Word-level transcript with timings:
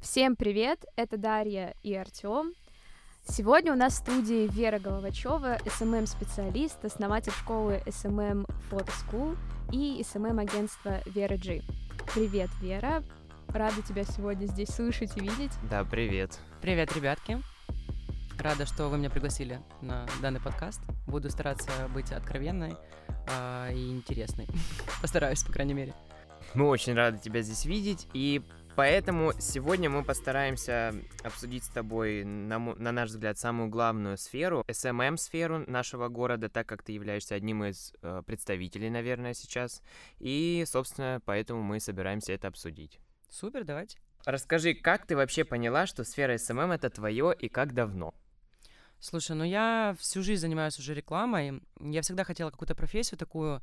Всем 0.00 0.34
привет, 0.34 0.86
это 0.96 1.18
Дарья 1.18 1.74
и 1.82 1.94
Артем. 1.94 2.54
Сегодня 3.28 3.70
у 3.74 3.76
нас 3.76 3.92
в 3.92 3.96
студии 3.96 4.48
Вера 4.50 4.78
Головачева, 4.78 5.58
SMM-специалист, 5.66 6.82
основатель 6.82 7.32
школы 7.32 7.82
SMM 7.84 8.48
Photo 8.70 8.90
School 9.04 9.36
и 9.70 10.00
SMM-агентства 10.00 11.02
Вера 11.04 11.36
G. 11.36 11.60
Привет, 12.14 12.48
Вера. 12.62 13.04
Рада 13.48 13.82
тебя 13.82 14.04
сегодня 14.04 14.46
здесь 14.46 14.70
слышать 14.70 15.14
и 15.18 15.20
видеть. 15.20 15.52
Да, 15.70 15.84
привет. 15.84 16.38
Привет, 16.62 16.96
ребятки. 16.96 17.42
Рада, 18.38 18.64
что 18.64 18.88
вы 18.88 18.96
меня 18.96 19.10
пригласили 19.10 19.60
на 19.82 20.06
данный 20.22 20.40
подкаст. 20.40 20.80
Буду 21.06 21.28
стараться 21.28 21.70
быть 21.92 22.10
откровенной 22.10 22.72
э, 23.28 23.74
и 23.74 23.90
интересной. 23.90 24.48
Постараюсь, 25.02 25.44
по 25.44 25.52
крайней 25.52 25.74
мере. 25.74 25.94
Мы 26.54 26.66
очень 26.66 26.94
рады 26.94 27.18
тебя 27.18 27.42
здесь 27.42 27.66
видеть, 27.66 28.08
и 28.14 28.42
Поэтому 28.80 29.34
сегодня 29.38 29.90
мы 29.90 30.02
постараемся 30.02 30.94
обсудить 31.22 31.64
с 31.64 31.68
тобой, 31.68 32.24
на, 32.24 32.58
на 32.58 32.92
наш 32.92 33.10
взгляд, 33.10 33.38
самую 33.38 33.68
главную 33.68 34.16
сферу, 34.16 34.64
SMM-сферу 34.68 35.70
нашего 35.70 36.08
города, 36.08 36.48
так 36.48 36.66
как 36.66 36.82
ты 36.82 36.92
являешься 36.92 37.34
одним 37.34 37.62
из 37.64 37.92
э, 38.00 38.22
представителей, 38.24 38.88
наверное, 38.88 39.34
сейчас. 39.34 39.82
И, 40.18 40.64
собственно, 40.66 41.20
поэтому 41.26 41.62
мы 41.62 41.78
собираемся 41.78 42.32
это 42.32 42.48
обсудить. 42.48 42.98
Супер, 43.28 43.64
давайте. 43.64 43.98
Расскажи, 44.24 44.72
как 44.72 45.04
ты 45.04 45.14
вообще 45.14 45.44
поняла, 45.44 45.84
что 45.84 46.02
сфера 46.02 46.36
SMM 46.36 46.74
это 46.74 46.88
твое 46.88 47.36
и 47.38 47.50
как 47.50 47.74
давно? 47.74 48.14
Слушай, 48.98 49.36
ну 49.36 49.44
я 49.44 49.94
всю 49.98 50.22
жизнь 50.22 50.40
занимаюсь 50.40 50.78
уже 50.78 50.94
рекламой. 50.94 51.60
Я 51.80 52.00
всегда 52.00 52.24
хотела 52.24 52.50
какую-то 52.50 52.74
профессию 52.74 53.18
такую, 53.18 53.60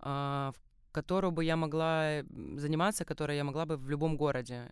э, 0.00 0.52
которую 0.92 1.32
бы 1.32 1.44
я 1.44 1.56
могла 1.56 2.22
заниматься, 2.56 3.04
которой 3.04 3.36
я 3.36 3.44
могла 3.44 3.64
бы 3.66 3.76
в 3.76 3.88
любом 3.90 4.16
городе. 4.16 4.68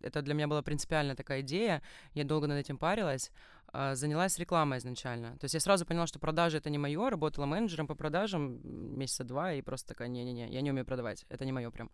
Это 0.00 0.22
для 0.22 0.34
меня 0.34 0.48
была 0.48 0.62
принципиальная 0.62 1.14
такая 1.14 1.40
идея. 1.40 1.82
Я 2.14 2.24
долго 2.24 2.46
над 2.46 2.58
этим 2.58 2.78
парилась. 2.78 3.30
А, 3.72 3.94
занялась 3.94 4.38
рекламой 4.38 4.78
изначально. 4.78 5.36
То 5.38 5.44
есть 5.44 5.54
я 5.54 5.60
сразу 5.60 5.86
поняла, 5.86 6.06
что 6.06 6.18
продажи 6.18 6.58
это 6.58 6.70
не 6.70 6.78
мое, 6.78 7.08
работала 7.08 7.46
менеджером 7.46 7.86
по 7.86 7.94
продажам 7.94 8.58
месяца 8.98 9.22
два 9.22 9.52
и 9.52 9.62
просто 9.62 9.88
такая, 9.88 10.08
не-не-не, 10.08 10.48
я 10.48 10.60
не 10.60 10.70
умею 10.70 10.84
продавать, 10.84 11.24
это 11.28 11.44
не 11.44 11.52
мое 11.52 11.70
прям. 11.70 11.90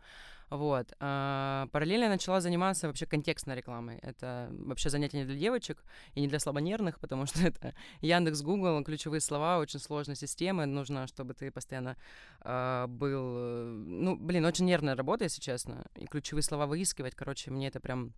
Вот. 0.48 0.92
А, 1.00 1.68
параллельно 1.72 2.05
я 2.05 2.10
начала 2.10 2.41
заниматься 2.41 2.86
вообще 2.86 3.05
контекстной 3.05 3.56
рекламой. 3.56 3.98
Это 3.98 4.48
вообще 4.52 4.88
занятие 4.88 5.18
не 5.18 5.24
для 5.24 5.36
девочек 5.36 5.84
и 6.14 6.20
не 6.20 6.28
для 6.28 6.38
слабонервных, 6.38 6.98
потому 6.98 7.27
что 7.27 7.46
это 7.46 7.74
Яндекс, 8.00 8.42
Google, 8.42 8.83
ключевые 8.83 9.20
слова, 9.20 9.58
очень 9.58 9.80
сложная 9.80 10.16
система, 10.16 10.64
нужно, 10.64 11.06
чтобы 11.06 11.34
ты 11.34 11.50
постоянно 11.50 11.96
а, 12.40 12.86
был... 12.86 13.74
Ну, 13.77 14.16
блин, 14.16 14.46
очень 14.46 14.64
нервная 14.64 14.96
работа, 14.96 15.24
если 15.24 15.42
честно, 15.42 15.84
и 15.94 16.06
ключевые 16.06 16.42
слова 16.42 16.66
выискивать, 16.66 17.14
короче, 17.14 17.50
мне 17.50 17.68
это 17.68 17.80
прям 17.80 18.14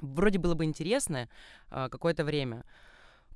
вроде 0.00 0.38
было 0.38 0.54
бы 0.54 0.64
интересно 0.64 1.28
какое-то 1.70 2.24
время. 2.24 2.64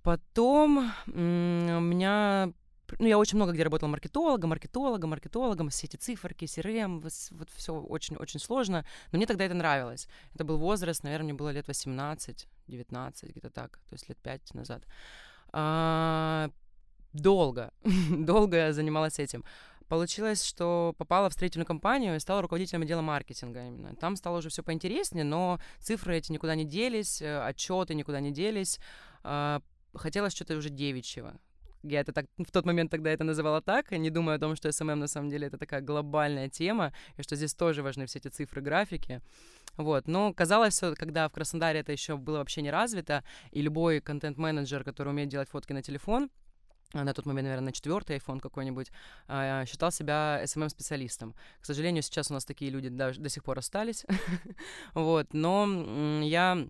Потом 0.03 0.93
у 1.07 1.11
меня 1.11 2.53
ну, 2.99 3.07
я 3.07 3.19
очень 3.19 3.37
много 3.37 3.53
где 3.53 3.63
работала 3.63 3.91
маркетологом, 3.91 4.51
маркетологом, 4.51 5.11
маркетологом, 5.11 5.69
все 5.69 5.87
эти 5.87 5.97
циферки, 5.97 6.45
CRM, 6.47 7.01
вот, 7.01 7.13
вот 7.31 7.51
все 7.51 7.75
очень-очень 7.75 8.41
сложно, 8.41 8.85
но 9.13 9.19
мне 9.19 9.27
тогда 9.27 9.45
это 9.45 9.55
нравилось. 9.55 10.09
Это 10.35 10.45
был 10.45 10.57
возраст, 10.59 11.05
наверное, 11.05 11.25
мне 11.25 11.35
было 11.35 11.51
лет 11.51 11.69
18, 11.69 12.49
19, 12.67 13.31
где-то 13.31 13.51
так, 13.51 13.79
то 13.89 13.95
есть 13.95 14.09
лет 14.09 14.19
5 14.19 14.55
назад. 14.55 14.85
А, 15.53 16.51
долго, 17.13 17.73
долго 18.11 18.57
я 18.57 18.73
занималась 18.73 19.19
этим. 19.19 19.45
Получилось, 19.89 20.45
что 20.45 20.95
попала 20.99 21.31
в 21.31 21.33
строительную 21.33 21.67
компанию 21.67 22.17
и 22.17 22.21
стала 22.21 22.43
руководителем 22.43 22.83
отдела 22.83 23.01
маркетинга 23.01 23.67
именно. 23.67 23.97
Там 23.97 24.17
стало 24.17 24.39
уже 24.39 24.51
все 24.51 24.63
поинтереснее, 24.63 25.25
но 25.25 25.61
цифры 25.79 26.19
эти 26.19 26.31
никуда 26.31 26.55
не 26.55 26.67
делись, 26.67 27.23
э, 27.23 27.41
отчеты 27.41 27.95
никуда 27.95 28.21
не 28.21 28.31
делись. 28.31 28.81
Хотелось 29.99 30.35
что-то 30.35 30.57
уже 30.57 30.71
девичьего. 30.71 31.39
Я 31.83 32.01
это 32.01 32.13
так 32.13 32.27
в 32.39 32.51
тот 32.51 32.67
момент 32.67 32.91
тогда 32.91 33.11
это 33.11 33.25
называла 33.25 33.61
так, 33.63 33.93
не 33.93 34.11
думая 34.11 34.37
о 34.37 34.39
том, 34.39 34.57
что 34.57 34.69
SMM 34.69 34.97
на 34.97 35.07
самом 35.07 35.31
деле 35.31 35.47
это 35.47 35.59
такая 35.59 35.81
глобальная 35.81 36.49
тема, 36.49 36.93
и 37.17 37.23
что 37.23 37.37
здесь 37.37 37.55
тоже 37.55 37.83
важны 37.83 38.07
все 38.07 38.19
эти 38.19 38.29
цифры, 38.29 38.61
графики. 38.61 39.21
Вот. 39.77 40.09
Но 40.09 40.33
казалось, 40.33 40.77
что 40.77 40.95
когда 40.97 41.29
в 41.29 41.33
Краснодаре 41.33 41.81
это 41.81 41.93
еще 41.93 42.17
было 42.17 42.39
вообще 42.39 42.63
не 42.63 42.71
развито, 42.71 43.23
и 43.53 43.63
любой 43.63 44.01
контент-менеджер, 44.01 44.83
который 44.83 45.11
умеет 45.11 45.29
делать 45.29 45.49
фотки 45.49 45.73
на 45.73 45.83
телефон, 45.83 46.31
а 46.95 47.05
на 47.05 47.13
тот 47.13 47.27
момент, 47.27 47.45
наверное, 47.45 47.67
на 47.67 47.73
четвертый 47.73 48.17
iPhone 48.17 48.41
какой-нибудь, 48.41 48.91
а, 49.29 49.65
считал 49.67 49.93
себя 49.93 50.41
SMM-специалистом. 50.45 51.35
К 51.61 51.67
сожалению, 51.67 52.03
сейчас 52.03 52.31
у 52.31 52.35
нас 52.35 52.45
такие 52.45 52.71
люди 52.71 52.89
даже 52.89 53.21
до 53.21 53.29
сих 53.29 53.45
пор 53.45 53.59
остались. 53.59 54.07
вот. 54.95 55.35
Но 55.35 56.23
я 56.23 56.67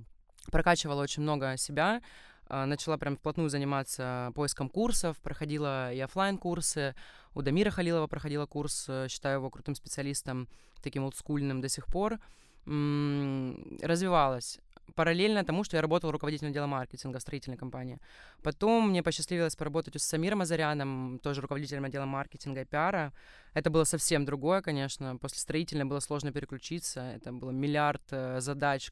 прокачивала 0.51 1.03
очень 1.03 1.23
много 1.23 1.57
себя, 1.57 2.03
начала 2.49 2.97
прям 2.97 3.17
вплотную 3.17 3.51
заниматься 3.51 4.33
поиском 4.35 4.69
курсов, 4.69 5.19
проходила 5.19 5.93
и 5.93 6.01
офлайн 6.01 6.39
курсы 6.39 6.95
у 7.35 7.43
Дамира 7.43 7.71
Халилова 7.71 8.07
проходила 8.09 8.47
курс, 8.47 8.87
э, 8.89 9.07
считаю 9.09 9.39
его 9.39 9.49
крутым 9.49 9.75
специалистом, 9.77 10.49
таким 10.83 11.05
олдскульным 11.05 11.61
до 11.61 11.69
сих 11.69 11.87
пор, 11.87 12.19
развивалась 12.67 14.59
параллельно 14.95 15.45
тому, 15.45 15.65
что 15.65 15.77
я 15.77 15.83
работала 15.83 16.13
руководителем 16.13 16.51
отдела 16.51 16.67
маркетинга 16.67 17.19
в 17.19 17.23
строительной 17.23 17.57
компании. 17.57 18.01
Потом 18.43 18.91
мне 18.91 19.03
посчастливилось 19.03 19.57
поработать 19.57 20.01
с 20.01 20.05
Самиром 20.05 20.41
Азаряном, 20.41 21.21
тоже 21.23 21.41
руководителем 21.41 21.85
отдела 21.85 22.07
маркетинга 22.07 22.63
и 22.63 22.65
пиара. 22.65 23.13
Это 23.55 23.71
было 23.71 23.85
совсем 23.85 24.25
другое, 24.25 24.61
конечно. 24.61 25.17
После 25.17 25.39
строительной 25.39 25.85
было 25.85 26.01
сложно 26.01 26.33
переключиться. 26.33 27.01
Это 27.01 27.33
было 27.33 27.51
миллиард 27.51 28.03
э, 28.11 28.41
задач, 28.41 28.91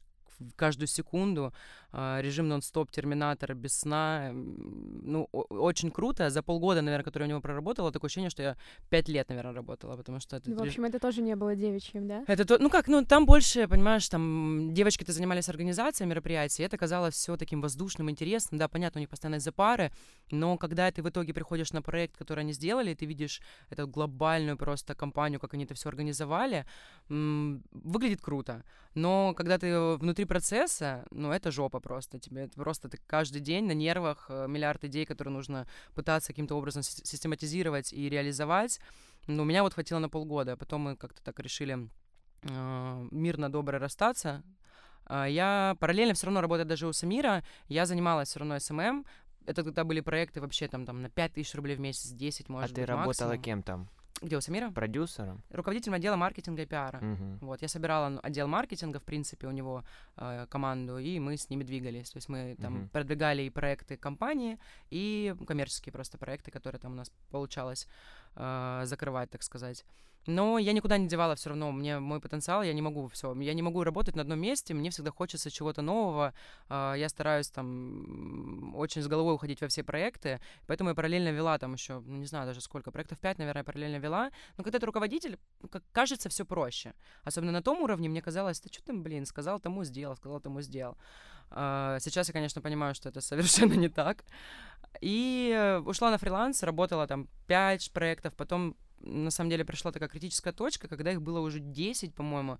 каждую 0.55 0.87
секунду, 0.87 1.53
а, 1.91 2.19
режим 2.21 2.47
нон-стоп, 2.47 2.91
терминатор, 2.91 3.55
без 3.55 3.79
сна. 3.79 4.31
Ну, 4.33 5.23
очень 5.31 5.91
круто. 5.91 6.29
За 6.29 6.43
полгода, 6.43 6.81
наверное, 6.81 7.03
который 7.03 7.23
у 7.23 7.27
него 7.27 7.41
проработала, 7.41 7.91
такое 7.91 8.07
ощущение, 8.07 8.29
что 8.29 8.43
я 8.43 8.57
пять 8.89 9.07
лет, 9.07 9.29
наверное, 9.29 9.53
работала, 9.53 9.97
потому 9.97 10.19
что... 10.19 10.37
Это... 10.37 10.51
В 10.51 10.61
общем, 10.61 10.85
это 10.85 10.99
тоже 10.99 11.21
не 11.21 11.35
было 11.35 11.55
девичьим, 11.55 12.07
да? 12.07 12.23
Это 12.27 12.45
то, 12.45 12.57
ну 12.59 12.69
как, 12.69 12.87
ну 12.87 13.03
там 13.05 13.25
больше, 13.25 13.67
понимаешь, 13.67 14.07
там 14.09 14.73
девочки-то 14.73 15.11
занимались 15.11 15.49
организацией 15.49 16.07
мероприятий, 16.09 16.63
это 16.63 16.77
казалось 16.77 17.15
все 17.15 17.37
таким 17.37 17.61
воздушным, 17.61 18.09
интересным. 18.09 18.59
Да, 18.59 18.67
понятно, 18.67 18.99
у 18.99 19.01
них 19.01 19.09
постоянно 19.09 19.39
за 19.39 19.51
пары, 19.51 19.91
но 20.31 20.57
когда 20.57 20.91
ты 20.91 21.01
в 21.01 21.09
итоге 21.09 21.33
приходишь 21.33 21.71
на 21.73 21.81
проект, 21.81 22.17
который 22.17 22.41
они 22.41 22.53
сделали, 22.53 22.91
и 22.91 22.95
ты 22.95 23.05
видишь 23.05 23.41
эту 23.69 23.87
глобальную 23.87 24.57
просто 24.57 24.93
компанию, 24.93 25.39
как 25.39 25.53
они 25.53 25.63
это 25.63 25.73
все 25.73 25.89
организовали, 25.89 26.65
выглядит 27.09 28.21
круто. 28.21 28.63
Но 28.93 29.33
когда 29.35 29.57
ты 29.57 29.95
внутри 29.97 30.25
процесса, 30.27 31.05
ну 31.11 31.31
это 31.31 31.51
жопа 31.51 31.79
просто. 31.79 32.19
Тебе 32.19 32.43
это 32.43 32.55
просто 32.55 32.89
ты 32.89 32.99
каждый 33.07 33.41
день 33.41 33.65
на 33.65 33.71
нервах 33.71 34.27
э, 34.29 34.47
миллиард 34.47 34.83
идей, 34.83 35.05
которые 35.05 35.33
нужно 35.33 35.67
пытаться 35.95 36.27
каким-то 36.27 36.55
образом 36.55 36.83
систематизировать 36.83 37.93
и 37.93 38.09
реализовать. 38.09 38.79
Ну, 39.27 39.43
у 39.43 39.45
меня 39.45 39.63
вот 39.63 39.73
хватило 39.73 39.99
на 39.99 40.09
полгода, 40.09 40.53
а 40.53 40.57
потом 40.57 40.81
мы 40.81 40.95
как-то 40.95 41.21
так 41.23 41.39
решили 41.39 41.89
э, 42.43 43.07
мирно, 43.11 43.51
добро 43.51 43.79
расстаться. 43.79 44.43
Э, 45.09 45.25
я 45.27 45.75
параллельно 45.79 46.13
все 46.13 46.27
равно 46.27 46.41
работая 46.41 46.65
даже 46.65 46.87
у 46.87 46.93
Самира, 46.93 47.43
я 47.67 47.85
занималась 47.85 48.29
все 48.29 48.39
равно 48.39 48.55
SMM, 48.57 49.05
это 49.47 49.63
тогда 49.63 49.83
были 49.83 50.01
проекты 50.01 50.41
вообще 50.41 50.67
там, 50.67 50.85
там 50.85 51.01
на 51.01 51.09
5 51.09 51.33
тысяч 51.33 51.55
рублей 51.55 51.75
в 51.75 51.79
месяц, 51.79 52.09
10, 52.09 52.49
может 52.49 52.71
а 52.71 52.73
быть, 52.73 52.83
А 52.83 52.85
ты 52.85 52.85
работала 52.85 53.27
максимум. 53.29 53.43
кем 53.43 53.63
там? 53.63 53.89
Где 54.21 54.37
у 54.37 54.41
Самира? 54.41 54.71
Продюсером? 54.71 55.43
Руководителем 55.51 55.93
отдела 55.93 56.15
маркетинга 56.15 56.63
и 56.63 56.65
пиара. 56.65 56.97
Угу. 56.97 57.45
Вот, 57.45 57.61
я 57.61 57.67
собирала 57.67 58.09
ну, 58.09 58.19
отдел 58.23 58.47
маркетинга, 58.47 58.99
в 58.99 59.03
принципе, 59.03 59.47
у 59.47 59.51
него 59.51 59.83
э, 60.15 60.47
команду, 60.49 60.97
и 60.97 61.19
мы 61.19 61.37
с 61.37 61.49
ними 61.49 61.63
двигались. 61.63 62.09
То 62.09 62.17
есть 62.17 62.29
мы 62.29 62.55
там 62.59 62.75
угу. 62.75 62.87
продвигали 62.89 63.43
и 63.43 63.49
проекты 63.49 63.95
компании, 63.95 64.57
и 64.89 65.35
коммерческие 65.45 65.93
просто 65.93 66.17
проекты, 66.17 66.49
которые 66.49 66.79
там 66.79 66.93
у 66.93 66.95
нас 66.95 67.11
получалось 67.29 67.87
э, 68.35 68.81
закрывать, 68.85 69.29
так 69.29 69.43
сказать. 69.43 69.85
Но 70.27 70.57
я 70.57 70.73
никуда 70.73 70.97
не 70.97 71.07
девала 71.07 71.35
все 71.35 71.49
равно. 71.49 71.71
Мне 71.71 71.99
мой 71.99 72.19
потенциал, 72.19 72.61
я 72.61 72.73
не 72.73 72.81
могу 72.81 73.07
все. 73.07 73.33
Я 73.39 73.53
не 73.53 73.61
могу 73.61 73.83
работать 73.83 74.15
на 74.15 74.21
одном 74.21 74.39
месте. 74.39 74.73
Мне 74.73 74.89
всегда 74.89 75.11
хочется 75.11 75.49
чего-то 75.49 75.81
нового. 75.81 76.33
А, 76.67 76.95
я 76.95 77.07
стараюсь 77.07 77.49
там 77.49 78.75
очень 78.75 79.01
с 79.01 79.07
головой 79.07 79.35
уходить 79.35 79.61
во 79.61 79.69
все 79.69 79.83
проекты. 79.83 80.41
Поэтому 80.67 80.89
я 80.89 80.95
параллельно 80.95 81.29
вела 81.29 81.57
там 81.57 81.73
еще, 81.73 81.99
ну, 81.99 82.17
не 82.17 82.25
знаю 82.25 82.45
даже 82.45 82.59
сколько, 82.59 82.91
проектов 82.91 83.19
5, 83.19 83.37
наверное, 83.37 83.63
параллельно 83.63 83.97
вела. 83.97 84.31
Но 84.57 84.63
когда 84.63 84.79
ты 84.79 84.85
руководитель, 84.85 85.39
кажется, 85.93 86.27
все 86.27 86.45
проще. 86.45 86.93
Особенно 87.23 87.53
на 87.53 87.61
том 87.61 87.81
уровне 87.81 88.09
мне 88.09 88.21
казалось, 88.21 88.59
ты 88.59 88.69
что 88.71 88.83
ты, 88.83 88.93
блин, 88.93 89.25
сказал 89.25 89.59
тому 89.59 89.85
сделал, 89.85 90.17
сказал 90.17 90.41
тому 90.41 90.61
сделал. 90.61 90.97
А, 91.49 91.99
сейчас 91.99 92.27
я, 92.27 92.33
конечно, 92.33 92.61
понимаю, 92.61 92.95
что 92.95 93.09
это 93.09 93.21
совершенно 93.21 93.73
не 93.73 93.89
так. 93.89 94.23
И 95.01 95.53
э, 95.55 95.79
ушла 95.79 96.11
на 96.11 96.17
фриланс, 96.17 96.63
работала 96.63 97.07
там 97.07 97.27
5 97.47 97.91
проектов, 97.91 98.33
потом 98.35 98.75
на 99.01 99.31
самом 99.31 99.49
деле 99.49 99.63
пришла 99.63 99.91
такая 99.91 100.09
критическая 100.09 100.53
точка, 100.53 100.87
когда 100.87 101.11
их 101.11 101.21
было 101.21 101.39
уже 101.39 101.59
10, 101.59 102.15
по-моему. 102.15 102.57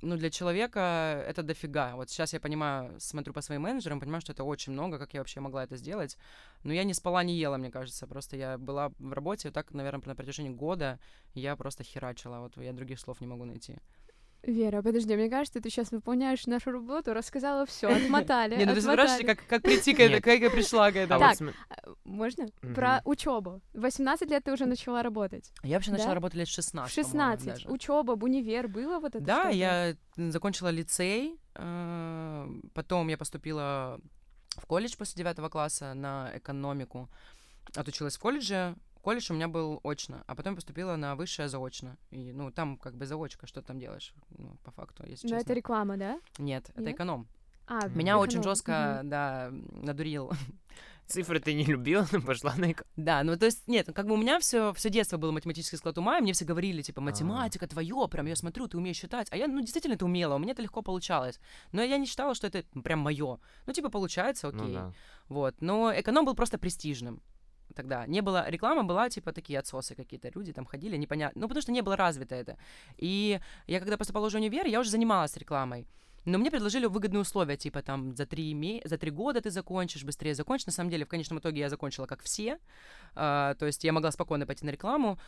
Ну, 0.00 0.16
для 0.16 0.30
человека 0.30 1.24
это 1.26 1.42
дофига. 1.42 1.96
Вот 1.96 2.08
сейчас 2.08 2.32
я 2.32 2.38
понимаю, 2.38 2.94
смотрю 3.00 3.32
по 3.32 3.40
своим 3.40 3.62
менеджерам, 3.62 3.98
понимаю, 3.98 4.20
что 4.20 4.32
это 4.32 4.44
очень 4.44 4.72
много, 4.72 4.96
как 4.96 5.12
я 5.12 5.20
вообще 5.20 5.40
могла 5.40 5.64
это 5.64 5.76
сделать. 5.76 6.16
Но 6.62 6.72
я 6.72 6.84
не 6.84 6.94
спала, 6.94 7.24
не 7.24 7.36
ела, 7.36 7.56
мне 7.56 7.70
кажется. 7.70 8.06
Просто 8.06 8.36
я 8.36 8.58
была 8.58 8.92
в 9.00 9.12
работе, 9.12 9.50
так, 9.50 9.72
наверное, 9.74 10.00
на 10.06 10.14
протяжении 10.14 10.50
года 10.50 11.00
я 11.34 11.56
просто 11.56 11.82
херачила. 11.82 12.38
Вот 12.38 12.56
я 12.58 12.72
других 12.72 13.00
слов 13.00 13.20
не 13.20 13.26
могу 13.26 13.44
найти. 13.44 13.78
Вера, 14.42 14.82
подожди, 14.82 15.14
мне 15.16 15.28
кажется, 15.28 15.60
ты 15.60 15.68
сейчас 15.68 15.90
выполняешь 15.90 16.46
нашу 16.46 16.70
работу, 16.70 17.12
рассказала 17.12 17.66
все, 17.66 17.88
отмотали. 17.96 18.56
Не, 18.56 18.64
ну 18.64 18.74
ты 18.74 18.80
спрашиваешь, 18.80 19.26
как, 19.26 19.46
как 19.46 19.62
прийти 19.62 19.94
к 19.94 20.00
этой, 20.00 20.20
как 20.20 20.40
я 20.40 20.50
пришла 20.50 20.90
к 20.92 20.96
этому. 20.96 21.20
Так. 21.20 21.38
А, 21.70 21.90
Можно? 22.04 22.48
Про 22.74 23.02
учебу. 23.04 23.60
В 23.74 23.80
18 23.80 24.30
лет 24.30 24.44
ты 24.44 24.52
уже 24.52 24.66
начала 24.66 25.02
работать. 25.02 25.52
Я 25.62 25.76
вообще 25.76 25.90
начала 25.90 26.14
работать 26.14 26.38
лет 26.38 26.48
в 26.48 26.52
В 26.52 26.54
16, 26.54 26.94
по-моему, 27.10 27.32
16. 27.36 27.46
даже. 27.46 27.68
Учеба, 27.68 28.12
универ, 28.12 28.68
было 28.68 29.00
вот 29.00 29.16
это 29.16 29.24
Да, 29.24 29.48
я 29.48 29.96
закончила 30.16 30.68
лицей, 30.68 31.38
э, 31.54 32.48
потом 32.74 33.08
я 33.08 33.18
поступила 33.18 34.00
в 34.56 34.66
колледж 34.66 34.96
после 34.96 35.18
девятого 35.18 35.48
класса 35.48 35.94
на 35.94 36.30
экономику, 36.34 37.08
отучилась 37.74 38.16
в 38.16 38.20
колледже. 38.20 38.76
Колледж 39.08 39.32
у 39.32 39.34
меня 39.34 39.48
был 39.48 39.80
очно, 39.84 40.22
а 40.26 40.34
потом 40.34 40.54
поступила 40.54 40.94
на 40.96 41.16
высшее 41.16 41.48
заочно. 41.48 41.96
И, 42.10 42.30
ну, 42.30 42.50
там 42.50 42.76
как 42.76 42.94
бы 42.94 43.06
заочка, 43.06 43.46
что 43.46 43.62
ты 43.62 43.68
там 43.68 43.78
делаешь, 43.78 44.12
ну, 44.36 44.58
по 44.62 44.70
факту, 44.70 45.02
если 45.06 45.26
Но 45.28 45.36
честно. 45.38 45.44
это 45.46 45.54
реклама, 45.54 45.96
да? 45.96 46.20
Нет, 46.36 46.68
это 46.74 46.82
Нет? 46.82 46.94
эконом. 46.94 47.26
А. 47.66 47.88
Меня 47.88 48.18
очень 48.18 48.40
эконом. 48.40 48.50
жестко, 48.50 49.00
да, 49.04 49.48
надурил. 49.50 50.30
Цифры 51.06 51.40
ты 51.40 51.54
не 51.54 51.64
любила, 51.64 52.06
но 52.12 52.20
пошла 52.20 52.54
на 52.56 52.70
эко- 52.72 52.84
Да, 52.96 53.22
ну 53.22 53.34
то 53.38 53.46
есть, 53.46 53.66
нет, 53.66 53.88
как 53.94 54.06
бы 54.06 54.12
у 54.12 54.18
меня 54.18 54.38
все, 54.40 54.74
все 54.74 54.90
детство 54.90 55.16
было 55.16 55.32
математический 55.32 55.78
склад 55.78 55.96
ума, 55.96 56.18
и 56.18 56.20
мне 56.20 56.34
все 56.34 56.44
говорили, 56.44 56.82
типа, 56.82 57.00
А. 57.00 57.04
математика 57.04 57.66
твое, 57.66 58.08
прям 58.10 58.26
я 58.26 58.36
смотрю, 58.36 58.68
ты 58.68 58.76
умеешь 58.76 58.98
считать. 58.98 59.28
А 59.30 59.38
я, 59.38 59.48
ну, 59.48 59.58
действительно 59.62 59.94
это 59.94 60.04
умела, 60.04 60.34
у 60.34 60.38
меня 60.38 60.52
это 60.52 60.60
легко 60.60 60.82
получалось. 60.82 61.40
Но 61.72 61.82
я 61.82 61.96
не 61.96 62.04
считала, 62.04 62.34
что 62.34 62.46
это 62.46 62.62
прям 62.82 62.98
мое. 62.98 63.38
Ну, 63.64 63.72
типа, 63.72 63.88
получается, 63.88 64.48
окей. 64.48 64.60
Ну 64.60 64.72
да. 64.74 64.92
Вот. 65.30 65.54
Но 65.62 65.90
эконом 65.98 66.26
был 66.26 66.34
просто 66.34 66.58
престижным 66.58 67.22
тогда. 67.74 68.06
Не 68.06 68.20
было, 68.22 68.48
реклама 68.48 68.84
была, 68.84 69.08
типа, 69.08 69.32
такие 69.32 69.58
отсосы 69.58 69.94
какие-то, 69.94 70.30
люди 70.34 70.52
там 70.52 70.64
ходили, 70.64 70.96
непонятно. 70.96 71.40
Ну, 71.40 71.48
потому 71.48 71.62
что 71.62 71.72
не 71.72 71.82
было 71.82 71.96
развито 71.96 72.34
это. 72.34 72.56
И 72.96 73.40
я, 73.66 73.78
когда 73.80 73.96
поступала 73.96 74.30
в 74.30 74.34
универ, 74.34 74.66
я 74.66 74.80
уже 74.80 74.90
занималась 74.90 75.36
рекламой. 75.36 75.86
Но 76.24 76.38
мне 76.38 76.50
предложили 76.50 76.86
выгодные 76.86 77.20
условия, 77.20 77.56
типа 77.56 77.80
там 77.82 78.14
за 78.14 78.26
три, 78.26 78.52
ме- 78.52 78.82
за 78.84 78.98
три 78.98 79.10
года 79.10 79.40
ты 79.40 79.50
закончишь, 79.50 80.04
быстрее 80.04 80.34
закончишь. 80.34 80.66
На 80.66 80.72
самом 80.72 80.90
деле, 80.90 81.04
в 81.04 81.08
конечном 81.08 81.38
итоге 81.38 81.60
я 81.60 81.68
закончила 81.70 82.06
как 82.06 82.22
все. 82.22 82.58
А, 83.14 83.54
то 83.54 83.66
есть 83.66 83.84
я 83.84 83.92
могла 83.92 84.10
спокойно 84.10 84.46
пойти 84.46 84.66
на 84.66 84.70
рекламу. 84.70 85.18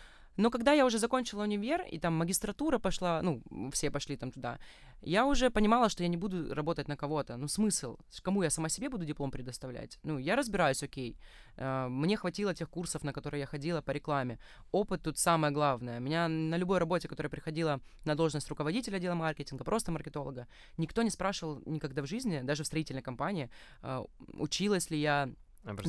Но 0.40 0.50
когда 0.50 0.72
я 0.72 0.86
уже 0.86 0.98
закончила 0.98 1.42
универ, 1.42 1.82
и 1.92 1.98
там 1.98 2.14
магистратура 2.14 2.78
пошла, 2.78 3.20
ну, 3.22 3.42
все 3.72 3.90
пошли 3.90 4.16
там 4.16 4.30
туда, 4.30 4.58
я 5.02 5.26
уже 5.26 5.50
понимала, 5.50 5.88
что 5.90 6.02
я 6.02 6.08
не 6.08 6.16
буду 6.16 6.54
работать 6.54 6.88
на 6.88 6.96
кого-то. 6.96 7.36
Ну, 7.36 7.46
смысл? 7.48 7.96
Кому 8.22 8.42
я 8.42 8.50
сама 8.50 8.68
себе 8.70 8.88
буду 8.88 9.04
диплом 9.04 9.30
предоставлять? 9.30 9.98
Ну, 10.02 10.18
я 10.18 10.36
разбираюсь, 10.36 10.82
окей. 10.82 11.18
Э, 11.56 11.88
Мне 11.88 12.16
хватило 12.16 12.54
тех 12.54 12.70
курсов, 12.70 13.04
на 13.04 13.12
которые 13.12 13.40
я 13.40 13.46
ходила 13.46 13.82
по 13.82 13.90
рекламе. 13.92 14.38
Опыт 14.72 15.02
тут 15.02 15.18
самое 15.18 15.52
главное. 15.52 16.00
Меня 16.00 16.28
на 16.28 16.56
любой 16.58 16.78
работе, 16.78 17.06
которая 17.08 17.30
приходила 17.30 17.80
на 18.06 18.14
должность 18.14 18.48
руководителя 18.48 18.96
отдела 18.96 19.14
маркетинга, 19.14 19.64
просто 19.64 19.92
маркетолога, 19.92 20.46
никто 20.78 21.02
не 21.02 21.10
спрашивал 21.10 21.60
никогда 21.66 22.00
в 22.00 22.06
жизни, 22.06 22.40
даже 22.42 22.62
в 22.62 22.66
строительной 22.66 23.02
компании, 23.02 23.50
э, 23.82 24.04
училась 24.38 24.90
ли 24.90 24.98
я 24.98 25.28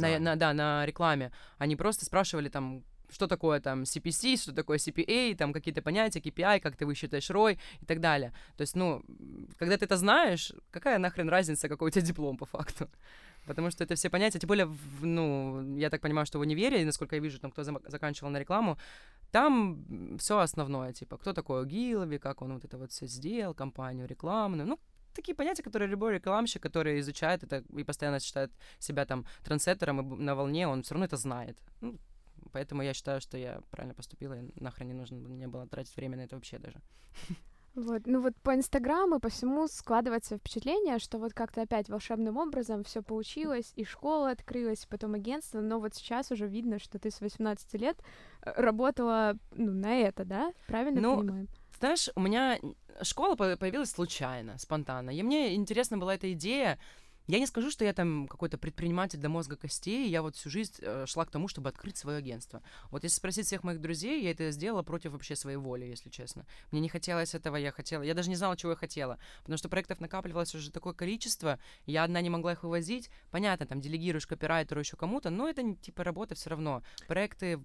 на, 0.02 0.20
на- 0.20 0.36
да, 0.36 0.54
на 0.54 0.86
рекламе. 0.86 1.32
Они 1.58 1.76
просто 1.78 2.04
спрашивали 2.06 2.50
там, 2.50 2.84
что 3.12 3.28
такое 3.28 3.60
там 3.60 3.84
CPC, 3.84 4.38
что 4.38 4.54
такое 4.54 4.78
CPA, 4.78 5.36
там 5.36 5.54
какие-то 5.54 5.82
понятия, 5.82 6.20
KPI, 6.20 6.60
как 6.60 6.76
ты 6.76 6.86
высчитаешь 6.86 7.30
ROI 7.30 7.60
и 7.82 7.86
так 7.86 8.00
далее. 8.00 8.34
То 8.58 8.62
есть, 8.62 8.76
ну, 8.76 9.04
когда 9.58 9.78
ты 9.78 9.86
это 9.86 9.98
знаешь, 9.98 10.54
какая 10.72 10.98
нахрен 10.98 11.30
разница, 11.30 11.70
какой 11.70 11.88
у 11.88 11.92
тебя 11.92 12.06
диплом 12.06 12.38
по 12.38 12.46
факту? 12.46 12.90
Потому 13.46 13.72
что 13.72 13.84
это 13.84 13.96
все 13.96 14.10
понятия, 14.10 14.40
тем 14.40 14.48
более, 14.48 14.70
ну, 15.02 15.78
я 15.78 15.90
так 15.90 16.02
понимаю, 16.02 16.26
что 16.26 16.38
в 16.38 16.42
универе, 16.42 16.86
насколько 16.86 17.16
я 17.16 17.22
вижу, 17.22 17.40
там, 17.40 17.52
кто 17.52 17.64
заканчивал 17.64 18.32
на 18.32 18.40
рекламу, 18.40 18.78
там 19.32 20.18
все 20.20 20.38
основное, 20.38 20.94
типа, 20.94 21.18
кто 21.18 21.34
такой 21.34 21.66
Гилови, 21.66 22.18
как 22.18 22.42
он 22.42 22.54
вот 22.54 22.66
это 22.66 22.78
вот 22.78 22.92
все 22.92 23.08
сделал, 23.08 23.56
компанию 23.56 24.08
рекламную, 24.08 24.68
ну, 24.68 24.80
такие 25.14 25.36
понятия, 25.36 25.64
которые 25.64 25.90
любой 25.90 26.14
рекламщик, 26.14 26.62
который 26.62 27.00
изучает 27.00 27.44
это 27.44 27.64
и 27.80 27.84
постоянно 27.84 28.20
считает 28.20 28.52
себя 28.80 29.06
там 29.06 29.26
трендсеттером 29.44 30.02
и 30.02 30.24
на 30.24 30.36
волне, 30.36 30.68
он 30.68 30.82
все 30.84 30.94
равно 30.94 31.06
это 31.06 31.18
знает. 31.18 31.58
Ну, 31.82 31.98
поэтому 32.52 32.82
я 32.82 32.94
считаю, 32.94 33.22
что 33.22 33.38
я 33.38 33.62
правильно 33.70 33.94
поступила, 33.94 34.34
и 34.34 34.62
нахрен 34.62 34.88
не 34.88 34.94
нужно 34.94 35.18
мне 35.18 35.48
было 35.48 35.68
тратить 35.68 35.96
время 35.96 36.18
на 36.18 36.22
это 36.22 36.36
вообще 36.36 36.60
даже. 36.60 36.82
Вот, 37.74 38.02
ну 38.06 38.20
вот 38.20 38.36
по 38.44 38.54
Инстаграму, 38.54 39.22
по 39.22 39.30
всему 39.30 39.66
складывается 39.68 40.38
впечатление, 40.38 41.00
что 41.00 41.18
вот 41.20 41.34
как-то 41.34 41.62
опять 41.62 41.88
волшебным 41.88 42.36
образом 42.36 42.84
все 42.84 43.02
получилось, 43.02 43.72
и 43.78 43.86
школа 43.86 44.32
открылась, 44.32 44.84
и 44.84 44.88
потом 44.88 45.14
агентство, 45.14 45.62
но 45.62 45.80
вот 45.80 45.96
сейчас 45.96 46.32
уже 46.32 46.48
видно, 46.48 46.80
что 46.80 47.00
ты 47.00 47.10
с 47.10 47.22
18 47.22 47.74
лет 47.76 47.98
э, 48.42 48.52
работала 48.62 49.38
ну, 49.56 49.72
на 49.72 49.96
это, 50.00 50.26
да? 50.26 50.52
Правильно 50.68 51.00
Ну, 51.00 51.18
понимаем? 51.20 51.48
Знаешь, 51.80 52.10
у 52.16 52.20
меня 52.20 52.60
школа 53.02 53.36
по- 53.36 53.56
появилась 53.56 53.92
случайно, 53.92 54.58
спонтанно. 54.58 55.10
И 55.10 55.24
мне 55.24 55.56
интересна 55.56 55.98
была 55.98 56.16
эта 56.16 56.32
идея. 56.34 56.78
Я 57.28 57.40
не 57.40 57.46
скажу, 57.46 57.70
что 57.70 57.86
я 57.86 57.94
там 57.94 58.28
какой-то 58.28 58.58
предприниматель 58.58 59.20
до 59.20 59.30
мозга 59.30 59.56
костей, 59.56 60.10
я 60.10 60.22
вот 60.22 60.36
всю 60.36 60.50
жизнь 60.50 60.74
э, 60.80 61.06
шла 61.06 61.26
к 61.26 61.32
тому, 61.32 61.48
чтобы 61.48 61.70
открыть 61.70 61.98
свое 61.98 62.18
агентство. 62.18 62.62
Вот 62.90 63.04
если 63.04 63.18
спросить 63.18 63.46
всех 63.46 63.64
моих 63.64 63.80
друзей, 63.80 64.24
я 64.24 64.32
это 64.32 64.52
сделала 64.52 64.84
против 64.84 65.12
вообще 65.12 65.36
своей 65.36 65.58
воли, 65.58 65.86
если 65.86 66.10
честно. 66.10 66.46
Мне 66.72 66.82
не 66.82 66.90
хотелось 66.90 67.36
этого, 67.36 67.56
я 67.58 67.72
хотела, 67.72 68.02
я 68.02 68.14
даже 68.14 68.30
не 68.30 68.36
знала, 68.36 68.58
чего 68.58 68.72
я 68.72 68.76
хотела, 68.76 69.20
потому 69.40 69.58
что 69.58 69.70
проектов 69.70 70.00
накапливалось 70.00 70.56
уже 70.56 70.72
такое 70.72 70.94
количество, 70.94 71.60
я 71.86 72.04
одна 72.04 72.22
не 72.22 72.30
могла 72.30 72.54
их 72.54 72.64
вывозить. 72.64 73.10
Понятно, 73.30 73.66
там 73.66 73.82
делегируешь 73.82 74.28
копирайтеру 74.28 74.80
еще 74.80 74.98
кому-то, 74.98 75.30
но 75.30 75.48
это 75.48 75.76
типа 75.76 76.04
работа 76.04 76.36
все 76.36 76.50
равно. 76.50 76.82
Проекты 77.08 77.60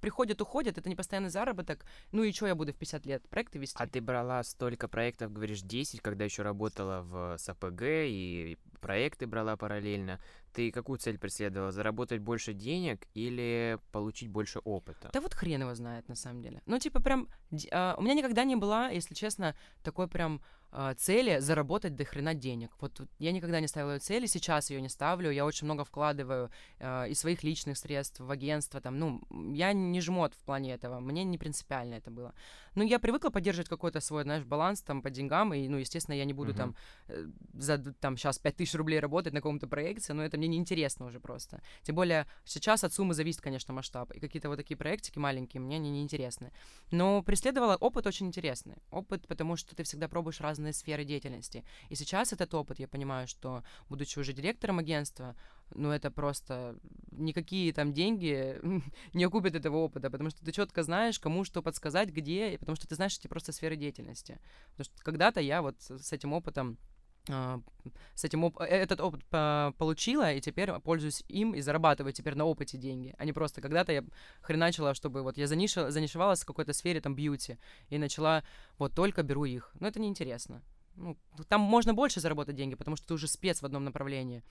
приходят, 0.00 0.40
уходят, 0.40 0.78
это 0.78 0.88
не 0.88 0.96
постоянный 0.96 1.30
заработок. 1.30 1.84
Ну 2.10 2.24
и 2.24 2.32
что 2.32 2.46
я 2.46 2.54
буду 2.54 2.72
в 2.72 2.76
50 2.76 3.06
лет? 3.06 3.28
Проекты 3.28 3.58
вести? 3.58 3.76
А 3.78 3.86
ты 3.86 4.00
брала 4.00 4.42
столько 4.42 4.88
проектов, 4.88 5.32
говоришь, 5.32 5.62
10, 5.62 6.00
когда 6.00 6.24
еще 6.24 6.42
работала 6.42 7.02
в 7.02 7.38
САПГ 7.38 7.82
и 7.82 8.51
проекты 8.80 9.26
брала 9.26 9.56
параллельно. 9.56 10.20
Ты 10.52 10.70
какую 10.70 10.98
цель 10.98 11.18
преследовала? 11.18 11.72
Заработать 11.72 12.20
больше 12.20 12.52
денег 12.52 13.06
или 13.14 13.78
получить 13.90 14.28
больше 14.28 14.58
опыта? 14.60 15.10
Да 15.12 15.20
вот 15.20 15.34
хрен 15.34 15.62
его 15.62 15.74
знает, 15.74 16.08
на 16.08 16.14
самом 16.14 16.42
деле. 16.42 16.60
Ну, 16.66 16.78
типа, 16.78 17.00
прям, 17.00 17.28
а, 17.70 17.94
у 17.98 18.02
меня 18.02 18.14
никогда 18.14 18.44
не 18.44 18.56
была, 18.56 18.88
если 18.88 19.14
честно, 19.14 19.54
такой 19.82 20.08
прям 20.08 20.42
а, 20.74 20.94
цели 20.94 21.38
заработать 21.40 21.96
до 21.96 22.04
хрена 22.04 22.34
денег. 22.34 22.70
Вот 22.80 23.00
я 23.18 23.32
никогда 23.32 23.60
не 23.60 23.68
ставила 23.68 23.98
цели, 23.98 24.24
сейчас 24.24 24.70
ее 24.70 24.80
не 24.80 24.88
ставлю. 24.88 25.30
Я 25.30 25.44
очень 25.44 25.66
много 25.66 25.84
вкладываю 25.84 26.50
а, 26.80 27.04
из 27.04 27.18
своих 27.20 27.42
личных 27.44 27.76
средств 27.76 28.20
в 28.20 28.30
агентство. 28.30 28.80
Там, 28.80 28.98
ну, 28.98 29.20
я 29.54 29.74
не 29.74 30.00
жмот 30.00 30.34
в 30.34 30.42
плане 30.44 30.72
этого, 30.72 30.98
мне 31.00 31.24
не 31.24 31.36
принципиально 31.36 31.94
это 31.94 32.10
было. 32.10 32.34
Ну, 32.74 32.82
я 32.82 32.98
привыкла 32.98 33.28
поддерживать 33.28 33.68
какой-то 33.68 34.00
свой, 34.00 34.22
знаешь, 34.22 34.44
баланс 34.44 34.80
там 34.80 35.02
по 35.02 35.10
деньгам, 35.10 35.52
и, 35.52 35.68
ну, 35.68 35.76
естественно, 35.76 36.14
я 36.14 36.24
не 36.24 36.32
буду 36.32 36.50
Мгм. 36.52 36.56
там 36.56 36.76
э, 37.08 37.26
за 37.52 37.76
там 37.76 38.16
сейчас 38.16 38.38
5000 38.38 38.74
рублей 38.74 39.00
работать 39.00 39.34
на 39.34 39.40
каком-то 39.40 39.66
проекте, 39.66 40.14
но 40.14 40.24
это 40.24 40.38
мне 40.42 40.48
неинтересно 40.48 41.06
уже 41.06 41.20
просто. 41.20 41.62
Тем 41.82 41.94
более 41.94 42.26
сейчас 42.44 42.82
от 42.84 42.92
суммы 42.92 43.14
зависит, 43.14 43.40
конечно, 43.40 43.72
масштаб. 43.72 44.10
И 44.12 44.20
какие-то 44.20 44.48
вот 44.48 44.56
такие 44.56 44.76
проектики 44.76 45.18
маленькие 45.18 45.60
мне 45.60 45.76
они 45.76 45.90
неинтересны. 45.90 46.52
Но 46.90 47.22
преследовала 47.22 47.76
опыт 47.76 48.06
очень 48.06 48.26
интересный. 48.26 48.82
Опыт, 48.90 49.28
потому 49.28 49.56
что 49.56 49.76
ты 49.76 49.84
всегда 49.84 50.08
пробуешь 50.08 50.40
разные 50.40 50.72
сферы 50.72 51.04
деятельности. 51.04 51.64
И 51.90 51.94
сейчас 51.94 52.32
этот 52.32 52.52
опыт, 52.54 52.80
я 52.80 52.88
понимаю, 52.88 53.28
что, 53.28 53.62
будучи 53.88 54.18
уже 54.18 54.32
директором 54.32 54.80
агентства, 54.80 55.36
ну, 55.74 55.90
это 55.90 56.10
просто 56.10 56.76
никакие 57.12 57.72
там 57.72 57.92
деньги 57.92 58.58
не 59.14 59.24
окупят 59.24 59.54
этого 59.54 59.76
опыта, 59.76 60.10
потому 60.10 60.30
что 60.30 60.44
ты 60.44 60.50
четко 60.50 60.82
знаешь, 60.82 61.20
кому 61.20 61.44
что 61.44 61.62
подсказать, 61.62 62.10
где, 62.10 62.54
и 62.54 62.56
потому 62.56 62.74
что 62.76 62.88
ты 62.88 62.96
знаешь 62.96 63.16
эти 63.16 63.28
просто 63.28 63.52
сферы 63.52 63.76
деятельности. 63.76 64.40
Потому 64.72 64.84
что 64.84 65.04
когда-то 65.04 65.40
я 65.40 65.62
вот 65.62 65.76
с 65.80 66.12
этим 66.12 66.32
опытом 66.32 66.78
с 67.26 68.24
этим 68.24 68.44
оп- 68.44 68.60
э, 68.60 68.64
этот 68.64 69.00
опыт 69.00 69.24
по- 69.26 69.74
получила, 69.78 70.32
и 70.32 70.40
теперь 70.40 70.72
пользуюсь 70.80 71.22
им 71.28 71.54
и 71.54 71.60
зарабатываю 71.60 72.12
теперь 72.12 72.34
на 72.34 72.44
опыте 72.44 72.78
деньги, 72.78 73.14
а 73.18 73.24
не 73.24 73.32
просто 73.32 73.60
когда-то 73.60 73.92
я 73.92 74.04
хреначила, 74.40 74.94
чтобы 74.94 75.22
вот 75.22 75.36
я 75.36 75.46
заниша, 75.46 75.90
занишевалась 75.90 76.42
в 76.42 76.46
какой-то 76.46 76.72
сфере 76.72 77.00
там 77.00 77.14
бьюти 77.14 77.58
и 77.90 77.98
начала 77.98 78.42
вот 78.78 78.94
только 78.94 79.22
беру 79.22 79.44
их. 79.44 79.70
Но 79.78 79.86
это 79.88 80.00
неинтересно. 80.00 80.62
Ну, 80.96 81.16
там 81.48 81.60
можно 81.60 81.94
больше 81.94 82.20
заработать 82.20 82.56
деньги, 82.56 82.74
потому 82.74 82.96
что 82.96 83.08
ты 83.08 83.14
уже 83.14 83.28
спец 83.28 83.62
в 83.62 83.66
одном 83.66 83.84
направлении. 83.84 84.42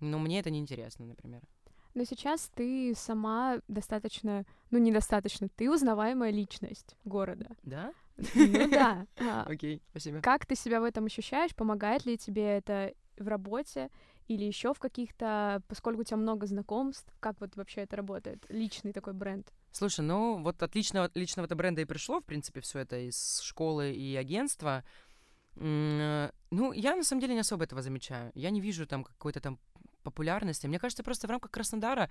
Но 0.00 0.18
мне 0.18 0.40
это 0.40 0.50
неинтересно, 0.50 1.06
например. 1.06 1.42
Но 1.94 2.04
сейчас 2.04 2.50
ты 2.54 2.92
сама 2.96 3.60
достаточно, 3.68 4.44
ну 4.70 4.78
недостаточно, 4.78 5.48
ты 5.48 5.70
узнаваемая 5.70 6.30
личность 6.32 6.96
города. 7.04 7.48
Да? 7.62 7.92
Ну 8.34 8.68
да. 8.70 9.06
А, 9.20 9.44
Окей, 9.48 9.80
спасибо. 9.90 10.20
Как 10.20 10.44
ты 10.46 10.54
себя 10.56 10.80
в 10.80 10.84
этом 10.84 11.06
ощущаешь? 11.06 11.54
Помогает 11.54 12.04
ли 12.06 12.18
тебе 12.18 12.42
это 12.58 12.92
в 13.16 13.28
работе 13.28 13.90
или 14.26 14.44
еще 14.44 14.72
в 14.74 14.78
каких-то, 14.80 15.62
поскольку 15.68 16.00
у 16.00 16.04
тебя 16.04 16.16
много 16.16 16.46
знакомств, 16.46 17.12
как 17.20 17.40
вот 17.40 17.56
вообще 17.56 17.82
это 17.82 17.96
работает? 17.96 18.44
Личный 18.48 18.92
такой 18.92 19.12
бренд. 19.12 19.52
Слушай, 19.70 20.00
ну 20.00 20.42
вот 20.42 20.62
от 20.62 20.74
личного, 20.74 21.10
личного-то 21.14 21.54
бренда 21.56 21.80
и 21.82 21.84
пришло, 21.84 22.20
в 22.20 22.24
принципе, 22.24 22.60
все 22.60 22.80
это 22.80 22.98
из 23.08 23.40
школы 23.40 23.92
и 23.92 24.16
агентства. 24.16 24.82
Э, 25.56 26.30
Ну, 26.50 26.72
я 26.72 26.96
на 26.96 27.04
самом 27.04 27.20
деле 27.20 27.34
не 27.34 27.40
особо 27.40 27.64
этого 27.64 27.82
замечаю. 27.82 28.30
Я 28.34 28.50
не 28.50 28.60
вижу 28.60 28.86
там 28.86 29.04
какой-то 29.04 29.40
там 29.40 29.58
популярности. 30.04 30.68
Мне 30.68 30.78
кажется, 30.78 31.02
просто 31.02 31.26
в 31.26 31.30
рамках 31.30 31.50
Краснодара 31.50 32.08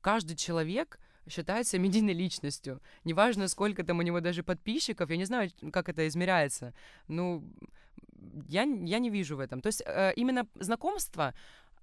каждый 0.00 0.36
человек 0.36 0.98
считается 1.28 1.78
медийной 1.84 2.14
личностью. 2.14 2.80
Неважно, 3.04 3.48
сколько 3.48 3.84
там 3.84 3.98
у 3.98 4.02
него 4.02 4.20
даже 4.20 4.42
подписчиков, 4.42 5.10
я 5.10 5.16
не 5.16 5.26
знаю, 5.26 5.50
как 5.72 5.88
это 5.88 6.08
измеряется. 6.08 6.72
Ну, 7.08 7.44
я, 8.48 8.62
я 8.62 8.98
не 8.98 9.10
вижу 9.10 9.36
в 9.36 9.40
этом. 9.40 9.60
То 9.60 9.66
есть 9.68 9.82
э, 9.84 10.12
именно 10.16 10.46
знакомство, 10.54 11.34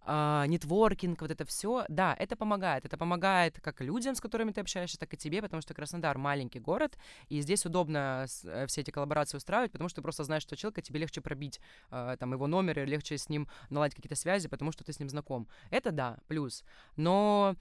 э, 0.05 0.45
нетворкинг, 0.47 1.21
вот 1.21 1.31
это 1.31 1.45
все, 1.45 1.85
да, 1.89 2.15
это 2.17 2.35
помогает. 2.35 2.85
Это 2.85 2.97
помогает 2.97 3.59
как 3.61 3.81
людям, 3.81 4.15
с 4.15 4.21
которыми 4.21 4.51
ты 4.51 4.61
общаешься, 4.61 4.97
так 4.97 5.13
и 5.13 5.17
тебе, 5.17 5.41
потому 5.41 5.61
что 5.61 5.73
Краснодар 5.73 6.17
маленький 6.17 6.59
город, 6.59 6.97
и 7.29 7.41
здесь 7.41 7.65
удобно 7.65 8.25
э, 8.43 8.65
все 8.67 8.81
эти 8.81 8.91
коллаборации 8.91 9.37
устраивать, 9.37 9.71
потому 9.71 9.89
что 9.89 9.97
ты 9.97 10.01
просто 10.01 10.23
знаешь, 10.23 10.43
что 10.43 10.55
человека 10.55 10.81
тебе 10.81 10.99
легче 10.99 11.21
пробить 11.21 11.59
э, 11.91 12.17
там 12.19 12.33
его 12.33 12.47
номер, 12.47 12.85
легче 12.85 13.17
с 13.17 13.29
ним 13.29 13.47
наладить 13.69 13.95
какие-то 13.95 14.15
связи, 14.15 14.47
потому 14.47 14.71
что 14.71 14.83
ты 14.83 14.93
с 14.93 14.99
ним 14.99 15.09
знаком. 15.09 15.47
Это 15.71 15.91
да, 15.91 16.17
плюс. 16.27 16.63
Но 16.95 17.55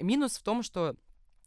минус 0.00 0.38
в 0.38 0.42
том, 0.42 0.62
что 0.62 0.96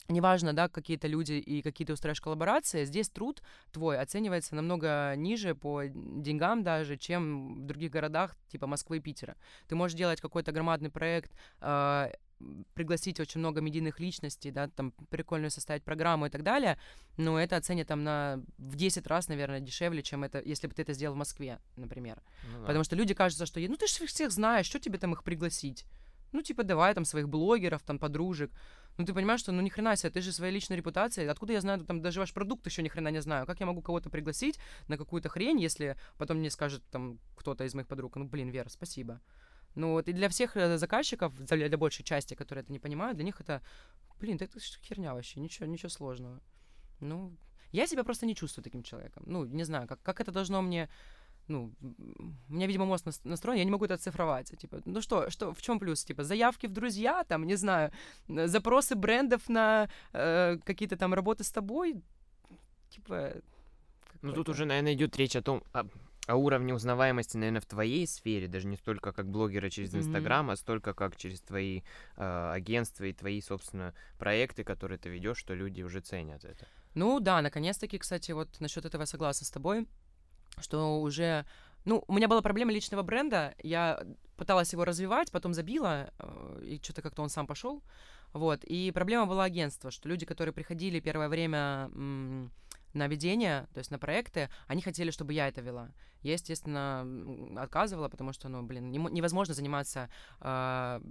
неважно, 0.08 0.54
да, 0.54 0.68
какие-то 0.68 1.08
люди 1.08 1.34
и 1.34 1.62
какие 1.62 1.86
ты 1.86 1.94
устраиваешь 1.94 2.22
коллаборации, 2.22 2.86
здесь 2.86 3.10
труд 3.10 3.42
твой 3.72 4.00
оценивается 4.00 4.56
намного 4.56 5.14
ниже 5.16 5.56
по 5.56 5.84
деньгам 5.86 6.64
даже, 6.64 6.98
чем 6.98 7.64
в 7.64 7.66
других 7.66 7.92
городах, 7.92 8.36
типа 8.50 8.68
Москвы 8.68 8.98
и 8.98 9.00
Питера. 9.00 9.36
Ты 9.68 9.76
можешь 9.76 9.98
делать 9.98 10.22
какой-то 10.22 10.52
громадный 10.52 10.90
проект, 10.90 11.32
э, 11.62 12.12
пригласить 12.74 13.20
очень 13.20 13.40
много 13.40 13.62
медийных 13.62 14.00
личностей, 14.00 14.52
да, 14.52 14.68
там 14.68 14.94
прикольную 15.10 15.52
составить 15.52 15.84
программу 15.84 16.26
и 16.26 16.30
так 16.30 16.44
далее, 16.44 16.80
но 17.18 17.40
это 17.40 17.56
оценят 17.56 17.88
там 17.88 18.04
на 18.04 18.42
в 18.58 18.76
10 18.76 19.06
раз, 19.08 19.28
наверное, 19.28 19.60
дешевле, 19.60 20.02
чем 20.02 20.24
это, 20.24 20.42
если 20.44 20.68
бы 20.68 20.74
ты 20.74 20.82
это 20.82 20.94
сделал 20.94 21.16
в 21.16 21.20
Москве, 21.20 21.60
например. 21.76 22.22
Ну, 22.52 22.62
да. 22.62 22.66
Потому 22.66 22.84
что 22.84 22.96
люди 22.96 23.14
кажутся, 23.14 23.46
что 23.46 23.60
ну 23.60 23.76
ты 23.76 23.88
же 23.88 24.06
всех 24.08 24.32
знаешь, 24.32 24.66
что 24.66 24.80
тебе 24.80 24.98
там 24.98 25.14
их 25.14 25.24
пригласить? 25.24 25.86
Ну, 26.32 26.42
типа, 26.42 26.64
давай 26.64 26.94
там 26.94 27.06
своих 27.06 27.28
блогеров, 27.28 27.82
там, 27.84 28.00
подружек. 28.00 28.52
Ну, 28.98 29.06
ты 29.06 29.14
понимаешь, 29.14 29.42
что, 29.42 29.52
ну, 29.52 29.62
ни 29.62 29.70
хрена 29.70 29.96
себе, 29.96 30.12
ты 30.12 30.22
же 30.22 30.32
своей 30.32 30.54
личной 30.54 30.78
репутацией. 30.78 31.28
Откуда 31.28 31.54
я 31.54 31.62
знаю, 31.62 31.86
там, 31.86 32.02
даже 32.02 32.20
ваш 32.20 32.34
продукт 32.34 32.66
еще 32.66 32.82
ни 32.82 32.88
хрена 32.88 33.10
не 33.10 33.22
знаю. 33.22 33.46
Как 33.46 33.60
я 33.60 33.66
могу 33.66 33.82
кого-то 33.82 34.10
пригласить 34.10 34.60
на 34.88 34.98
какую-то 34.98 35.30
хрень, 35.30 35.60
если 35.60 35.98
потом 36.18 36.38
мне 36.38 36.50
скажет, 36.50 36.84
там, 36.92 37.20
кто-то 37.36 37.64
из 37.64 37.74
моих 37.74 37.88
подруг, 37.88 38.16
ну, 38.16 38.26
блин, 38.26 38.50
Вера, 38.50 38.70
спасибо. 38.70 39.20
Ну, 39.76 39.92
вот 39.92 40.08
и 40.08 40.14
для 40.14 40.28
всех 40.28 40.58
э, 40.58 40.78
заказчиков, 40.78 41.34
для, 41.46 41.70
для 41.70 41.78
большей 41.78 42.04
части, 42.04 42.34
которые 42.34 42.64
это 42.64 42.72
не 42.72 42.80
понимают, 42.80 43.16
для 43.16 43.26
них 43.26 43.40
это, 43.40 43.62
блин, 44.20 44.38
это 44.40 44.60
херня 44.60 45.14
вообще, 45.14 45.40
ничего, 45.40 45.66
ничего 45.66 45.90
сложного. 45.90 46.42
Ну, 47.00 47.36
я 47.72 47.88
себя 47.88 48.04
просто 48.04 48.26
не 48.26 48.36
чувствую 48.36 48.64
таким 48.64 48.84
человеком. 48.84 49.24
Ну, 49.26 49.46
не 49.46 49.64
знаю, 49.64 49.88
как, 49.88 50.02
как 50.02 50.20
это 50.20 50.32
должно 50.32 50.62
мне 50.62 50.90
ну, 51.52 51.74
у 52.50 52.54
меня, 52.54 52.68
видимо, 52.68 52.86
мозг 52.86 53.06
настроен, 53.24 53.60
я 53.60 53.66
не 53.66 53.72
могу 53.72 53.86
это 53.86 53.96
оцифровать. 53.96 54.58
Типа, 54.58 54.82
ну 54.86 55.02
что, 55.02 55.30
что, 55.30 55.54
в 55.54 55.62
чем 55.62 55.80
плюс? 55.80 56.04
Типа, 56.04 56.24
заявки 56.24 56.68
в 56.68 56.72
друзья, 56.72 57.24
там, 57.24 57.46
не 57.46 57.56
знаю, 57.56 57.92
запросы 58.28 58.96
брендов 58.96 59.50
на 59.50 59.90
э, 60.14 60.58
какие-то 60.64 60.98
там 60.98 61.14
работы 61.14 61.44
с 61.44 61.52
тобой, 61.52 62.02
типа... 62.90 63.34
Ну, 64.22 64.34
тут 64.34 64.50
уже, 64.50 64.66
наверное, 64.66 64.94
идет 64.94 65.18
речь 65.18 65.36
о 65.36 65.42
том, 65.42 65.64
о, 65.74 65.84
о 66.28 66.36
уровне 66.36 66.74
узнаваемости, 66.74 67.38
наверное, 67.38 67.62
в 67.62 67.66
твоей 67.66 68.08
сфере, 68.08 68.48
даже 68.48 68.68
не 68.68 68.78
столько 68.78 69.12
как 69.12 69.30
блогера 69.30 69.70
через 69.70 69.96
Инстаграм, 69.96 70.50
mm-hmm. 70.50 70.54
а 70.54 70.58
столько 70.58 70.94
как 70.94 71.16
через 71.18 71.42
твои 71.42 71.82
э, 72.18 72.52
агентства 72.54 73.06
и 73.06 73.14
твои, 73.14 73.42
собственно, 73.42 73.94
проекты, 74.18 74.64
которые 74.64 75.00
ты 75.00 75.10
ведешь, 75.10 75.38
что 75.38 75.56
люди 75.56 75.82
уже 75.82 76.02
ценят 76.02 76.46
это. 76.46 76.68
Ну 76.94 77.20
да, 77.20 77.42
наконец-таки, 77.42 77.98
кстати, 77.98 78.32
вот 78.32 78.60
насчет 78.60 78.86
этого 78.86 79.06
согласна 79.06 79.46
с 79.46 79.52
тобой 79.52 79.88
что 80.60 81.02
уже... 81.02 81.46
Ну, 81.86 82.04
у 82.08 82.14
меня 82.14 82.28
была 82.28 82.42
проблема 82.42 82.72
личного 82.72 83.02
бренда, 83.02 83.56
я 83.64 84.00
пыталась 84.38 84.72
его 84.72 84.86
развивать, 84.86 85.32
потом 85.32 85.54
забила, 85.54 86.12
э, 86.20 86.62
и 86.64 86.80
что-то 86.82 87.02
как-то 87.02 87.24
он 87.24 87.30
сам 87.30 87.48
пошел. 87.48 87.82
Вот, 88.34 88.64
и 88.64 88.92
проблема 88.92 89.26
была 89.26 89.44
агентство, 89.44 89.92
что 89.92 90.08
люди, 90.08 90.26
которые 90.26 90.54
приходили 90.54 91.00
первое 91.00 91.28
время 91.28 91.90
на 92.94 93.08
ведение, 93.08 93.68
то 93.74 93.80
есть 93.80 93.92
на 93.92 94.00
проекты, 94.00 94.50
они 94.68 94.82
хотели, 94.82 95.12
чтобы 95.12 95.34
я 95.34 95.48
это 95.48 95.62
вела. 95.62 95.92
Я, 96.24 96.34
естественно, 96.34 97.08
отказывала, 97.62 98.08
потому 98.08 98.32
что, 98.34 98.48
ну, 98.48 98.62
блин, 98.62 98.92
невозможно 98.92 99.54
заниматься 99.54 100.10
э, 100.40 101.02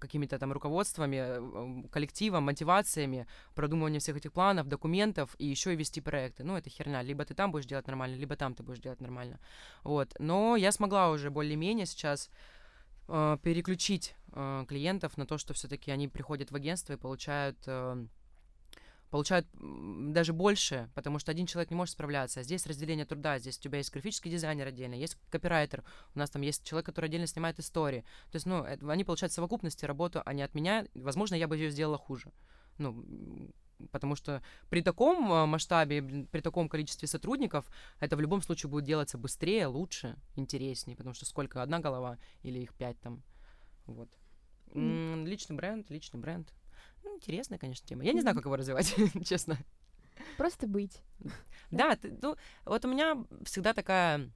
какими-то 0.00 0.38
там 0.38 0.52
руководствами, 0.52 1.16
э, 1.16 1.88
коллективом, 1.90 2.44
мотивациями, 2.44 3.26
продумыванием 3.54 4.00
всех 4.00 4.16
этих 4.16 4.32
планов, 4.32 4.66
документов 4.66 5.36
и 5.38 5.46
еще 5.46 5.72
и 5.72 5.76
вести 5.76 6.00
проекты. 6.00 6.42
Ну, 6.42 6.56
это 6.56 6.70
херня. 6.70 7.02
Либо 7.02 7.24
ты 7.24 7.34
там 7.34 7.52
будешь 7.52 7.66
делать 7.66 7.86
нормально, 7.86 8.16
либо 8.16 8.36
там 8.36 8.54
ты 8.54 8.64
будешь 8.64 8.80
делать 8.80 9.00
нормально. 9.00 9.38
Вот. 9.84 10.14
Но 10.18 10.56
я 10.56 10.72
смогла 10.72 11.10
уже 11.10 11.30
более-менее 11.30 11.86
сейчас 11.86 12.28
э, 13.06 13.38
переключить 13.42 14.16
э, 14.32 14.64
клиентов 14.66 15.16
на 15.16 15.26
то, 15.26 15.38
что 15.38 15.54
все-таки 15.54 15.92
они 15.92 16.08
приходят 16.08 16.50
в 16.50 16.56
агентство 16.56 16.94
и 16.94 16.96
получают 16.96 17.58
э, 17.66 18.06
получают 19.10 19.46
даже 19.52 20.32
больше, 20.32 20.90
потому 20.94 21.18
что 21.18 21.30
один 21.30 21.46
человек 21.46 21.70
не 21.70 21.76
может 21.76 21.92
справляться. 21.92 22.42
Здесь 22.42 22.66
разделение 22.66 23.06
труда, 23.06 23.38
здесь 23.38 23.58
у 23.58 23.60
тебя 23.60 23.78
есть 23.78 23.92
графический 23.92 24.30
дизайнер 24.30 24.66
отдельно, 24.66 24.94
есть 24.94 25.16
копирайтер, 25.30 25.84
у 26.14 26.18
нас 26.18 26.30
там 26.30 26.42
есть 26.42 26.64
человек, 26.64 26.86
который 26.86 27.06
отдельно 27.06 27.26
снимает 27.26 27.58
истории. 27.58 28.04
То 28.30 28.36
есть, 28.36 28.46
ну, 28.46 28.62
это, 28.62 28.90
они 28.90 29.04
получают 29.04 29.32
в 29.32 29.34
совокупности 29.34 29.84
работу, 29.84 30.22
а 30.24 30.32
не 30.32 30.42
от 30.42 30.54
меня. 30.54 30.86
Возможно, 30.94 31.34
я 31.34 31.48
бы 31.48 31.56
ее 31.56 31.70
сделала 31.70 31.98
хуже. 31.98 32.32
Ну, 32.78 33.04
потому 33.90 34.16
что 34.16 34.42
при 34.70 34.82
таком 34.82 35.32
а, 35.32 35.46
масштабе, 35.46 36.26
при 36.30 36.40
таком 36.40 36.68
количестве 36.68 37.08
сотрудников, 37.08 37.66
это 38.00 38.16
в 38.16 38.20
любом 38.20 38.42
случае 38.42 38.70
будет 38.70 38.84
делаться 38.84 39.18
быстрее, 39.18 39.66
лучше, 39.66 40.16
интереснее, 40.34 40.96
потому 40.96 41.14
что 41.14 41.26
сколько, 41.26 41.62
одна 41.62 41.78
голова 41.78 42.18
или 42.42 42.58
их 42.58 42.74
пять 42.74 42.98
там, 43.00 43.22
вот. 43.86 44.08
Mm. 44.72 45.24
Личный 45.24 45.56
бренд, 45.56 45.90
личный 45.90 46.20
бренд. 46.20 46.52
Ну, 47.06 47.14
интересная, 47.14 47.58
конечно, 47.58 47.86
тема. 47.86 48.04
Я 48.04 48.12
не 48.12 48.20
знаю, 48.20 48.34
как 48.34 48.44
его 48.44 48.56
развивать, 48.56 48.94
честно. 49.24 49.56
Просто 50.36 50.66
быть. 50.66 51.00
Да, 51.70 51.94
ты, 51.94 52.12
ну, 52.20 52.36
вот 52.64 52.84
у 52.84 52.88
меня 52.88 53.24
всегда 53.44 53.72
такая 53.72 54.28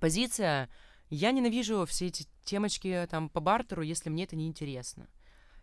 позиция. 0.00 0.68
Я 1.10 1.30
ненавижу 1.30 1.86
все 1.86 2.06
эти 2.08 2.26
темочки 2.44 3.06
там 3.08 3.28
по 3.28 3.40
бартеру, 3.40 3.82
если 3.82 4.10
мне 4.10 4.24
это 4.24 4.34
не 4.34 4.48
интересно. 4.48 5.08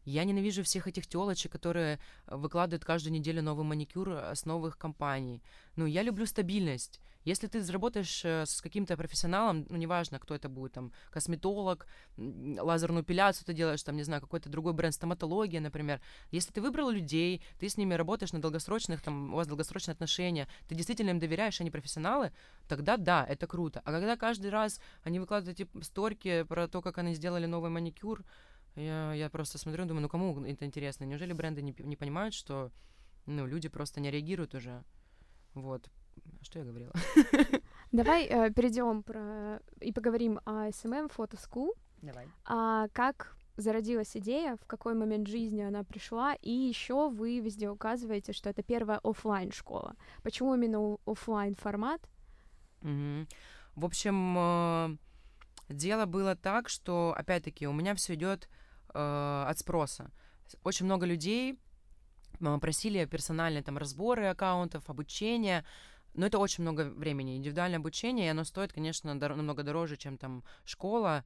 Я 0.05 0.23
ненавижу 0.23 0.63
всех 0.63 0.87
этих 0.87 1.07
телочек, 1.07 1.51
которые 1.51 1.99
выкладывают 2.27 2.85
каждую 2.85 3.13
неделю 3.13 3.41
новый 3.41 3.65
маникюр 3.65 4.09
э, 4.11 4.35
с 4.35 4.45
новых 4.45 4.77
компаний. 4.77 5.43
Ну, 5.75 5.85
я 5.85 6.03
люблю 6.03 6.25
стабильность. 6.25 7.01
Если 7.25 7.47
ты 7.47 7.61
заработаешь 7.61 8.23
э, 8.23 8.45
с 8.45 8.61
каким-то 8.61 8.95
профессионалом, 8.95 9.65
ну, 9.69 9.77
неважно, 9.77 10.19
кто 10.19 10.35
это 10.35 10.47
будет, 10.47 10.73
там, 10.73 10.91
косметолог, 11.09 11.87
лазерную 12.17 13.03
эпиляцию 13.03 13.45
ты 13.47 13.53
делаешь, 13.53 13.81
там, 13.81 13.97
не 13.97 14.03
знаю, 14.03 14.21
какой-то 14.21 14.47
другой 14.47 14.73
бренд, 14.73 14.93
стоматология, 14.93 15.59
например. 15.59 16.01
Если 16.31 16.53
ты 16.53 16.61
выбрал 16.61 16.91
людей, 16.91 17.43
ты 17.59 17.67
с 17.67 17.77
ними 17.77 17.95
работаешь 17.95 18.31
на 18.31 18.39
долгосрочных, 18.39 19.01
там, 19.01 19.33
у 19.33 19.37
вас 19.37 19.47
долгосрочные 19.47 19.93
отношения, 19.93 20.47
ты 20.67 20.75
действительно 20.75 21.09
им 21.09 21.19
доверяешь, 21.19 21.59
они 21.59 21.71
профессионалы, 21.71 22.31
тогда 22.67 22.95
да, 22.95 23.25
это 23.27 23.47
круто. 23.47 23.81
А 23.83 23.91
когда 23.91 24.15
каждый 24.15 24.51
раз 24.51 24.79
они 25.03 25.19
выкладывают 25.19 25.59
эти 25.59 25.67
сторики 25.83 26.43
про 26.43 26.67
то, 26.67 26.81
как 26.83 26.99
они 26.99 27.15
сделали 27.15 27.47
новый 27.47 27.71
маникюр, 27.71 28.23
я, 28.75 29.13
я 29.13 29.29
просто 29.29 29.57
смотрю, 29.57 29.85
думаю, 29.85 30.03
ну 30.03 30.09
кому 30.09 30.43
это 30.45 30.65
интересно? 30.65 31.05
Неужели 31.05 31.33
бренды 31.33 31.63
не, 31.63 31.73
не 31.79 31.95
понимают, 31.95 32.35
что 32.35 32.71
ну, 33.25 33.47
люди 33.47 33.67
просто 33.67 33.99
не 33.99 34.11
реагируют 34.11 34.53
уже? 34.53 34.83
Вот. 35.53 35.89
Что 36.41 36.59
я 36.59 36.65
говорила? 36.65 36.93
Давай 37.91 38.25
э, 38.25 38.51
перейдем 38.51 39.03
про 39.03 39.59
и 39.81 39.91
поговорим 39.91 40.39
о 40.45 40.67
SMM 40.69 41.11
Photo 41.15 41.39
School. 41.39 41.71
Давай. 42.01 42.27
А, 42.45 42.87
как 42.93 43.35
зародилась 43.57 44.15
идея, 44.17 44.57
в 44.57 44.65
какой 44.65 44.95
момент 44.95 45.27
жизни 45.27 45.61
она 45.61 45.83
пришла, 45.83 46.35
и 46.35 46.51
еще 46.51 47.09
вы 47.09 47.39
везде 47.39 47.69
указываете, 47.69 48.33
что 48.33 48.49
это 48.49 48.63
первая 48.63 48.99
офлайн 49.03 49.51
школа. 49.51 49.95
Почему 50.23 50.55
именно 50.55 50.97
офлайн 51.05 51.55
формат? 51.55 52.01
Угу. 52.81 53.27
В 53.75 53.85
общем, 53.85 54.35
э, 54.37 54.97
дело 55.69 56.05
было 56.05 56.35
так, 56.35 56.69
что 56.69 57.13
опять-таки 57.17 57.67
у 57.67 57.73
меня 57.73 57.95
все 57.95 58.15
идет 58.15 58.49
э, 58.93 59.45
от 59.47 59.57
спроса. 59.57 60.11
Очень 60.63 60.85
много 60.85 61.05
людей 61.05 61.57
э, 62.39 62.57
просили 62.59 63.05
персональные 63.05 63.63
там 63.63 63.77
разборы 63.77 64.27
аккаунтов, 64.27 64.89
обучение, 64.89 65.65
но 66.15 66.25
это 66.25 66.39
очень 66.39 66.63
много 66.63 66.89
времени. 66.89 67.37
Индивидуальное 67.37 67.79
обучение, 67.79 68.27
и 68.27 68.29
оно 68.29 68.43
стоит, 68.43 68.73
конечно, 68.73 69.15
дор- 69.15 69.35
намного 69.35 69.63
дороже, 69.63 69.97
чем 69.97 70.17
там 70.17 70.43
школа. 70.63 71.23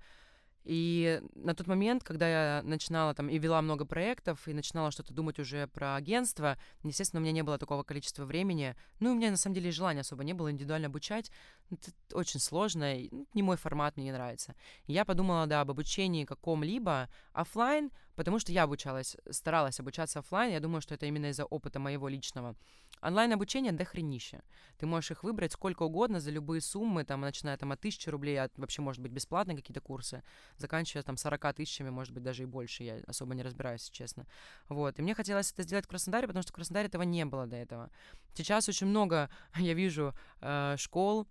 И 0.65 1.21
на 1.35 1.55
тот 1.55 1.67
момент, 1.67 2.03
когда 2.03 2.27
я 2.57 2.61
начинала 2.63 3.13
там 3.13 3.29
и 3.29 3.39
вела 3.39 3.61
много 3.61 3.85
проектов, 3.85 4.47
и 4.47 4.53
начинала 4.53 4.91
что-то 4.91 5.13
думать 5.13 5.39
уже 5.39 5.67
про 5.67 5.95
агентство, 5.95 6.57
естественно, 6.83 7.21
у 7.21 7.23
меня 7.23 7.31
не 7.31 7.43
было 7.43 7.57
такого 7.57 7.83
количества 7.83 8.25
времени. 8.25 8.75
Ну, 8.99 9.13
у 9.13 9.15
меня 9.15 9.31
на 9.31 9.37
самом 9.37 9.55
деле 9.55 9.71
желания 9.71 10.01
особо 10.01 10.23
не 10.23 10.33
было 10.33 10.51
индивидуально 10.51 10.87
обучать. 10.87 11.31
это 11.71 11.91
очень 12.13 12.39
сложно, 12.39 12.93
ну, 13.11 13.25
не 13.33 13.41
мой 13.41 13.57
формат, 13.57 13.95
мне 13.95 14.07
не 14.07 14.11
нравится. 14.11 14.53
И 14.85 14.93
я 14.93 15.05
подумала, 15.05 15.47
да, 15.47 15.61
об 15.61 15.71
обучении 15.71 16.25
каком-либо 16.25 17.09
офлайн, 17.31 17.91
потому 18.19 18.37
что 18.37 18.51
я 18.51 18.63
обучалась, 18.63 19.15
старалась 19.31 19.79
обучаться 19.79 20.19
офлайн. 20.19 20.51
Я 20.51 20.59
думаю, 20.59 20.81
что 20.81 20.93
это 20.93 21.05
именно 21.05 21.27
из-за 21.27 21.45
опыта 21.45 21.79
моего 21.79 22.09
личного. 22.09 22.53
Онлайн-обучение 23.01 23.71
до 23.71 23.85
хренища. 23.85 24.41
Ты 24.77 24.87
можешь 24.87 25.11
их 25.11 25.23
выбрать 25.23 25.53
сколько 25.53 25.83
угодно 25.83 26.19
за 26.19 26.29
любые 26.29 26.59
суммы, 26.59 27.05
там, 27.05 27.21
начиная 27.21 27.55
там, 27.55 27.71
от 27.71 27.79
тысячи 27.79 28.09
рублей, 28.09 28.41
от, 28.41 28.51
вообще, 28.57 28.81
может 28.81 29.01
быть, 29.01 29.13
бесплатные 29.13 29.55
какие-то 29.55 29.79
курсы, 29.79 30.21
заканчивая 30.57 31.03
там 31.03 31.15
40 31.15 31.53
тысячами, 31.53 31.91
может 31.91 32.13
быть, 32.13 32.23
даже 32.23 32.43
и 32.43 32.45
больше. 32.45 32.83
Я 32.83 32.99
особо 33.07 33.35
не 33.35 33.41
разбираюсь, 33.41 33.89
честно. 33.89 34.25
Вот. 34.67 34.99
И 34.99 35.01
мне 35.01 35.15
хотелось 35.15 35.53
это 35.53 35.63
сделать 35.63 35.85
в 35.85 35.87
Краснодаре, 35.87 36.27
потому 36.27 36.43
что 36.43 36.51
в 36.51 36.55
Краснодаре 36.55 36.89
этого 36.89 37.03
не 37.03 37.23
было 37.23 37.47
до 37.47 37.55
этого. 37.55 37.89
Сейчас 38.33 38.67
очень 38.67 38.87
много, 38.87 39.29
я 39.55 39.73
вижу, 39.73 40.13
э, 40.41 40.75
школ, 40.77 41.25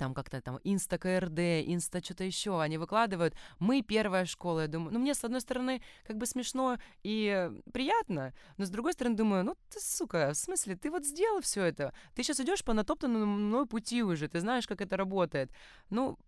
там 0.00 0.14
как-то 0.14 0.40
там 0.40 0.58
инста 0.64 0.96
КРД, 0.96 1.38
инста 1.66 2.02
что-то 2.02 2.24
еще, 2.24 2.62
они 2.62 2.78
выкладывают. 2.78 3.34
Мы 3.58 3.82
первая 3.82 4.24
школа, 4.24 4.60
я 4.60 4.66
думаю, 4.66 4.94
ну 4.94 4.98
мне 4.98 5.14
с 5.14 5.24
одной 5.24 5.42
стороны 5.42 5.82
как 6.06 6.16
бы 6.16 6.24
смешно 6.24 6.78
и 7.02 7.50
приятно, 7.70 8.32
но 8.56 8.64
с 8.64 8.70
другой 8.70 8.94
стороны 8.94 9.16
думаю, 9.16 9.44
ну 9.44 9.56
ты 9.68 9.78
сука, 9.78 10.30
в 10.32 10.36
смысле, 10.36 10.76
ты 10.76 10.90
вот 10.90 11.04
сделал 11.04 11.42
все 11.42 11.64
это, 11.64 11.92
ты 12.14 12.22
сейчас 12.22 12.40
идешь 12.40 12.64
по 12.64 12.72
натоптанному 12.72 13.26
мной 13.26 13.66
пути 13.66 14.02
уже, 14.02 14.26
ты 14.28 14.40
знаешь, 14.40 14.66
как 14.66 14.80
это 14.80 14.96
работает. 14.96 15.50
Ну, 15.90 16.18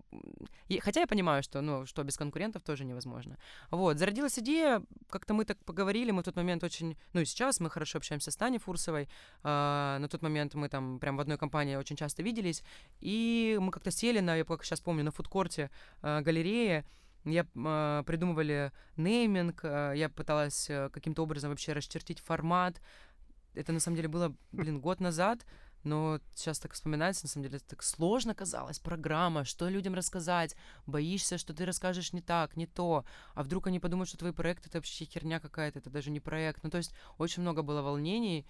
и, 0.69 0.79
хотя 0.79 1.00
я 1.00 1.07
понимаю, 1.07 1.43
что, 1.43 1.62
ну, 1.62 1.87
что 1.87 2.05
без 2.05 2.17
конкурентов 2.17 2.62
тоже 2.62 2.85
невозможно. 2.85 3.38
Вот, 3.71 3.99
зародилась 3.99 4.38
идея, 4.38 4.83
как-то 5.09 5.33
мы 5.33 5.45
так 5.45 5.57
поговорили, 5.64 6.11
мы 6.11 6.21
в 6.21 6.25
тот 6.25 6.37
момент 6.37 6.62
очень, 6.64 6.97
ну 7.14 7.21
и 7.21 7.25
сейчас 7.25 7.61
мы 7.61 7.71
хорошо 7.71 7.99
общаемся 7.99 8.31
с 8.31 8.37
Таней 8.37 8.59
Фурсовой, 8.59 9.09
э, 9.45 9.97
на 9.99 10.09
тот 10.11 10.23
момент 10.23 10.55
мы 10.55 10.69
там 10.69 10.99
прям 10.99 11.17
в 11.17 11.21
одной 11.21 11.38
компании 11.38 11.76
очень 11.76 11.97
часто 11.97 12.23
виделись, 12.23 12.62
и 13.00 13.59
мы 13.62 13.73
как-то 13.73 13.90
сели 13.90 14.21
на, 14.21 14.37
я 14.37 14.45
как 14.45 14.64
сейчас 14.64 14.81
помню, 14.81 15.04
на 15.04 15.11
фудкорте 15.11 15.71
э, 16.02 16.21
галереи, 16.21 16.85
я 17.25 17.47
э, 17.54 18.02
придумывали 18.04 18.73
нейминг, 18.97 19.61
э, 19.64 19.92
я 19.97 20.09
пыталась 20.09 20.69
э, 20.69 20.90
каким-то 20.90 21.23
образом 21.23 21.50
вообще 21.50 21.73
расчертить 21.73 22.21
формат. 22.21 22.81
Это 23.54 23.73
на 23.73 23.81
самом 23.81 23.97
деле 23.97 24.09
было, 24.09 24.35
блин, 24.50 24.81
год 24.81 25.00
назад, 25.00 25.45
но 25.85 26.21
сейчас 26.35 26.59
так 26.59 26.73
вспоминается, 26.73 27.25
на 27.25 27.28
самом 27.28 27.49
деле, 27.49 27.59
так 27.61 27.83
сложно 27.83 28.35
казалось, 28.35 28.78
программа, 28.78 29.45
что 29.45 29.69
людям 29.69 29.95
рассказать, 29.95 30.57
боишься, 30.87 31.38
что 31.38 31.54
ты 31.54 31.64
расскажешь 31.64 32.12
не 32.12 32.23
так, 32.23 32.57
не 32.57 32.66
то, 32.66 33.04
а 33.35 33.42
вдруг 33.42 33.66
они 33.66 33.78
подумают, 33.78 34.09
что 34.09 34.19
твой 34.19 34.33
проект 34.33 34.66
это 34.66 34.78
вообще 34.78 35.04
херня 35.04 35.40
какая-то, 35.40 35.81
это 35.81 35.90
даже 35.90 36.11
не 36.11 36.21
проект. 36.21 36.62
Ну, 36.62 36.71
то 36.71 36.78
есть 36.78 36.92
очень 37.19 37.42
много 37.42 37.62
было 37.62 37.83
волнений. 37.83 38.47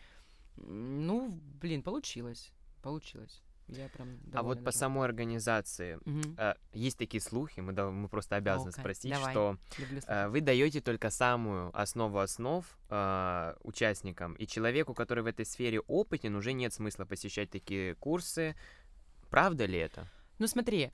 Ну, 0.57 1.31
блин, 1.61 1.83
получилось, 1.83 2.53
получилось. 2.83 3.43
Я 3.77 3.89
прям 3.89 4.19
а 4.33 4.43
вот 4.43 4.65
по 4.65 4.71
самой 4.73 5.07
организации 5.07 5.99
э, 6.37 6.55
есть 6.73 6.99
такие 6.99 7.21
слухи, 7.21 7.61
мы, 7.61 7.73
да- 7.73 7.91
мы 7.91 8.09
просто 8.09 8.37
обязаны 8.37 8.67
Ну-ка, 8.67 8.81
спросить, 8.81 9.11
давай. 9.13 9.33
что 9.33 9.57
э, 10.07 10.29
вы 10.29 10.41
даете 10.41 10.81
только 10.81 11.11
самую 11.11 11.71
основу 11.79 12.19
основ 12.19 12.67
э, 12.91 13.55
участникам, 13.63 14.35
и 14.35 14.47
человеку, 14.47 14.95
который 14.95 15.25
в 15.25 15.27
этой 15.27 15.47
сфере 15.47 15.81
опытен, 15.81 16.35
уже 16.37 16.53
нет 16.53 16.73
смысла 16.73 17.05
посещать 17.05 17.51
такие 17.51 17.95
курсы. 17.97 18.55
Правда 19.31 19.65
ли 19.65 19.79
это? 19.79 20.07
Ну 20.39 20.47
смотри, 20.47 20.87
о, 20.87 20.91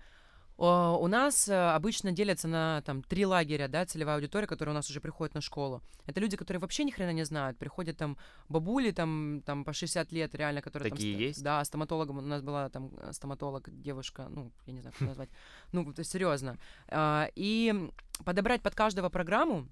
у 0.58 1.06
нас 1.06 1.48
э, 1.48 1.54
обычно 1.54 2.10
делятся 2.10 2.48
на 2.48 2.82
там 2.82 3.02
три 3.04 3.24
лагеря, 3.24 3.68
да, 3.68 3.86
целевая 3.86 4.16
аудитория, 4.16 4.48
которая 4.48 4.74
у 4.74 4.76
нас 4.76 4.90
уже 4.90 5.00
приходит 5.00 5.34
на 5.34 5.40
школу. 5.40 5.82
Это 6.06 6.18
люди, 6.20 6.36
которые 6.36 6.60
вообще 6.60 6.82
ни 6.82 6.90
хрена 6.90 7.12
не 7.12 7.24
знают. 7.24 7.58
Приходят 7.58 7.96
там 7.96 8.16
бабули, 8.48 8.90
там, 8.90 9.42
там 9.46 9.64
по 9.64 9.72
60 9.72 10.10
лет, 10.10 10.34
реально, 10.34 10.60
которые 10.60 10.90
Такие 10.90 11.14
там... 11.14 11.22
есть? 11.22 11.42
Да, 11.44 11.64
стоматологом 11.64 12.18
у 12.18 12.20
нас 12.22 12.42
была 12.42 12.68
там 12.70 12.90
э, 12.96 13.12
стоматолог, 13.12 13.70
девушка, 13.70 14.26
ну, 14.30 14.50
я 14.66 14.72
не 14.72 14.80
знаю, 14.80 14.94
как 14.98 15.08
назвать. 15.08 15.28
Ну, 15.70 15.94
серьезно. 16.02 16.58
А, 16.88 17.28
И 17.36 17.90
подобрать 18.24 18.60
под 18.60 18.74
каждого 18.74 19.10
программу, 19.10 19.68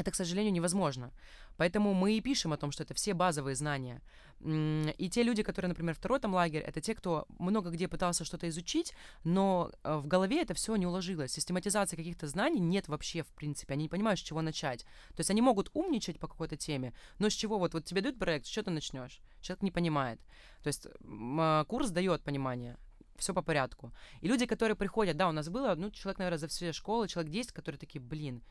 это, 0.00 0.10
к 0.10 0.14
сожалению, 0.14 0.52
невозможно. 0.52 1.12
Поэтому 1.56 1.92
мы 1.92 2.16
и 2.16 2.20
пишем 2.20 2.52
о 2.52 2.56
том, 2.56 2.72
что 2.72 2.82
это 2.82 2.94
все 2.94 3.12
базовые 3.12 3.54
знания. 3.54 4.00
И 4.42 5.10
те 5.12 5.22
люди, 5.22 5.42
которые, 5.42 5.68
например, 5.68 5.94
второй 5.94 6.18
там 6.20 6.32
лагерь, 6.32 6.62
это 6.62 6.80
те, 6.80 6.94
кто 6.94 7.26
много 7.38 7.70
где 7.70 7.86
пытался 7.86 8.24
что-то 8.24 8.48
изучить, 8.48 8.94
но 9.24 9.70
э, 9.84 9.96
в 9.96 10.06
голове 10.06 10.40
это 10.40 10.54
все 10.54 10.76
не 10.76 10.86
уложилось. 10.86 11.32
Систематизации 11.32 11.96
каких-то 11.96 12.26
знаний 12.26 12.60
нет 12.60 12.88
вообще, 12.88 13.22
в 13.22 13.28
принципе. 13.34 13.74
Они 13.74 13.82
не 13.82 13.88
понимают, 13.90 14.18
с 14.18 14.22
чего 14.22 14.40
начать. 14.40 14.84
То 15.14 15.20
есть 15.20 15.30
они 15.30 15.42
могут 15.42 15.70
умничать 15.74 16.18
по 16.18 16.28
какой-то 16.28 16.56
теме, 16.56 16.94
но 17.18 17.28
с 17.28 17.34
чего 17.34 17.58
вот, 17.58 17.74
вот 17.74 17.84
тебе 17.84 18.00
дают 18.00 18.18
проект, 18.18 18.46
с 18.46 18.48
чего 18.48 18.64
ты 18.64 18.70
начнешь? 18.70 19.20
Человек 19.42 19.62
не 19.62 19.70
понимает. 19.70 20.18
То 20.62 20.68
есть 20.68 20.86
а, 21.04 21.64
курс 21.64 21.90
дает 21.90 22.22
понимание, 22.22 22.78
все 23.20 23.34
по 23.34 23.42
порядку. 23.42 23.92
И 24.22 24.28
люди, 24.28 24.46
которые 24.46 24.76
приходят, 24.76 25.16
да, 25.16 25.28
у 25.28 25.32
нас 25.32 25.48
было, 25.48 25.74
ну, 25.76 25.90
человек, 25.90 26.18
наверное, 26.18 26.38
за 26.38 26.48
все 26.48 26.72
школы, 26.72 27.08
человек 27.08 27.32
10, 27.32 27.52
которые 27.52 27.78
такие, 27.78 28.00
блин, 28.00 28.42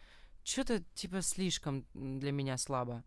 что-то 0.43 0.83
типа 0.93 1.21
слишком 1.21 1.85
для 1.93 2.31
меня 2.31 2.57
слабо. 2.57 3.03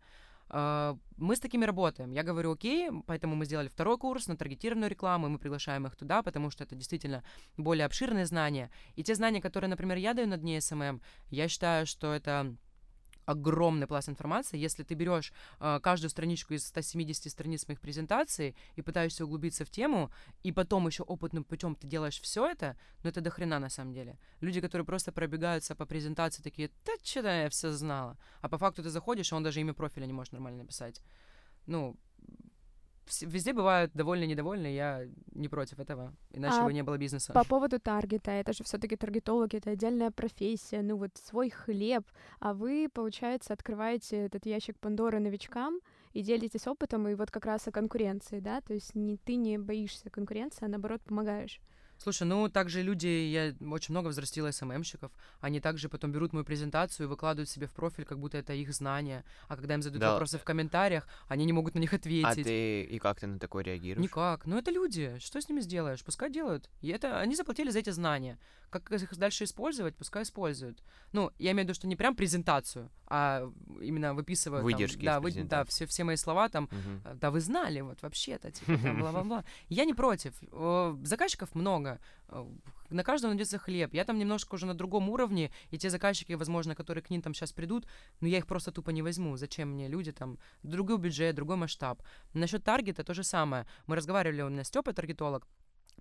А, 0.49 0.97
Мы 1.17 1.35
с 1.35 1.39
такими 1.39 1.65
работаем. 1.65 2.11
Я 2.11 2.23
говорю, 2.23 2.51
окей, 2.51 2.89
поэтому 3.07 3.35
мы 3.35 3.45
сделали 3.45 3.67
второй 3.67 3.97
курс 3.97 4.27
на 4.27 4.37
таргетированную 4.37 4.89
рекламу, 4.89 5.27
и 5.27 5.29
мы 5.29 5.39
приглашаем 5.39 5.87
их 5.87 5.95
туда, 5.95 6.21
потому 6.21 6.51
что 6.51 6.63
это 6.63 6.75
действительно 6.75 7.23
более 7.57 7.85
обширные 7.85 8.25
знания. 8.25 8.69
И 8.95 9.03
те 9.03 9.15
знания, 9.15 9.41
которые, 9.41 9.69
например, 9.69 9.97
я 9.97 10.13
даю 10.13 10.27
на 10.27 10.37
дне 10.37 10.61
SMM, 10.61 11.01
я 11.29 11.47
считаю, 11.47 11.85
что 11.85 12.13
это 12.13 12.55
огромный 13.25 13.87
пласт 13.87 14.09
информации. 14.09 14.57
Если 14.57 14.83
ты 14.83 14.93
берешь 14.93 15.33
э, 15.59 15.79
каждую 15.81 16.09
страничку 16.09 16.53
из 16.53 16.67
170 16.67 17.31
страниц 17.31 17.67
моих 17.67 17.79
презентаций 17.79 18.55
и 18.75 18.81
пытаешься 18.81 19.25
углубиться 19.25 19.65
в 19.65 19.69
тему, 19.69 20.11
и 20.43 20.51
потом 20.51 20.87
еще 20.87 21.03
опытным 21.03 21.43
путем 21.43 21.75
ты 21.75 21.87
делаешь 21.87 22.19
все 22.21 22.47
это, 22.47 22.77
ну 23.03 23.09
это 23.09 23.21
до 23.21 23.29
хрена 23.29 23.59
на 23.59 23.69
самом 23.69 23.93
деле. 23.93 24.17
Люди, 24.41 24.61
которые 24.61 24.85
просто 24.85 25.11
пробегаются 25.11 25.75
по 25.75 25.85
презентации, 25.85 26.43
такие, 26.43 26.69
да 26.85 26.93
что-то 27.03 27.29
я 27.29 27.49
все 27.49 27.71
знала. 27.71 28.17
А 28.41 28.49
по 28.49 28.57
факту 28.57 28.83
ты 28.83 28.89
заходишь, 28.89 29.31
и 29.31 29.35
он 29.35 29.43
даже 29.43 29.61
имя 29.61 29.73
профиля 29.73 30.05
не 30.05 30.13
может 30.13 30.33
нормально 30.33 30.63
написать. 30.63 31.01
Ну, 31.65 31.95
везде 33.21 33.53
бывают 33.53 33.91
довольны 33.93 34.23
и 34.23 34.27
недовольны, 34.27 34.67
я 34.67 35.05
не 35.33 35.47
против 35.47 35.79
этого, 35.79 36.13
иначе 36.31 36.57
А 36.59 36.65
бы 36.65 36.73
не 36.73 36.83
было 36.83 36.97
бизнеса. 36.97 37.33
По 37.33 37.43
поводу 37.43 37.79
таргета, 37.79 38.31
это 38.31 38.53
же 38.53 38.63
все-таки 38.63 38.95
таргетологи, 38.95 39.57
это 39.57 39.71
отдельная 39.71 40.11
профессия, 40.11 40.81
ну 40.81 40.97
вот 40.97 41.11
свой 41.17 41.49
хлеб, 41.49 42.03
а 42.39 42.53
вы, 42.53 42.89
получается, 42.93 43.53
открываете 43.53 44.25
этот 44.25 44.45
ящик 44.45 44.77
Пандоры 44.79 45.19
новичкам 45.19 45.79
и 46.13 46.21
делитесь 46.21 46.67
опытом, 46.67 47.07
и 47.07 47.15
вот 47.15 47.31
как 47.31 47.45
раз 47.45 47.67
о 47.67 47.71
конкуренции, 47.71 48.39
да, 48.39 48.61
то 48.61 48.73
есть 48.73 48.95
не, 48.95 49.17
ты 49.17 49.35
не 49.35 49.57
боишься 49.57 50.09
конкуренции, 50.09 50.65
а 50.65 50.69
наоборот 50.69 51.01
помогаешь. 51.03 51.59
Слушай, 52.03 52.23
ну 52.23 52.49
также 52.49 52.81
люди, 52.81 53.07
я 53.07 53.53
очень 53.71 53.93
много 53.93 54.09
взрастила 54.09 54.51
СММщиков, 54.51 55.09
они 55.39 55.61
также 55.61 55.87
потом 55.87 56.11
берут 56.11 56.33
мою 56.33 56.43
презентацию 56.43 57.05
и 57.05 57.09
выкладывают 57.09 57.49
себе 57.49 57.65
в 57.65 57.71
профиль, 57.71 58.03
как 58.03 58.19
будто 58.19 58.37
это 58.37 58.51
их 58.51 58.73
знание, 58.73 59.23
а 59.47 59.55
когда 59.55 59.75
им 59.75 59.81
задают 59.81 60.01
Да. 60.01 60.11
вопросы 60.11 60.37
в 60.37 60.43
комментариях, 60.43 61.07
они 61.29 61.45
не 61.45 61.53
могут 61.53 61.75
на 61.75 61.79
них 61.79 61.93
ответить. 61.93 62.25
А 62.25 62.35
ты 62.35 62.83
и 62.83 62.99
как 62.99 63.21
ты 63.21 63.27
на 63.27 63.39
такое 63.39 63.63
реагируешь? 63.63 64.03
Никак. 64.03 64.45
Ну 64.45 64.57
это 64.57 64.69
люди. 64.69 65.17
Что 65.19 65.39
с 65.39 65.47
ними 65.47 65.61
сделаешь? 65.61 66.03
Пускай 66.03 66.29
делают. 66.29 66.69
И 66.81 66.89
это 66.89 67.21
они 67.21 67.37
заплатили 67.37 67.69
за 67.69 67.79
эти 67.79 67.91
знания. 67.91 68.37
Как 68.79 68.91
их 69.01 69.17
дальше 69.17 69.43
использовать, 69.43 69.95
пускай 69.95 70.23
используют. 70.23 70.83
Ну, 71.11 71.31
я 71.39 71.51
имею 71.51 71.65
в 71.65 71.69
виду, 71.69 71.73
что 71.75 71.87
не 71.87 71.95
прям 71.95 72.15
презентацию, 72.15 72.89
а 73.07 73.49
именно 73.81 74.13
выписывают. 74.13 74.61
там, 74.61 74.65
Выдержки 74.65 75.05
да, 75.05 75.17
из 75.17 75.21
вы- 75.21 75.43
да, 75.43 75.63
все, 75.65 75.85
все 75.85 76.03
мои 76.03 76.15
слова 76.15 76.49
там. 76.49 76.69
Э, 77.05 77.13
Да, 77.15 77.29
вы 77.29 77.39
знали, 77.41 77.81
вот 77.81 78.01
вообще-то, 78.01 78.51
типа, 78.51 78.77
там, 78.83 78.99
бла-бла-бла. 78.99 79.43
Я 79.69 79.85
не 79.85 79.93
против. 79.93 80.33
Заказчиков 81.03 81.55
много. 81.55 81.99
На 82.89 83.03
каждого 83.03 83.31
найдется 83.31 83.57
хлеб. 83.57 83.93
Я 83.93 84.03
там 84.05 84.17
немножко 84.17 84.55
уже 84.55 84.65
на 84.65 84.73
другом 84.73 85.09
уровне, 85.09 85.51
и 85.71 85.77
те 85.77 85.89
заказчики, 85.89 86.33
возможно, 86.33 86.75
которые 86.75 87.03
к 87.03 87.09
ним 87.09 87.21
там 87.21 87.33
сейчас 87.33 87.51
придут, 87.51 87.87
ну, 88.21 88.27
я 88.27 88.37
их 88.37 88.45
просто 88.47 88.71
тупо 88.71 88.91
не 88.91 89.01
возьму. 89.01 89.37
Зачем 89.37 89.69
мне 89.69 89.87
люди 89.87 90.11
там? 90.11 90.37
Другой 90.63 90.97
бюджет, 90.97 91.35
другой 91.35 91.55
масштаб. 91.57 92.01
Насчет 92.33 92.63
таргета 92.63 93.03
то 93.03 93.13
же 93.13 93.23
самое. 93.23 93.65
Мы 93.87 93.95
разговаривали, 93.95 94.41
у 94.41 94.49
меня 94.49 94.63
Степа 94.63 94.93
таргетолог, 94.93 95.47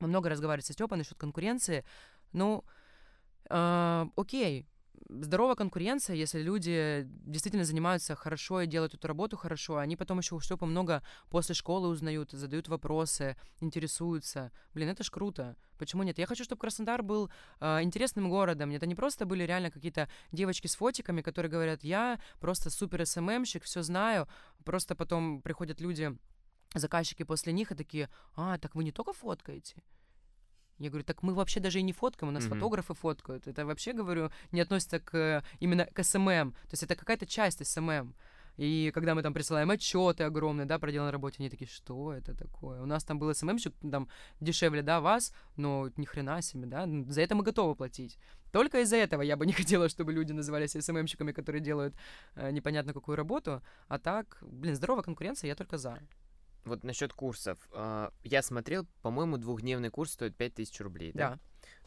мы 0.01 0.09
много 0.09 0.29
разговаривали 0.29 0.65
со 0.65 0.73
Степой 0.73 0.99
насчет 0.99 1.19
конкуренции. 1.19 1.85
Ну, 2.33 2.65
э, 3.51 4.07
окей, 4.17 4.67
здоровая 5.09 5.55
конкуренция, 5.55 6.17
если 6.17 6.41
люди 6.41 7.03
действительно 7.07 7.65
занимаются 7.65 8.15
хорошо 8.15 8.63
и 8.63 8.67
делают 8.67 8.95
эту 8.95 9.09
работу 9.09 9.37
хорошо, 9.37 9.79
они 9.79 9.97
потом 9.97 10.19
еще 10.19 10.39
Степы 10.41 10.67
много 10.67 11.03
после 11.31 11.55
школы 11.55 11.89
узнают, 11.89 12.33
задают 12.33 12.69
вопросы, 12.69 13.37
интересуются. 13.61 14.51
Блин, 14.75 14.89
это 14.89 15.05
ж 15.05 15.11
круто. 15.11 15.57
Почему 15.79 16.03
нет? 16.03 16.19
Я 16.19 16.27
хочу, 16.27 16.45
чтобы 16.45 16.61
Краснодар 16.61 17.03
был 17.03 17.31
э, 17.61 17.83
интересным 17.83 18.29
городом. 18.31 18.71
Это 18.71 18.87
не 18.87 18.95
просто 18.95 19.27
были 19.27 19.45
реально 19.45 19.71
какие-то 19.71 20.09
девочки 20.33 20.67
с 20.67 20.77
фотиками, 20.77 21.23
которые 21.23 21.51
говорят, 21.51 21.85
я 21.85 22.21
просто 22.41 22.71
супер 22.71 23.07
SMM 23.07 23.24
щик, 23.24 23.65
все 23.65 23.83
знаю. 23.83 24.29
Просто 24.65 24.95
потом 24.95 25.43
приходят 25.43 25.81
люди, 25.81 26.17
заказчики 26.75 27.25
после 27.25 27.53
них 27.53 27.73
и 27.73 27.75
такие, 27.75 28.09
а, 28.35 28.59
так 28.59 28.75
вы 28.75 28.85
не 28.85 28.93
только 28.93 29.13
фоткаете? 29.13 29.83
Я 30.83 30.91
говорю, 30.91 31.05
так 31.05 31.23
мы 31.23 31.33
вообще 31.35 31.61
даже 31.61 31.79
и 31.79 31.83
не 31.83 31.93
фоткаем, 31.93 32.31
у 32.31 32.33
нас 32.33 32.45
Мгм. 32.45 32.55
фотографы 32.55 32.95
фоткают. 32.95 33.47
Это 33.47 33.65
вообще, 33.65 33.93
говорю, 33.93 34.31
не 34.51 34.61
относится 34.61 34.99
к 34.99 35.45
именно 35.61 35.87
к 35.87 36.03
SMM. 36.03 36.53
То 36.53 36.73
есть 36.73 36.83
это 36.83 36.97
какая-то 36.97 37.25
часть 37.27 37.65
SMM. 37.65 38.15
И 38.59 38.91
когда 38.93 39.15
мы 39.15 39.23
там 39.23 39.33
присылаем 39.33 39.71
отчеты 39.71 40.25
огромные, 40.25 40.67
да, 40.67 40.79
проделанной 40.79 41.13
работе, 41.13 41.37
они 41.39 41.49
такие, 41.51 41.69
что 41.69 42.13
это 42.13 42.35
такое? 42.35 42.83
У 42.83 42.87
нас 42.87 43.05
там 43.05 43.19
был 43.19 43.35
SMM 43.35 43.46
щик, 43.46 43.73
там, 43.91 44.09
дешевле, 44.41 44.83
да, 44.83 45.01
вас, 45.01 45.33
но 45.57 45.89
ни 45.97 46.05
хрена 46.05 46.43
себе, 46.43 46.67
да, 46.67 46.87
за 47.09 47.23
это 47.23 47.35
мы 47.35 47.45
готовы 47.45 47.75
платить. 47.75 48.19
Только 48.51 48.81
из-за 48.81 48.97
этого 48.97 49.23
я 49.23 49.37
бы 49.37 49.47
не 49.47 49.53
хотела, 49.65 49.89
чтобы 49.89 50.13
люди 50.13 50.33
назывались 50.33 50.73
СММщиками, 50.73 51.33
которые 51.33 51.63
делают 51.63 51.95
э, 52.35 52.51
непонятно 52.51 52.93
какую 52.93 53.17
работу, 53.17 53.63
а 53.89 53.99
так, 53.99 54.39
блин, 54.43 54.75
здоровая 54.75 55.03
конкуренция, 55.03 55.49
я 55.49 55.55
только 55.55 55.79
за. 55.79 55.99
Вот 56.65 56.85
насчет 56.85 57.13
курсов. 57.13 57.59
Э, 57.73 58.11
я 58.23 58.43
смотрел, 58.43 58.87
по-моему, 59.03 59.37
двухдневный 59.37 59.91
курс 59.91 60.13
стоит 60.13 60.37
5000 60.37 60.81
рублей, 60.81 61.13
да? 61.13 61.39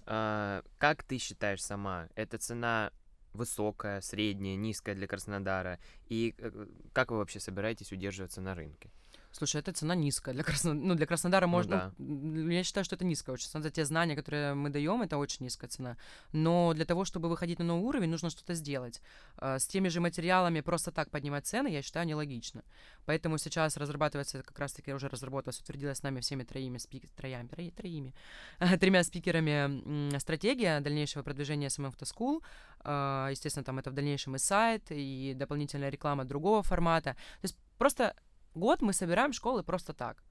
Да. 0.05 0.61
Э, 0.61 0.67
как 0.77 1.03
ты 1.03 1.17
считаешь 1.17 1.63
сама, 1.63 2.09
эта 2.15 2.37
цена 2.37 2.91
высокая, 3.33 4.01
средняя, 4.01 4.55
низкая 4.55 4.95
для 4.95 5.07
Краснодара? 5.07 5.79
И 6.07 6.35
э, 6.37 6.67
как 6.93 7.11
вы 7.11 7.17
вообще 7.17 7.39
собираетесь 7.39 7.91
удерживаться 7.91 8.41
на 8.41 8.55
рынке? 8.55 8.89
Слушай, 9.37 9.59
эта 9.59 9.73
цена 9.73 9.95
низкая. 9.95 10.33
Для, 10.33 10.43
Красно... 10.43 10.73
ну, 10.73 10.95
для 10.95 11.05
Краснодара 11.05 11.45
можно... 11.45 11.75
да. 11.75 11.93
ну, 11.97 12.49
я 12.49 12.63
считаю, 12.63 12.85
что 12.85 12.95
это 12.95 13.03
низкая 13.03 13.33
очень 13.33 13.49
цена. 13.49 13.61
За 13.63 13.69
те 13.69 13.83
знания, 13.83 14.15
которые 14.15 14.53
мы 14.53 14.69
даем, 14.69 15.01
это 15.01 15.17
очень 15.17 15.43
низкая 15.43 15.69
цена. 15.69 15.97
Но 16.31 16.73
для 16.73 16.85
того, 16.85 17.03
чтобы 17.03 17.27
выходить 17.27 17.59
на 17.59 17.65
новый 17.65 17.83
уровень, 17.83 18.09
нужно 18.09 18.29
что-то 18.29 18.53
сделать. 18.53 19.01
А, 19.35 19.59
С 19.59 19.67
теми 19.67 19.89
же 19.89 19.99
материалами 19.99 20.61
просто 20.61 20.91
так 20.91 21.09
поднимать 21.09 21.45
цены, 21.45 21.67
я 21.67 21.81
считаю, 21.81 22.07
нелогично. 22.07 22.63
Поэтому 23.05 23.37
сейчас 23.37 23.75
разрабатывается, 23.75 24.41
как 24.41 24.57
раз-таки 24.57 24.93
уже 24.93 25.09
разработалась, 25.09 25.59
утвердилась 25.59 25.97
с 25.97 26.03
нами 26.03 26.21
всеми 26.21 26.43
троими 26.43 26.77
спик... 26.77 27.03
троями, 27.11 27.47
трои- 27.47 27.71
троими, 27.71 28.13
тремя 28.79 29.03
спикерами 29.03 30.17
стратегия 30.17 30.79
дальнейшего 30.79 31.23
продвижения 31.23 31.67
SMM 31.67 31.93
School. 31.99 32.41
А, 32.79 33.27
Естественно, 33.31 33.65
там 33.65 33.79
это 33.79 33.91
в 33.91 33.93
дальнейшем 33.93 34.37
и 34.37 34.39
сайт, 34.39 34.83
и 34.91 35.33
дополнительная 35.35 35.89
реклама 35.89 36.23
другого 36.23 36.63
формата. 36.63 37.15
То 37.41 37.45
есть 37.45 37.57
просто 37.77 38.15
год 38.55 38.81
мы 38.81 38.93
собираем 38.93 39.33
школы 39.33 39.63
просто 39.63 39.93
так. 39.93 40.23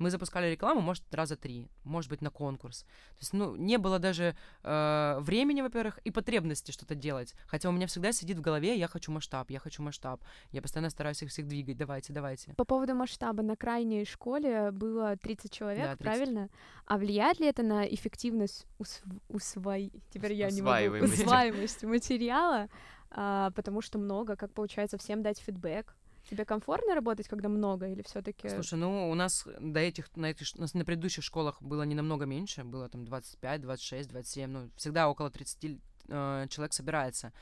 Мы 0.00 0.10
запускали 0.10 0.50
рекламу, 0.50 0.80
может, 0.80 1.04
раза 1.14 1.36
три, 1.36 1.68
может 1.84 2.10
быть, 2.10 2.22
на 2.22 2.30
конкурс. 2.30 2.84
То 2.84 3.18
есть, 3.20 3.34
ну, 3.34 3.54
не 3.54 3.76
было 3.76 3.98
даже 3.98 4.34
э, 4.62 5.18
времени, 5.20 5.60
во-первых, 5.60 5.98
и 5.98 6.10
потребности 6.10 6.72
что-то 6.72 6.94
делать. 6.94 7.34
Хотя 7.46 7.68
у 7.68 7.72
меня 7.72 7.86
всегда 7.86 8.10
сидит 8.12 8.38
в 8.38 8.40
голове, 8.40 8.78
я 8.78 8.88
хочу 8.88 9.12
масштаб, 9.12 9.50
я 9.50 9.58
хочу 9.58 9.82
масштаб. 9.82 10.22
Я 10.52 10.62
постоянно 10.62 10.88
стараюсь 10.88 11.22
их 11.22 11.28
всех 11.28 11.46
двигать, 11.46 11.76
давайте, 11.76 12.14
давайте. 12.14 12.54
По 12.54 12.64
поводу 12.64 12.94
масштаба, 12.94 13.42
на 13.42 13.56
крайней 13.56 14.06
школе 14.06 14.70
было 14.70 15.18
30 15.18 15.52
человек, 15.52 15.84
Да, 15.84 15.96
30. 15.96 16.02
правильно? 16.02 16.48
А 16.86 16.96
влияет 16.96 17.38
ли 17.38 17.46
это 17.46 17.62
на 17.62 17.84
эффективность 17.84 18.66
усв... 18.78 19.04
усвои... 19.28 19.92
Теперь 20.08 20.32
я 20.32 20.50
не 20.50 20.62
могу... 20.62 21.04
Усваиваемость 21.04 21.84
материала, 21.84 22.70
а, 23.10 23.50
потому 23.50 23.82
что 23.82 23.98
много, 23.98 24.36
как 24.36 24.54
получается, 24.54 24.96
всем 24.96 25.22
дать 25.22 25.40
фидбэк. 25.40 25.94
Тебе 26.30 26.44
комфортно 26.44 26.94
работать, 26.94 27.26
когда 27.28 27.48
много, 27.48 27.88
или 27.88 28.02
все 28.02 28.22
таки 28.22 28.48
Слушай, 28.48 28.78
ну, 28.78 29.10
у 29.10 29.14
нас 29.14 29.46
до 29.58 29.80
этих, 29.80 30.14
на, 30.16 30.26
этих, 30.26 30.46
ш- 30.46 30.58
на, 30.58 30.66
с- 30.68 30.74
на 30.74 30.84
предыдущих 30.84 31.24
школах 31.24 31.60
было 31.60 31.82
не 31.82 31.94
намного 31.96 32.24
меньше, 32.24 32.62
было 32.62 32.88
там 32.88 33.04
25, 33.04 33.60
26, 33.60 34.08
27, 34.08 34.50
ну, 34.50 34.70
всегда 34.76 35.08
около 35.08 35.30
30 35.30 35.80
э, 36.08 36.46
человек 36.48 36.72
собирается. 36.72 37.32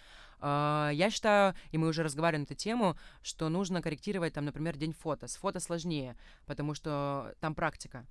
А, 0.40 0.90
Я 0.94 1.10
считаю, 1.10 1.54
и 1.70 1.78
мы 1.78 1.88
уже 1.88 2.02
разговаривали 2.02 2.40
на 2.40 2.44
эту 2.44 2.54
тему, 2.54 2.96
что 3.22 3.48
нужно 3.50 3.82
корректировать 3.82 4.32
там, 4.32 4.44
например, 4.46 4.76
день 4.78 4.92
фото. 4.94 5.26
С 5.28 5.36
фото 5.36 5.60
сложнее, 5.60 6.16
потому 6.46 6.74
что 6.74 7.34
там 7.40 7.54
практика. 7.54 8.06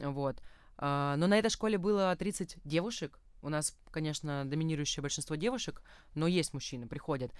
Вот. 0.00 0.40
А, 0.78 1.16
Но 1.16 1.26
на 1.26 1.38
этой 1.38 1.50
школе 1.50 1.76
было 1.78 2.14
30 2.16 2.56
девушек. 2.64 3.18
У 3.46 3.48
нас, 3.48 3.76
конечно, 3.92 4.44
доминирующее 4.44 5.00
большинство 5.02 5.36
девушек, 5.36 5.80
но 6.16 6.26
есть 6.26 6.52
мужчины, 6.52 6.88
приходят. 6.88 7.30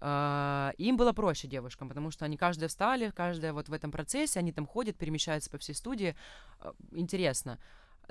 А, 0.00 0.72
Им 0.78 0.96
было 0.96 1.12
проще 1.12 1.48
девушкам, 1.48 1.88
потому 1.88 2.12
что 2.12 2.24
они 2.24 2.36
каждая 2.36 2.68
встали, 2.68 3.10
каждая 3.10 3.52
вот 3.52 3.68
в 3.68 3.72
этом 3.72 3.90
процессе, 3.90 4.38
они 4.38 4.52
там 4.52 4.64
ходят, 4.64 4.96
перемещаются 4.96 5.50
по 5.50 5.58
всей 5.58 5.74
студии. 5.74 6.14
А, 6.60 6.72
Интересно. 6.92 7.58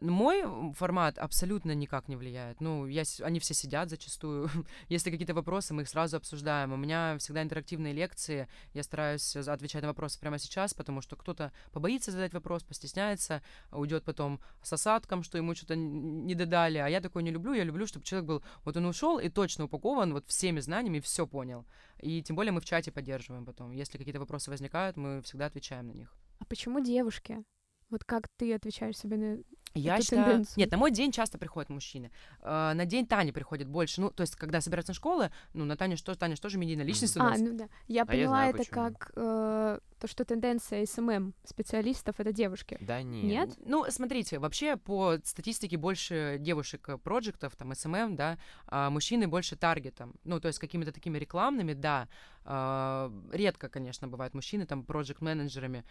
Мой 0.01 0.73
формат 0.73 1.17
абсолютно 1.17 1.73
никак 1.73 2.07
не 2.09 2.15
влияет. 2.15 2.59
Ну, 2.59 2.85
я, 2.85 3.03
они 3.21 3.39
все 3.39 3.53
сидят 3.53 3.89
зачастую. 3.89 4.49
Если 4.89 5.09
какие-то 5.09 5.33
вопросы, 5.33 5.73
мы 5.73 5.83
их 5.83 5.89
сразу 5.89 6.17
обсуждаем. 6.17 6.73
У 6.73 6.77
меня 6.77 7.17
всегда 7.17 7.41
интерактивные 7.41 7.93
лекции. 7.93 8.47
Я 8.73 8.83
стараюсь 8.83 9.35
э, 9.35 9.39
отвечать 9.39 9.81
на 9.81 9.87
вопросы 9.87 10.19
прямо 10.19 10.37
сейчас, 10.37 10.73
потому 10.73 11.01
что 11.01 11.15
кто-то 11.15 11.53
побоится 11.71 12.11
задать 12.11 12.33
вопрос, 12.33 12.63
постесняется, 12.63 13.41
уйдет 13.71 14.03
потом 14.03 14.41
с 14.61 14.73
осадком, 14.73 15.23
что 15.23 15.37
ему 15.37 15.55
что-то 15.55 15.75
не 15.75 16.35
додали. 16.35 16.77
А 16.77 16.87
я 16.87 16.99
такое 16.99 17.23
не 17.23 17.31
люблю. 17.31 17.53
Я 17.53 17.63
люблю, 17.63 17.87
чтобы 17.87 18.05
человек 18.05 18.27
был... 18.27 18.43
Вот 18.65 18.75
он 18.75 18.85
ушел 18.85 19.17
и 19.19 19.29
точно 19.29 19.65
упакован 19.65 20.13
вот 20.13 20.27
всеми 20.27 20.59
знаниями, 20.59 20.99
все 20.99 21.25
понял. 21.25 21.65
И 22.01 22.21
тем 22.21 22.35
более 22.35 22.51
мы 22.51 22.59
в 22.59 22.65
чате 22.65 22.91
поддерживаем 22.91 23.45
потом. 23.45 23.71
Если 23.71 23.97
какие-то 23.97 24.19
вопросы 24.19 24.51
возникают, 24.51 24.97
мы 24.97 25.21
всегда 25.21 25.45
отвечаем 25.45 25.87
на 25.87 25.93
них. 25.93 26.13
А 26.39 26.45
почему 26.45 26.81
девушки? 26.81 27.43
Вот 27.89 28.03
как 28.03 28.27
ты 28.37 28.53
отвечаешь 28.53 28.97
себе 28.97 29.17
на... 29.17 29.37
Я 29.75 29.95
эту 29.95 30.03
считаю... 30.03 30.23
тенденцию? 30.25 30.55
Нет, 30.57 30.71
на 30.71 30.77
мой 30.77 30.89
день 30.89 31.11
часто 31.11 31.37
приходят 31.37 31.69
мужчины. 31.69 32.09
Э, 32.41 32.71
На 32.73 32.85
день 32.85 33.05
Тани 33.05 33.31
приходит 33.31 33.67
больше. 33.67 34.01
Ну, 34.01 34.09
то 34.09 34.21
есть, 34.21 34.35
когда 34.37 34.61
собираются 34.61 34.93
школы, 34.93 35.31
ну, 35.53 35.65
на 35.65 35.75
Таню 35.75 35.97
что, 35.97 36.15
Таня 36.15 36.35
же 36.35 36.41
тоже 36.41 36.57
медийная 36.57 36.85
личность 36.85 37.17
у 37.17 37.21
А, 37.21 37.37
ну 37.37 37.57
да. 37.57 37.65
Я 37.87 38.03
А 38.03 38.05
я 38.05 38.05
поняла 38.05 38.27
знаю, 38.29 38.49
это 38.49 38.57
почему. 38.59 38.75
как 38.75 39.11
э, 39.15 39.79
то, 39.99 40.07
что 40.07 40.25
тенденция 40.25 40.85
SMM 40.85 41.33
специалистов— 41.43 42.15
это 42.19 42.31
девушки. 42.31 42.77
Да 42.81 43.01
нет. 43.03 43.49
Нет? 43.49 43.57
Ну, 43.65 43.85
смотрите, 43.89 44.39
вообще 44.39 44.77
по 44.77 45.17
статистике 45.23 45.77
больше 45.77 46.37
девушек 46.39 46.87
э, 46.89 46.97
проектов, 46.97 47.55
там, 47.55 47.71
SMM, 47.73 48.15
да, 48.15 48.37
а 48.67 48.89
мужчины 48.89 49.27
больше 49.27 49.57
таргетом. 49.57 50.15
Ну, 50.23 50.39
то 50.39 50.47
есть 50.47 50.57
какими-то 50.59 50.91
такими 50.93 51.17
рекламными, 51.17 51.73
да. 51.73 52.07
А, 52.45 53.11
редко, 53.31 53.67
конечно, 53.69 54.07
бывают 54.07 54.33
мужчины 54.33 54.65
там 54.65 54.83
проект-менеджерами. 54.83 55.83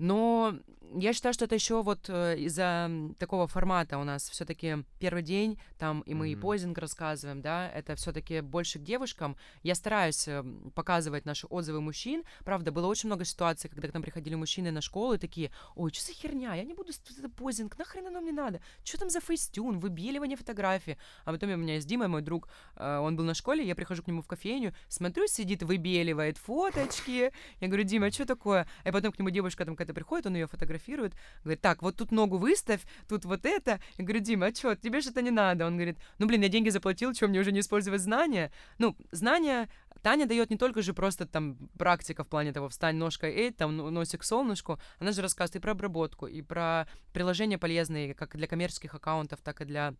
Но 0.00 0.58
я 0.94 1.12
считаю, 1.12 1.34
что 1.34 1.44
это 1.44 1.54
еще 1.54 1.82
вот 1.82 2.08
э, 2.08 2.38
из-за 2.38 2.90
такого 3.18 3.46
формата 3.46 3.98
у 3.98 4.04
нас 4.04 4.28
все-таки 4.28 4.78
первый 4.98 5.22
день, 5.22 5.60
там 5.78 6.00
и 6.00 6.14
мы 6.14 6.30
и 6.30 6.34
Мгм. 6.34 6.42
posing 6.42 6.78
рассказываем, 6.78 7.42
да, 7.42 7.70
это 7.70 7.94
все-таки 7.94 8.40
больше 8.40 8.78
к 8.78 8.82
девушкам. 8.82 9.36
Я 9.62 9.74
стараюсь 9.74 10.26
э, 10.26 10.42
показывать 10.74 11.26
наши 11.26 11.46
отзывы 11.46 11.80
мужчин. 11.80 12.24
Правда, 12.44 12.72
было 12.72 12.86
очень 12.86 13.08
много 13.08 13.24
ситуаций, 13.24 13.70
когда 13.70 13.88
к 13.88 13.94
нам 13.94 14.02
приходили 14.02 14.34
мужчины 14.34 14.70
на 14.70 14.80
школу 14.80 15.14
и 15.14 15.18
такие, 15.18 15.52
ой, 15.76 15.92
что 15.92 16.06
за 16.06 16.12
херня, 16.12 16.54
я 16.54 16.64
не 16.64 16.74
буду 16.74 16.92
это 17.18 17.28
позинг, 17.28 17.78
нахрен 17.78 18.06
оно 18.06 18.20
мне 18.20 18.32
надо? 18.32 18.60
Что 18.82 18.98
там 18.98 19.10
за 19.10 19.20
фейстюн, 19.20 19.78
выбеливание 19.78 20.36
фотографии? 20.36 20.96
А 21.24 21.32
потом 21.32 21.50
у 21.50 21.56
меня 21.56 21.74
есть 21.74 21.86
Дима, 21.86 22.08
мой 22.08 22.22
друг, 22.22 22.48
э, 22.76 22.98
он 22.98 23.16
был 23.16 23.24
на 23.24 23.34
школе, 23.34 23.66
я 23.66 23.74
прихожу 23.74 24.02
к 24.02 24.08
нему 24.08 24.22
в 24.22 24.26
кофейню, 24.26 24.74
смотрю, 24.88 25.26
сидит, 25.28 25.62
выбеливает 25.62 26.38
фоточки. 26.38 27.32
Я 27.60 27.68
говорю, 27.68 27.84
Дима, 27.84 28.10
что 28.10 28.24
такое? 28.26 28.66
И 28.84 28.90
потом 28.90 29.12
к 29.12 29.18
нему 29.18 29.30
девушка 29.30 29.64
там 29.64 29.76
какая-то 29.90 29.94
приходит, 29.94 30.26
он 30.26 30.34
ее 30.34 30.46
фотографирует, 30.46 31.14
говорит, 31.42 31.60
так, 31.60 31.82
вот 31.82 31.96
тут 31.96 32.12
ногу 32.12 32.38
выставь, 32.38 32.80
тут 33.08 33.24
вот 33.24 33.44
это. 33.44 33.80
Я 33.98 34.04
говорю, 34.04 34.20
Дима, 34.20 34.46
а 34.46 34.54
что, 34.54 34.74
тебе 34.76 34.98
это 34.98 35.22
не 35.22 35.30
надо? 35.30 35.66
Он 35.66 35.76
говорит, 35.76 35.98
ну, 36.18 36.26
блин, 36.26 36.42
я 36.42 36.48
деньги 36.48 36.70
заплатил, 36.70 37.14
что, 37.14 37.28
мне 37.28 37.40
уже 37.40 37.52
не 37.52 37.60
использовать 37.60 38.00
знания? 38.00 38.50
Ну, 38.78 38.96
знания 39.12 39.68
Таня 40.02 40.26
дает 40.26 40.50
не 40.50 40.56
только 40.56 40.82
же 40.82 40.94
просто 40.94 41.26
там 41.26 41.56
практика 41.78 42.24
в 42.24 42.28
плане 42.28 42.52
того, 42.52 42.68
встань 42.68 42.96
ножкой, 42.96 43.30
эй, 43.30 43.50
там 43.52 43.76
ну- 43.76 43.90
носик 43.90 44.24
солнышку, 44.24 44.78
она 44.98 45.12
же 45.12 45.22
рассказывает 45.22 45.56
и 45.56 45.60
про 45.60 45.72
обработку, 45.72 46.26
и 46.26 46.42
про 46.42 46.86
приложения 47.12 47.58
полезные 47.58 48.14
как 48.14 48.36
для 48.36 48.46
коммерческих 48.46 48.94
аккаунтов, 48.94 49.40
так 49.42 49.60
и 49.60 49.64
для 49.64 49.94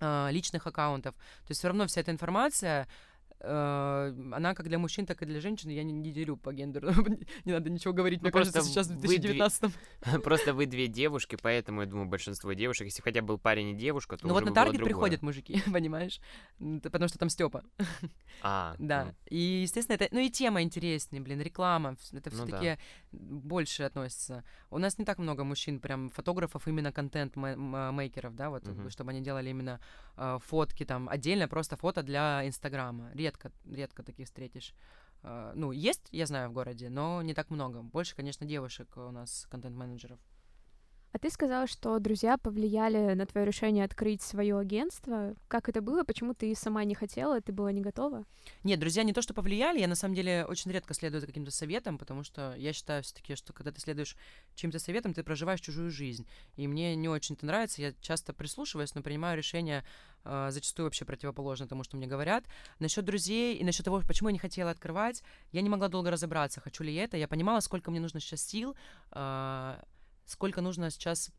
а, 0.00 0.28
личных 0.30 0.66
аккаунтов. 0.66 1.14
То 1.14 1.50
есть 1.50 1.60
все 1.60 1.68
равно 1.68 1.86
вся 1.86 2.00
эта 2.00 2.10
информация, 2.10 2.86
она 3.40 4.54
как 4.54 4.66
для 4.68 4.78
мужчин, 4.78 5.06
так 5.06 5.22
и 5.22 5.26
для 5.26 5.40
женщин, 5.40 5.70
я 5.70 5.82
не, 5.84 5.92
не 5.92 6.10
делю 6.12 6.36
по 6.36 6.52
гендеру, 6.52 6.88
не 7.44 7.52
надо 7.52 7.70
ничего 7.70 7.94
говорить, 7.94 8.20
Ну, 8.20 8.26
мне 8.26 8.32
кажется, 8.32 8.62
сейчас 8.62 8.88
в 8.88 8.94
вы 8.96 9.00
две- 9.00 9.18
2019 9.18 9.72
Просто 10.24 10.54
вы 10.54 10.66
две 10.66 10.88
девушки, 10.88 11.36
поэтому, 11.40 11.82
я 11.82 11.86
думаю, 11.86 12.08
большинство 12.08 12.52
девушек, 12.52 12.86
если 12.86 13.02
хотя 13.02 13.20
бы 13.22 13.28
был 13.28 13.38
парень 13.38 13.68
и 13.70 13.74
девушка, 13.74 14.16
то 14.16 14.26
Ну 14.26 14.34
вот 14.34 14.44
на 14.44 14.52
таргет 14.52 14.82
приходят 14.82 15.22
мужики, 15.22 15.62
понимаешь? 15.72 16.20
Потому 16.82 17.08
что 17.08 17.18
там 17.18 17.28
Степа. 17.28 17.62
А, 18.42 18.74
Да. 18.78 19.04
ну, 19.04 19.14
И, 19.30 19.60
естественно, 19.62 19.94
это. 19.96 20.08
Ну 20.10 20.20
и 20.20 20.30
тема 20.30 20.62
интереснее, 20.62 21.22
блин, 21.22 21.40
реклама. 21.40 21.96
Это 22.12 22.30
Ну 22.32 22.46
да. 22.46 22.46
все-таки 22.46 22.78
больше 23.12 23.84
относится. 23.84 24.44
У 24.70 24.78
нас 24.78 24.98
не 24.98 25.04
так 25.04 25.18
много 25.18 25.44
мужчин, 25.44 25.80
прям 25.80 26.10
фотографов, 26.10 26.66
именно 26.68 26.92
контент-мейкеров, 26.92 28.34
да, 28.34 28.50
вот, 28.50 28.64
чтобы 28.90 29.10
они 29.10 29.20
делали 29.20 29.50
именно 29.50 29.80
э, 30.16 30.38
фотки 30.46 30.84
там, 30.84 31.08
отдельно 31.08 31.48
просто 31.48 31.76
фото 31.76 32.02
для 32.02 32.46
Инстаграма. 32.46 33.10
Редко, 33.28 33.52
редко 33.70 34.02
таких 34.02 34.26
встретишь. 34.26 34.72
Э, 35.22 35.52
ну, 35.54 35.70
есть, 35.70 36.08
я 36.12 36.24
знаю, 36.24 36.48
в 36.48 36.54
городе, 36.54 36.88
но 36.88 37.20
не 37.20 37.34
так 37.34 37.50
много. 37.50 37.82
Больше, 37.82 38.16
конечно, 38.16 38.46
девушек 38.46 38.96
у 38.96 39.10
нас 39.10 39.46
контент-менеджеров. 39.50 40.18
А 41.12 41.18
ты 41.18 41.30
сказала, 41.30 41.66
что 41.66 41.98
друзья 41.98 42.36
повлияли 42.36 43.14
на 43.14 43.24
твое 43.24 43.46
решение 43.46 43.84
открыть 43.84 44.20
свое 44.20 44.58
агентство. 44.58 45.34
Как 45.48 45.68
это 45.68 45.80
было? 45.80 46.04
Почему 46.04 46.34
ты 46.34 46.54
сама 46.54 46.84
не 46.84 46.94
хотела, 46.94 47.40
ты 47.40 47.50
была 47.50 47.72
не 47.72 47.80
готова? 47.80 48.24
Нет, 48.62 48.78
друзья 48.78 49.02
не 49.04 49.14
то, 49.14 49.22
что 49.22 49.32
повлияли, 49.32 49.80
я 49.80 49.88
на 49.88 49.94
самом 49.94 50.14
деле 50.14 50.44
очень 50.46 50.70
редко 50.70 50.92
следую 50.92 51.20
за 51.20 51.26
каким-то 51.26 51.50
советом, 51.50 51.96
потому 51.96 52.24
что 52.24 52.54
я 52.58 52.74
считаю 52.74 53.02
все-таки, 53.02 53.36
что 53.36 53.54
когда 53.54 53.72
ты 53.72 53.80
следуешь 53.80 54.16
чьим-то 54.54 54.78
советом, 54.78 55.14
ты 55.14 55.22
проживаешь 55.22 55.60
чужую 55.60 55.90
жизнь. 55.90 56.26
И 56.56 56.68
мне 56.68 56.94
не 56.94 57.08
очень 57.08 57.36
это 57.36 57.46
нравится, 57.46 57.80
я 57.80 57.94
часто 58.00 58.34
прислушиваюсь, 58.34 58.94
но 58.94 59.02
принимаю 59.02 59.38
решения 59.38 59.84
э, 60.24 60.48
зачастую 60.50 60.86
вообще 60.86 61.06
противоположно 61.06 61.66
тому, 61.66 61.84
что 61.84 61.96
мне 61.96 62.06
говорят. 62.06 62.44
Насчет 62.80 63.06
друзей 63.06 63.56
и 63.56 63.64
насчет 63.64 63.84
того, 63.84 64.02
почему 64.06 64.28
я 64.28 64.34
не 64.34 64.38
хотела 64.38 64.70
открывать, 64.70 65.22
я 65.52 65.62
не 65.62 65.70
могла 65.70 65.88
долго 65.88 66.10
разобраться, 66.10 66.60
хочу 66.60 66.84
ли 66.84 66.92
я 66.92 67.04
это. 67.04 67.16
Я 67.16 67.28
понимала, 67.28 67.60
сколько 67.60 67.90
мне 67.90 68.00
нужно 68.00 68.20
сейчас 68.20 68.42
сил, 68.42 68.76
э, 69.12 69.78
сколько 70.28 70.60
нужно 70.60 70.90
сейчас 70.90 71.32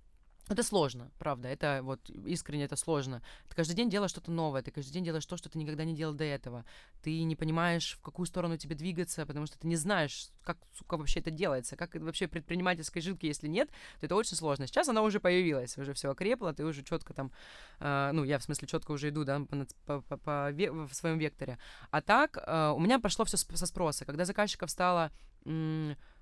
это 0.50 0.64
сложно, 0.64 1.12
правда, 1.20 1.48
это 1.48 1.82
вот 1.84 2.10
искренне 2.10 2.64
это 2.64 2.76
сложно. 2.76 3.22
Ты 3.50 3.56
каждый 3.56 3.76
день 3.76 3.88
делаешь 3.88 4.10
что-то 4.10 4.32
новое, 4.32 4.64
ты 4.64 4.72
каждый 4.72 4.92
день 4.92 5.04
делаешь 5.04 5.26
то, 5.28 5.38
что 5.38 5.48
ты 5.48 5.60
никогда 5.60 5.84
не 5.84 5.96
делал 5.96 6.16
до 6.16 6.24
этого. 6.24 6.66
Ты 7.04 7.22
не 7.22 7.36
понимаешь, 7.36 7.98
в 8.00 8.02
какую 8.02 8.26
сторону 8.26 8.58
тебе 8.58 8.76
двигаться, 8.76 9.28
потому 9.28 9.46
что 9.46 9.60
ты 9.60 9.68
не 9.68 9.76
знаешь, 9.76 10.30
как, 10.44 10.58
сука, 10.76 10.98
вообще 10.98 11.20
это 11.20 11.30
делается, 11.30 11.76
как 11.76 11.94
вообще 11.94 12.28
предпринимательской 12.28 13.00
жилки, 13.00 13.28
если 13.28 13.48
нет, 13.48 13.70
то 14.00 14.08
это 14.08 14.16
очень 14.16 14.36
сложно. 14.36 14.66
Сейчас 14.66 14.90
она 14.90 15.04
уже 15.04 15.20
появилась, 15.20 15.78
уже 15.78 15.94
все 15.94 16.10
окрепло, 16.10 16.52
ты 16.52 16.66
уже 16.66 16.82
четко 16.82 17.14
там, 17.14 17.32
э, 17.80 18.10
ну, 18.12 18.24
я 18.24 18.40
в 18.40 18.44
смысле 18.44 18.68
четко 18.68 18.92
уже 18.92 19.10
иду, 19.10 19.26
да, 19.26 19.40
по, 19.42 19.68
по, 19.86 20.02
по, 20.02 20.18
по, 20.18 20.52
в 20.52 20.94
своем 20.94 21.20
векторе. 21.20 21.60
А 21.92 22.02
так, 22.02 22.38
э, 22.44 22.74
у 22.76 22.80
меня 22.80 22.98
пошло 22.98 23.24
все 23.24 23.38
со 23.38 23.66
спроса. 23.68 24.04
Когда 24.04 24.26
заказчиков 24.26 24.72
стало 24.72 25.12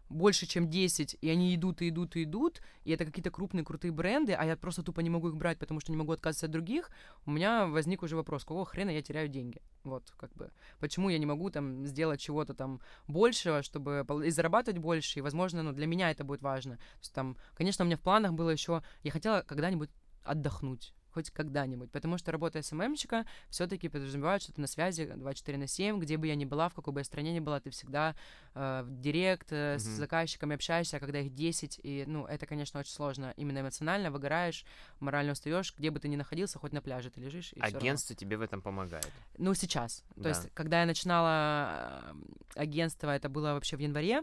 больше, 0.09 0.45
чем 0.45 0.69
10, 0.69 1.17
и 1.21 1.29
они 1.29 1.53
идут 1.55 1.81
и 1.81 1.89
идут 1.89 2.15
и 2.15 2.23
идут, 2.23 2.61
и 2.83 2.91
это 2.91 3.05
какие-то 3.05 3.31
крупные 3.31 3.63
крутые 3.63 3.91
бренды, 3.91 4.33
а 4.33 4.45
я 4.45 4.55
просто 4.55 4.83
тупо 4.83 5.01
не 5.01 5.09
могу 5.09 5.29
их 5.29 5.35
брать, 5.35 5.59
потому 5.59 5.79
что 5.79 5.91
не 5.91 5.97
могу 5.97 6.11
отказаться 6.11 6.45
от 6.45 6.51
других, 6.51 6.91
у 7.25 7.31
меня 7.31 7.67
возник 7.67 8.03
уже 8.03 8.15
вопрос, 8.15 8.43
какого 8.43 8.65
хрена 8.65 8.89
я 8.89 9.01
теряю 9.01 9.27
деньги? 9.27 9.61
Вот, 9.83 10.11
как 10.17 10.33
бы, 10.33 10.51
почему 10.79 11.09
я 11.09 11.17
не 11.17 11.25
могу 11.25 11.49
там 11.49 11.85
сделать 11.85 12.19
чего-то 12.19 12.53
там 12.53 12.81
большего, 13.07 13.63
чтобы 13.63 14.05
и 14.25 14.29
зарабатывать 14.29 14.79
больше, 14.79 15.19
и, 15.19 15.21
возможно, 15.21 15.63
ну, 15.63 15.71
для 15.71 15.87
меня 15.87 16.11
это 16.11 16.23
будет 16.23 16.41
важно. 16.41 16.77
То 16.77 16.99
есть 16.99 17.13
там, 17.13 17.37
конечно, 17.55 17.83
у 17.83 17.85
меня 17.85 17.97
в 17.97 18.01
планах 18.01 18.33
было 18.33 18.49
еще, 18.49 18.83
я 19.03 19.11
хотела 19.11 19.41
когда-нибудь 19.41 19.89
отдохнуть, 20.23 20.93
хоть 21.17 21.31
когда-нибудь. 21.31 21.89
Потому 21.91 22.19
что 22.19 22.31
работа 22.31 22.61
СММщика 22.61 23.25
все-таки 23.49 23.89
подразумевает, 23.89 24.43
что 24.43 24.53
ты 24.53 24.61
на 24.61 24.67
связи 24.67 25.05
24 25.05 25.57
на 25.57 25.65
7, 25.65 25.99
где 25.99 26.15
бы 26.17 26.27
я 26.27 26.35
ни 26.35 26.45
была, 26.45 26.69
в 26.69 26.75
какой 26.75 26.93
бы 26.93 26.99
я 26.99 27.03
стране 27.03 27.33
ни 27.33 27.39
была, 27.39 27.59
ты 27.59 27.71
всегда 27.71 28.15
э, 28.53 28.83
в 28.85 29.01
директ 29.01 29.51
э, 29.51 29.55
mm-hmm. 29.55 29.79
с 29.79 29.83
заказчиками 29.83 30.53
общаешься, 30.53 30.97
а 30.97 30.99
когда 30.99 31.19
их 31.19 31.33
10, 31.33 31.79
и, 31.81 32.03
ну, 32.05 32.27
это, 32.27 32.45
конечно, 32.45 32.79
очень 32.79 32.91
сложно. 32.91 33.33
Именно 33.35 33.61
эмоционально 33.61 34.11
выгораешь, 34.11 34.63
морально 34.99 35.31
устаешь, 35.31 35.73
где 35.75 35.89
бы 35.89 35.99
ты 35.99 36.07
ни 36.07 36.15
находился, 36.15 36.59
хоть 36.59 36.71
на 36.71 36.81
пляже 36.83 37.09
ты 37.09 37.19
лежишь. 37.19 37.53
И 37.53 37.59
Агентство 37.59 38.15
тебе 38.15 38.37
в 38.37 38.41
этом 38.41 38.61
помогает? 38.61 39.11
Ну, 39.39 39.55
сейчас. 39.55 40.03
Да. 40.15 40.23
То 40.23 40.29
есть, 40.29 40.51
когда 40.53 40.81
я 40.81 40.85
начинала 40.85 42.13
э, 42.55 42.61
агентство, 42.61 43.09
это 43.09 43.27
было 43.27 43.53
вообще 43.53 43.75
в 43.75 43.79
январе. 43.79 44.21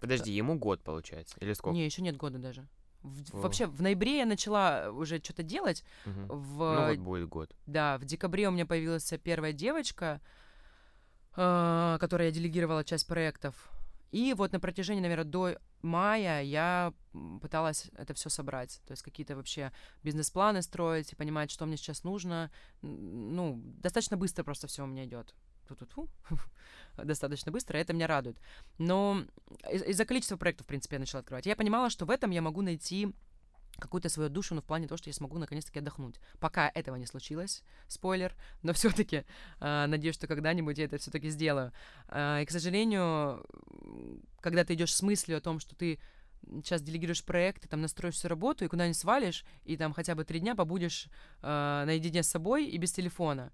Подожди, 0.00 0.32
ему 0.32 0.58
год, 0.58 0.82
получается? 0.82 1.36
Или 1.38 1.52
сколько? 1.52 1.76
Не, 1.76 1.84
еще 1.84 2.02
нет 2.02 2.16
года 2.16 2.38
даже. 2.38 2.66
В, 3.04 3.42
вообще, 3.42 3.66
в 3.66 3.82
ноябре 3.82 4.18
я 4.18 4.26
начала 4.26 4.90
уже 4.90 5.18
что-то 5.18 5.42
делать. 5.42 5.84
Угу. 6.06 6.34
В, 6.34 6.74
ну 6.74 6.88
вот 6.88 6.98
будет 6.98 7.28
год. 7.28 7.54
Да, 7.66 7.98
в 7.98 8.04
декабре 8.04 8.48
у 8.48 8.50
меня 8.50 8.64
появилась 8.64 9.12
первая 9.22 9.52
девочка, 9.52 10.20
э, 11.36 11.98
которая 12.00 12.28
я 12.28 12.34
делегировала 12.34 12.82
часть 12.82 13.06
проектов. 13.06 13.70
И 14.10 14.32
вот 14.32 14.52
на 14.52 14.60
протяжении, 14.60 15.02
наверное, 15.02 15.24
до 15.24 15.58
мая 15.82 16.42
я 16.42 16.94
пыталась 17.42 17.90
это 17.96 18.14
все 18.14 18.30
собрать. 18.30 18.80
То 18.86 18.92
есть 18.92 19.02
какие-то 19.02 19.36
вообще 19.36 19.70
бизнес-планы 20.02 20.62
строить 20.62 21.12
и 21.12 21.16
понимать, 21.16 21.50
что 21.50 21.66
мне 21.66 21.76
сейчас 21.76 22.04
нужно. 22.04 22.50
Ну, 22.80 23.60
достаточно 23.82 24.16
быстро 24.16 24.44
просто 24.44 24.66
все 24.66 24.84
у 24.84 24.86
меня 24.86 25.04
идет. 25.04 25.34
Ту-ту-ту. 25.68 26.08
достаточно 26.96 27.52
быстро, 27.52 27.78
и 27.78 27.82
это 27.82 27.92
меня 27.92 28.06
радует. 28.06 28.38
Но 28.78 29.24
из- 29.70 29.96
за 29.96 30.04
количества 30.04 30.36
проектов, 30.36 30.66
в 30.66 30.68
принципе, 30.68 30.96
я 30.96 31.00
начала 31.00 31.20
открывать. 31.20 31.46
Я 31.46 31.56
понимала, 31.56 31.90
что 31.90 32.04
в 32.04 32.10
этом 32.10 32.30
я 32.30 32.42
могу 32.42 32.62
найти 32.62 33.14
какую-то 33.78 34.08
свою 34.08 34.30
душу, 34.30 34.54
но 34.54 34.60
в 34.60 34.64
плане 34.64 34.86
того, 34.86 34.98
что 34.98 35.10
я 35.10 35.14
смогу 35.14 35.38
наконец-таки 35.38 35.80
отдохнуть. 35.80 36.20
Пока 36.38 36.70
этого 36.74 36.96
не 36.96 37.06
случилось, 37.06 37.62
спойлер, 37.88 38.34
но 38.62 38.72
все-таки 38.74 39.24
э, 39.60 39.86
надеюсь, 39.86 40.14
что 40.14 40.26
когда-нибудь 40.26 40.78
я 40.78 40.84
это 40.84 40.98
все-таки 40.98 41.28
сделаю. 41.30 41.72
Э, 42.08 42.42
и, 42.42 42.46
к 42.46 42.50
сожалению, 42.50 43.44
когда 44.40 44.64
ты 44.64 44.74
идешь 44.74 44.94
с 44.94 45.02
мыслью 45.02 45.38
о 45.38 45.40
том, 45.40 45.58
что 45.58 45.74
ты 45.74 45.98
сейчас 46.62 46.82
делегируешь 46.82 47.24
проект, 47.24 47.62
ты 47.62 47.68
там 47.68 47.80
настроишь 47.80 48.14
всю 48.14 48.28
работу 48.28 48.64
и 48.64 48.68
куда-нибудь 48.68 48.98
свалишь, 48.98 49.44
и 49.64 49.76
там 49.76 49.92
хотя 49.92 50.14
бы 50.14 50.24
три 50.24 50.40
дня 50.40 50.54
побудешь 50.54 51.08
э, 51.42 51.84
наедине 51.86 52.22
с 52.22 52.28
собой 52.28 52.66
и 52.66 52.78
без 52.78 52.92
телефона. 52.92 53.52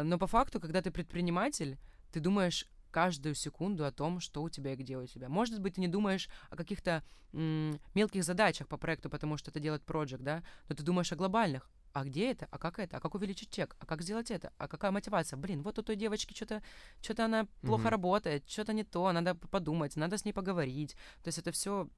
Но 0.00 0.18
по 0.18 0.28
факту, 0.28 0.60
когда 0.60 0.80
ты 0.80 0.92
предприниматель, 0.92 1.78
ты 2.12 2.20
думаешь 2.20 2.66
каждую 2.90 3.34
секунду 3.34 3.84
о 3.84 3.90
том, 3.90 4.20
что 4.20 4.42
у 4.42 4.50
тебя 4.50 4.74
и 4.74 4.76
где 4.76 4.96
у 4.96 5.06
тебя. 5.06 5.28
Может 5.28 5.60
быть, 5.60 5.74
ты 5.74 5.80
не 5.80 5.88
думаешь 5.88 6.28
о 6.50 6.56
каких-то 6.56 7.02
м- 7.32 7.80
мелких 7.94 8.22
задачах 8.22 8.68
по 8.68 8.76
проекту, 8.76 9.10
потому 9.10 9.36
что 9.36 9.50
это 9.50 9.60
делает 9.60 9.82
проект, 9.82 10.22
да, 10.22 10.42
но 10.68 10.74
ты 10.76 10.82
думаешь 10.82 11.10
о 11.12 11.16
глобальных. 11.16 11.70
А 11.92 12.04
где 12.04 12.30
это? 12.30 12.48
А 12.50 12.58
как 12.58 12.78
это? 12.78 12.96
А 12.96 13.00
как 13.00 13.14
увеличить 13.14 13.50
чек? 13.50 13.76
А 13.78 13.86
как 13.86 14.02
сделать 14.02 14.30
это? 14.30 14.52
А 14.56 14.66
какая 14.66 14.90
мотивация? 14.90 15.36
Блин, 15.36 15.62
вот 15.62 15.78
у 15.78 15.82
той 15.82 15.96
девочки 15.96 16.34
что-то 16.34 16.62
что-то 17.02 17.26
она 17.26 17.46
плохо 17.60 17.88
mm-hmm. 17.88 17.90
работает, 17.90 18.50
что-то 18.50 18.72
не 18.72 18.84
то, 18.84 19.12
надо 19.12 19.34
подумать, 19.34 19.96
надо 19.96 20.16
с 20.16 20.24
ней 20.24 20.32
поговорить. 20.32 20.96
То 21.22 21.28
есть 21.28 21.38
это 21.38 21.52
все 21.52 21.88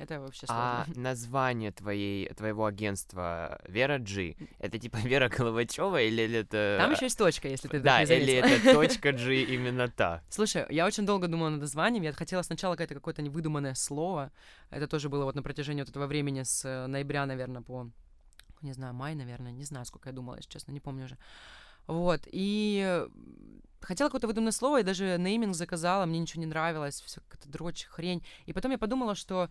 это 0.00 0.20
вообще 0.20 0.46
сложно. 0.46 0.86
А 0.86 0.86
название 0.94 1.72
твоей, 1.72 2.28
твоего 2.34 2.64
агентства 2.64 3.60
Вера 3.66 3.98
G, 3.98 4.34
это 4.58 4.78
типа 4.78 4.96
Вера 5.04 5.28
Головачева 5.28 6.00
или, 6.00 6.22
или 6.22 6.38
это... 6.38 6.78
Там 6.80 6.92
еще 6.92 7.04
есть 7.04 7.18
точка, 7.18 7.48
если 7.48 7.68
ты 7.68 7.80
Да, 7.80 8.02
или 8.02 8.34
это 8.34 8.72
точка 8.72 9.12
G 9.12 9.42
именно 9.42 9.88
та. 9.88 10.22
Слушай, 10.30 10.64
я 10.70 10.86
очень 10.86 11.04
долго 11.04 11.28
думала 11.28 11.50
над 11.50 11.60
названием, 11.60 12.02
я 12.02 12.12
хотела 12.12 12.42
сначала 12.42 12.74
какое-то 12.74 12.94
какое-то 12.94 13.22
невыдуманное 13.22 13.74
слово, 13.74 14.32
это 14.70 14.86
тоже 14.86 15.08
было 15.08 15.24
вот 15.24 15.34
на 15.34 15.42
протяжении 15.42 15.82
вот 15.82 15.90
этого 15.90 16.06
времени 16.06 16.42
с 16.44 16.64
э, 16.64 16.86
ноября, 16.86 17.26
наверное, 17.26 17.62
по, 17.62 17.90
не 18.62 18.72
знаю, 18.72 18.94
май, 18.94 19.14
наверное, 19.14 19.52
не 19.52 19.64
знаю, 19.64 19.84
сколько 19.84 20.08
я 20.08 20.14
думала, 20.14 20.36
если 20.36 20.50
честно, 20.50 20.72
не 20.72 20.80
помню 20.80 21.04
уже. 21.04 21.18
Вот, 21.86 22.22
и 22.26 23.06
хотела 23.80 24.08
какое-то 24.08 24.26
выдуманное 24.28 24.52
слово, 24.52 24.80
и 24.80 24.84
даже 24.84 25.16
нейминг 25.18 25.54
заказала, 25.54 26.06
мне 26.06 26.18
ничего 26.18 26.40
не 26.40 26.46
нравилось, 26.46 27.00
все 27.00 27.20
какая-то 27.20 27.48
дрочь, 27.48 27.86
хрень. 27.90 28.24
И 28.46 28.52
потом 28.52 28.70
я 28.72 28.78
подумала, 28.78 29.14
что 29.14 29.50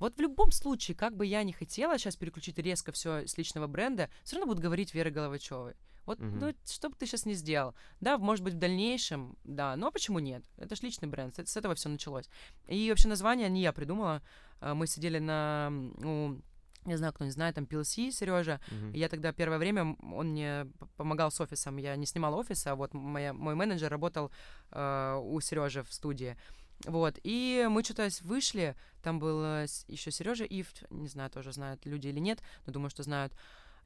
вот 0.00 0.16
в 0.16 0.20
любом 0.20 0.50
случае, 0.50 0.96
как 0.96 1.16
бы 1.16 1.24
я 1.26 1.42
ни 1.42 1.52
хотела 1.52 1.98
сейчас 1.98 2.16
переключить 2.16 2.58
резко 2.58 2.90
все 2.90 3.26
с 3.26 3.38
личного 3.38 3.66
бренда, 3.66 4.10
все 4.24 4.36
равно 4.36 4.46
будут 4.46 4.62
говорить 4.62 4.94
Веры 4.94 5.10
Головачевой. 5.10 5.74
Вот, 6.06 6.18
mm-hmm. 6.18 6.38
ну, 6.40 6.54
что 6.66 6.88
бы 6.88 6.96
ты 6.96 7.06
сейчас 7.06 7.26
не 7.26 7.34
сделал? 7.34 7.74
Да, 8.00 8.18
может 8.18 8.42
быть, 8.42 8.54
в 8.54 8.58
дальнейшем, 8.58 9.36
да, 9.44 9.76
но 9.76 9.92
почему 9.92 10.18
нет? 10.18 10.42
Это 10.56 10.74
же 10.74 10.82
личный 10.82 11.08
бренд, 11.08 11.38
с 11.38 11.56
этого 11.56 11.74
все 11.74 11.88
началось. 11.88 12.28
И 12.66 12.88
вообще 12.88 13.08
название 13.08 13.48
не 13.48 13.60
я 13.60 13.72
придумала. 13.72 14.22
А, 14.60 14.74
мы 14.74 14.86
сидели 14.86 15.18
на, 15.18 15.68
ну, 15.70 16.40
не 16.84 16.96
знаю, 16.96 17.12
кто 17.12 17.24
не 17.24 17.30
знает, 17.30 17.54
там 17.54 17.64
PLC 17.64 18.10
Сережа. 18.10 18.60
Mm-hmm. 18.70 18.96
я 18.96 19.08
тогда 19.08 19.32
первое 19.32 19.58
время 19.58 19.96
он 20.00 20.30
мне 20.30 20.66
помогал 20.96 21.30
с 21.30 21.40
офисом. 21.40 21.76
Я 21.76 21.94
не 21.96 22.06
снимала 22.06 22.36
офиса, 22.36 22.72
а 22.72 22.74
вот 22.74 22.94
моя, 22.94 23.32
мой 23.32 23.54
менеджер 23.54 23.90
работал 23.90 24.32
э, 24.72 25.20
у 25.22 25.40
Сережи 25.40 25.82
в 25.82 25.92
студии. 25.92 26.36
Вот, 26.86 27.18
и 27.24 27.66
мы 27.70 27.84
что-то 27.84 28.08
вышли, 28.22 28.74
там 29.02 29.18
был 29.18 29.42
э, 29.44 29.66
еще 29.86 30.10
Сережа 30.10 30.44
Ив, 30.44 30.72
не 30.88 31.08
знаю, 31.08 31.30
тоже 31.30 31.52
знают 31.52 31.84
люди 31.84 32.08
или 32.08 32.20
нет, 32.20 32.40
но 32.66 32.72
думаю, 32.72 32.90
что 32.90 33.02
знают. 33.02 33.34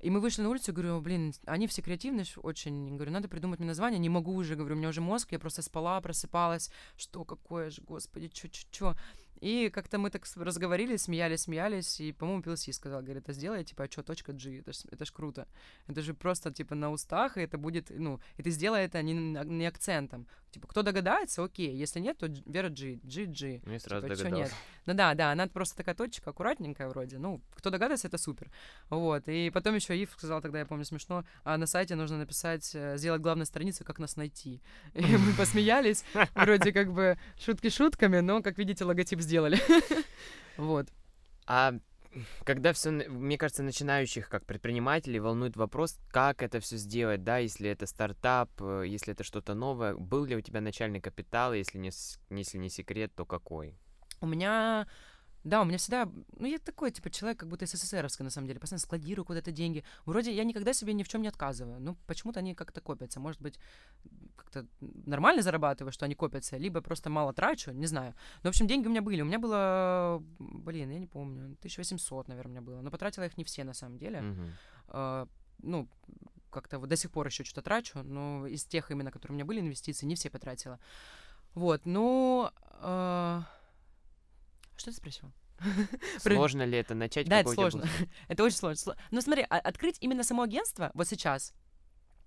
И 0.00 0.11
мы 0.11 0.20
вышли 0.20 0.42
на 0.42 0.50
улицу, 0.50 0.72
говорю, 0.72 1.00
блин, 1.00 1.33
они 1.46 1.66
все 1.66 1.80
креативные 1.80 2.26
очень. 2.37 2.94
Говорю, 2.96 3.11
надо 3.11 3.26
придумать 3.26 3.59
мне 3.59 3.68
название. 3.68 3.98
Не 3.98 4.11
могу 4.11 4.35
уже, 4.35 4.54
говорю, 4.54 4.74
у 4.74 4.78
меня 4.78 4.90
уже 4.90 5.00
мозг, 5.00 5.33
я 5.33 5.38
просто 5.38 5.62
спала, 5.62 5.98
просыпалась. 6.00 6.70
Что, 6.96 7.24
какое 7.24 7.70
же, 7.70 7.80
господи, 7.80 8.28
чё, 8.28 8.48
чё, 8.48 8.66
чё. 8.70 8.94
И 9.40 9.70
как-то 9.70 9.99
мы 9.99 10.11
так 10.11 10.25
разговорились, 10.37 11.03
смеялись, 11.03 11.42
смеялись, 11.42 12.01
и, 12.01 12.12
по-моему, 12.12 12.42
PLC 12.42 12.73
сказал, 12.73 13.03
говорит, 13.03 13.29
а 13.29 13.33
сделай, 13.33 13.64
типа, 13.64 13.85
а 13.85 13.90
что, 13.90 14.03
точка 14.03 14.33
G, 14.33 14.61
это 14.61 14.73
ж, 14.73 14.77
это 14.90 15.05
ж 15.05 15.12
круто. 15.12 15.47
Это 15.87 16.03
же 16.03 16.14
просто, 16.14 16.53
типа, 16.53 16.75
на 16.75 16.90
устах, 16.90 17.37
и 17.37 17.40
это 17.40 17.59
будет, 17.59 17.90
ну, 17.90 18.20
и 18.37 18.42
ты 18.42 18.51
сделай 18.51 18.85
это 18.85 19.03
не, 19.03 19.12
не 19.12 19.66
акцентом. 19.66 20.27
Типа, 20.51 20.68
кто 20.68 20.83
догадается, 20.83 21.42
окей, 21.42 21.75
если 21.75 21.99
нет, 21.99 22.16
то 22.16 22.27
Вера 22.47 22.68
G, 22.68 23.01
G, 23.03 23.25
G. 23.25 23.61
Ну, 23.66 23.79
сразу 23.81 24.09
типа, 24.09 24.29
нет. 24.29 24.53
Ну 24.87 24.94
да, 24.94 25.14
да, 25.14 25.33
она 25.33 25.49
просто 25.49 25.77
такая 25.77 25.97
точка, 25.97 26.31
аккуратненькая 26.31 26.88
вроде. 26.88 27.18
Ну, 27.18 27.40
кто 27.57 27.70
догадается, 27.70 28.07
это 28.07 28.18
супер. 28.18 28.53
Вот, 28.88 29.29
и 29.29 29.51
потом 29.51 29.75
еще 29.75 30.01
Ив 30.01 30.12
сказал 30.12 30.40
тогда, 30.40 30.61
я 30.61 30.66
помню, 30.66 30.85
смешно, 30.85 31.25
а 31.42 31.57
на 31.57 31.66
сайте 31.66 31.97
нужно 31.97 32.18
написать, 32.18 32.70
э, 32.73 32.97
сделать 32.99 33.20
главную 33.20 33.47
страницу, 33.47 33.85
как 33.85 33.99
нас 33.99 34.14
найти. 34.16 34.62
И 34.94 35.03
мы 35.05 35.33
посмеялись, 35.33 36.05
вроде 36.37 36.73
как 36.73 36.92
бы 36.92 37.18
шутки 37.37 37.68
шутками, 37.68 38.20
но, 38.20 38.40
как 38.40 38.57
видите, 38.57 38.85
логотип 38.85 39.20
сделали. 39.25 39.59
Вот. 40.57 40.87
А 41.47 41.75
когда 42.45 42.73
все, 42.73 42.91
мне 42.93 43.37
кажется, 43.37 43.65
начинающих 43.65 44.29
как 44.29 44.47
предпринимателей 44.47 45.19
волнует 45.19 45.57
вопрос, 45.57 45.99
как 46.11 46.43
это 46.43 46.61
все 46.61 46.77
сделать, 46.77 47.25
да, 47.25 47.39
если 47.39 47.69
это 47.69 47.87
стартап, 47.87 48.51
э, 48.61 48.85
если 48.87 49.13
это 49.13 49.25
что-то 49.25 49.55
новое, 49.55 49.97
был 49.97 50.25
ли 50.25 50.37
у 50.37 50.41
тебя 50.41 50.61
начальный 50.61 51.01
капитал, 51.01 51.53
если 51.53 51.79
не, 51.79 51.91
если 52.31 52.59
не 52.59 52.71
секрет, 52.71 53.13
то 53.17 53.27
какой? 53.27 53.75
У 54.21 54.27
меня 54.27 54.87
Да, 55.44 55.61
у 55.61 55.64
меня 55.66 55.76
всегда, 55.76 56.09
ну, 56.38 56.46
я 56.46 56.59
такой, 56.59 56.90
типа, 56.90 57.11
человек, 57.11 57.38
как 57.38 57.50
будто 57.50 57.66
СССРовский, 57.66 58.24
на 58.24 58.30
самом 58.30 58.48
деле, 58.48 58.59
постоянно 58.59 58.80
складирую 58.80 59.26
куда-то 59.26 59.52
деньги. 59.52 59.85
Вроде 60.07 60.33
я 60.33 60.42
никогда 60.42 60.72
себе 60.72 60.94
ни 60.94 61.02
в 61.02 61.09
чем 61.09 61.20
не 61.20 61.28
отказываю, 61.28 61.78
ну, 61.80 61.96
почему-то 62.07 62.40
они 62.40 62.54
как-то 62.54 62.80
копятся. 62.80 63.20
Может 63.20 63.42
быть, 63.42 63.59
как-то 64.37 64.66
нормально 64.80 65.42
зарабатываю, 65.42 65.92
что 65.92 66.07
они 66.07 66.14
копятся, 66.14 66.57
либо 66.57 66.80
просто 66.80 67.11
мало 67.11 67.35
трачу, 67.35 67.72
не 67.72 67.87
знаю. 67.87 68.14
Но, 68.42 68.48
в 68.48 68.52
общем, 68.52 68.66
деньги 68.66 68.87
у 68.87 68.90
меня 68.90 69.02
были. 69.02 69.20
У 69.20 69.26
меня 69.26 69.38
было, 69.38 70.22
блин, 70.38 70.90
я 70.90 70.98
не 70.98 71.07
помню, 71.07 71.44
1800, 71.59 72.28
наверное, 72.28 72.48
у 72.48 72.52
меня 72.52 72.62
было. 72.62 72.80
Но 72.80 72.90
потратила 72.90 73.24
их 73.24 73.37
не 73.37 73.44
все, 73.44 73.64
на 73.64 73.74
самом 73.74 73.98
деле. 73.98 74.22
Мгм. 74.22 74.52
А, 74.88 75.28
ну, 75.59 75.88
как-то 76.50 76.78
вот 76.78 76.88
до 76.88 76.96
сих 76.96 77.11
пор 77.11 77.26
еще 77.26 77.44
что-то 77.44 77.62
трачу, 77.62 78.02
но 78.02 78.46
из 78.46 78.64
тех 78.64 78.90
именно, 78.90 79.11
которые 79.11 79.35
у 79.35 79.37
меня 79.37 79.44
были 79.44 79.61
инвестиции, 79.61 80.07
не 80.07 80.14
все 80.14 80.30
потратила. 80.30 80.78
Вот, 81.54 81.85
ну... 81.85 82.50
а, 82.80 83.42
Что 84.77 84.91
ты 84.91 84.97
спросил? 84.97 85.33
Про- 86.25 86.35
Сложно 86.35 86.63
ли 86.65 86.79
это 86.79 86.95
начать? 86.95 87.29
Да, 87.29 87.41
это 87.41 87.51
сложно. 87.53 87.85
это 88.29 88.43
очень 88.45 88.57
сложно. 88.57 88.93
Сло- 88.93 88.97
Ну, 89.11 89.21
смотри, 89.21 89.47
а- 89.49 89.59
открыть 89.59 89.99
именно 90.01 90.25
само 90.25 90.43
агентство 90.43 90.91
вот 90.95 91.07
сейчас, 91.09 91.55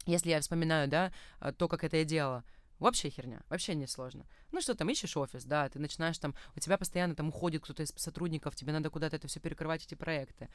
если 0.06 0.30
я 0.30 0.40
вспоминаю, 0.40 0.88
да, 0.88 1.12
а, 1.40 1.52
то, 1.52 1.68
как 1.68 1.84
это 1.84 1.98
я 1.98 2.06
делала, 2.06 2.44
вообще 2.80 3.10
херня, 3.10 3.42
вообще 3.50 3.76
не 3.76 3.88
сложно. 3.88 4.26
Ну 4.52 4.62
что 4.62 4.76
там, 4.76 4.90
ищешь 4.90 5.18
офис, 5.18 5.44
да, 5.46 5.68
ты 5.70 5.80
начинаешь 5.80 6.18
там, 6.18 6.36
у 6.56 6.60
тебя 6.60 6.78
постоянно 6.78 7.16
там 7.16 7.30
уходит 7.30 7.63
кто-то 7.63 7.84
из 7.84 7.94
сотрудников, 7.96 8.56
тебе 8.56 8.72
надо 8.72 8.90
куда-то 8.90 9.16
это 9.16 9.28
все 9.28 9.40
перекрывать, 9.40 9.86
эти 9.86 9.96
проекты. 9.96 10.50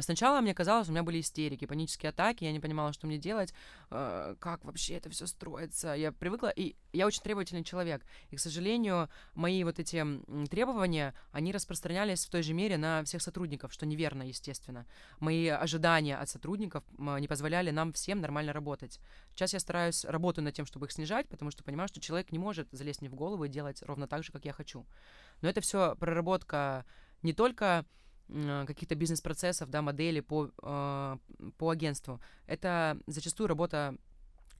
Сначала 0.00 0.40
мне 0.40 0.54
казалось, 0.54 0.88
у 0.88 0.92
меня 0.92 1.02
были 1.02 1.20
истерики, 1.20 1.66
панические 1.66 2.10
атаки, 2.10 2.44
я 2.44 2.52
не 2.52 2.60
понимала, 2.60 2.92
что 2.92 3.06
мне 3.06 3.18
делать, 3.18 3.52
э, 3.90 4.36
как 4.38 4.64
вообще 4.64 4.94
это 4.94 5.10
все 5.10 5.26
строится. 5.26 5.94
Я 5.94 6.12
привыкла, 6.12 6.48
и 6.48 6.76
я 6.92 7.06
очень 7.06 7.22
требовательный 7.22 7.64
человек. 7.64 8.04
И, 8.30 8.36
к 8.36 8.40
сожалению, 8.40 9.08
мои 9.34 9.64
вот 9.64 9.78
эти 9.78 10.04
требования, 10.48 11.14
они 11.32 11.52
распространялись 11.52 12.24
в 12.24 12.30
той 12.30 12.42
же 12.42 12.54
мере 12.54 12.76
на 12.76 13.02
всех 13.04 13.22
сотрудников, 13.22 13.72
что 13.72 13.86
неверно, 13.86 14.22
естественно. 14.22 14.86
Мои 15.18 15.48
ожидания 15.48 16.16
от 16.16 16.28
сотрудников 16.28 16.84
не 16.98 17.26
позволяли 17.26 17.70
нам 17.70 17.92
всем 17.92 18.20
нормально 18.20 18.52
работать. 18.52 19.00
Сейчас 19.34 19.52
я 19.52 19.60
стараюсь, 19.60 20.04
работаю 20.04 20.44
над 20.44 20.54
тем, 20.54 20.66
чтобы 20.66 20.86
их 20.86 20.92
снижать, 20.92 21.28
потому 21.28 21.43
что 21.50 21.64
понимаю, 21.64 21.88
что 21.88 22.00
человек 22.00 22.32
не 22.32 22.38
может 22.38 22.68
залезть 22.72 23.00
мне 23.00 23.10
в 23.10 23.14
голову 23.14 23.44
и 23.44 23.48
делать 23.48 23.82
ровно 23.82 24.06
так 24.06 24.24
же, 24.24 24.32
как 24.32 24.44
я 24.44 24.52
хочу. 24.52 24.86
Но 25.42 25.48
это 25.48 25.60
все 25.60 25.96
проработка 25.96 26.84
не 27.22 27.32
только 27.32 27.84
каких-то 28.26 28.94
бизнес-процессов, 28.94 29.68
да, 29.68 29.82
моделей 29.82 30.22
по, 30.22 30.50
э, 30.62 31.16
по 31.58 31.70
агентству. 31.70 32.20
Это 32.46 32.98
зачастую 33.06 33.48
работа 33.48 33.96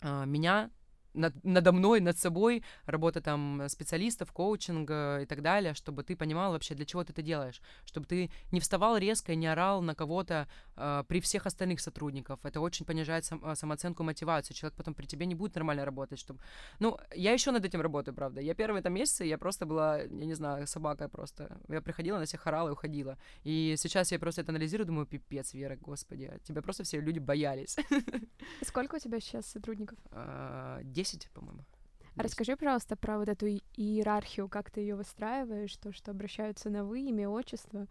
э, 0.03 0.27
меня 0.27 0.71
над- 1.15 1.45
надо 1.45 1.73
мной, 1.73 2.01
над 2.01 2.19
собой, 2.19 2.63
работа 2.87 3.21
там 3.21 3.63
специалистов, 3.69 4.33
коучинга 4.33 5.21
и 5.23 5.27
так 5.27 5.43
далее, 5.43 5.75
чтобы 5.75 6.03
ты 6.03 6.17
понимал 6.17 6.53
вообще, 6.53 6.75
для 6.75 6.85
чего 6.85 7.05
ты 7.05 7.13
это 7.13 7.23
делаешь, 7.23 7.61
чтобы 7.85 8.07
ты 8.07 8.31
не 8.53 8.61
вставал 8.61 8.97
резко 8.97 9.33
и 9.33 9.37
не 9.37 9.47
орал 9.47 9.83
на 9.83 9.95
кого-то 9.95 10.49
э, 10.77 11.05
при 11.09 11.21
всех 11.21 11.47
остальных 11.47 11.81
сотрудников. 11.81 12.45
Это 12.45 12.61
очень 12.61 12.87
понижает 12.87 13.25
сам- 13.25 13.45
э, 13.45 13.55
самооценку, 13.55 14.03
мотивацию. 14.03 14.57
Человек 14.57 14.77
потом 14.77 14.95
при 14.95 15.07
тебе 15.07 15.27
не 15.27 15.35
будет 15.35 15.55
нормально 15.55 15.85
работать. 15.85 16.19
Чтобы... 16.19 16.41
Ну, 16.81 16.99
я 17.15 17.33
еще 17.33 17.51
над 17.51 17.65
этим 17.65 17.81
работаю, 17.81 18.15
правда. 18.15 18.41
Я 18.41 18.55
первые 18.55 18.83
там 18.83 18.93
месяцы, 18.93 19.25
я 19.25 19.39
просто 19.39 19.67
была, 19.67 19.99
я 19.99 20.07
не 20.09 20.35
знаю, 20.35 20.67
собака 20.67 21.09
просто. 21.09 21.59
Я 21.69 21.81
приходила, 21.81 22.19
на 22.19 22.25
всех 22.25 22.47
орала 22.47 22.69
и 22.69 22.73
уходила. 22.73 23.17
И 23.45 23.75
сейчас 23.79 24.13
я 24.13 24.19
просто 24.19 24.41
это 24.43 24.53
анализирую, 24.53 24.87
думаю, 24.87 25.07
пипец, 25.07 25.55
Вера, 25.55 25.77
господи, 25.77 26.25
от 26.25 26.43
тебя 26.43 26.63
просто 26.63 26.83
все 26.83 27.01
люди 27.01 27.19
боялись. 27.19 27.77
Сколько 28.63 28.97
у 28.97 28.99
тебя 28.99 29.21
сейчас 29.21 29.47
сотрудников? 29.47 29.99
А, 30.11 30.81
10, 31.05 31.29
по-моему. 31.31 31.65
Расскажи, 32.17 32.57
пожалуйста, 32.57 32.97
про 32.97 33.19
вот 33.19 33.29
эту 33.29 33.47
иерархию, 33.47 34.49
как 34.49 34.71
ты 34.71 34.81
ее 34.81 34.95
выстраиваешь, 34.95 35.77
то, 35.77 35.93
что 35.93 36.13
обращаются 36.13 36.71
на 36.71 36.85
вы, 36.85 37.01
имя, 37.01 37.29
отчество. 37.29 37.87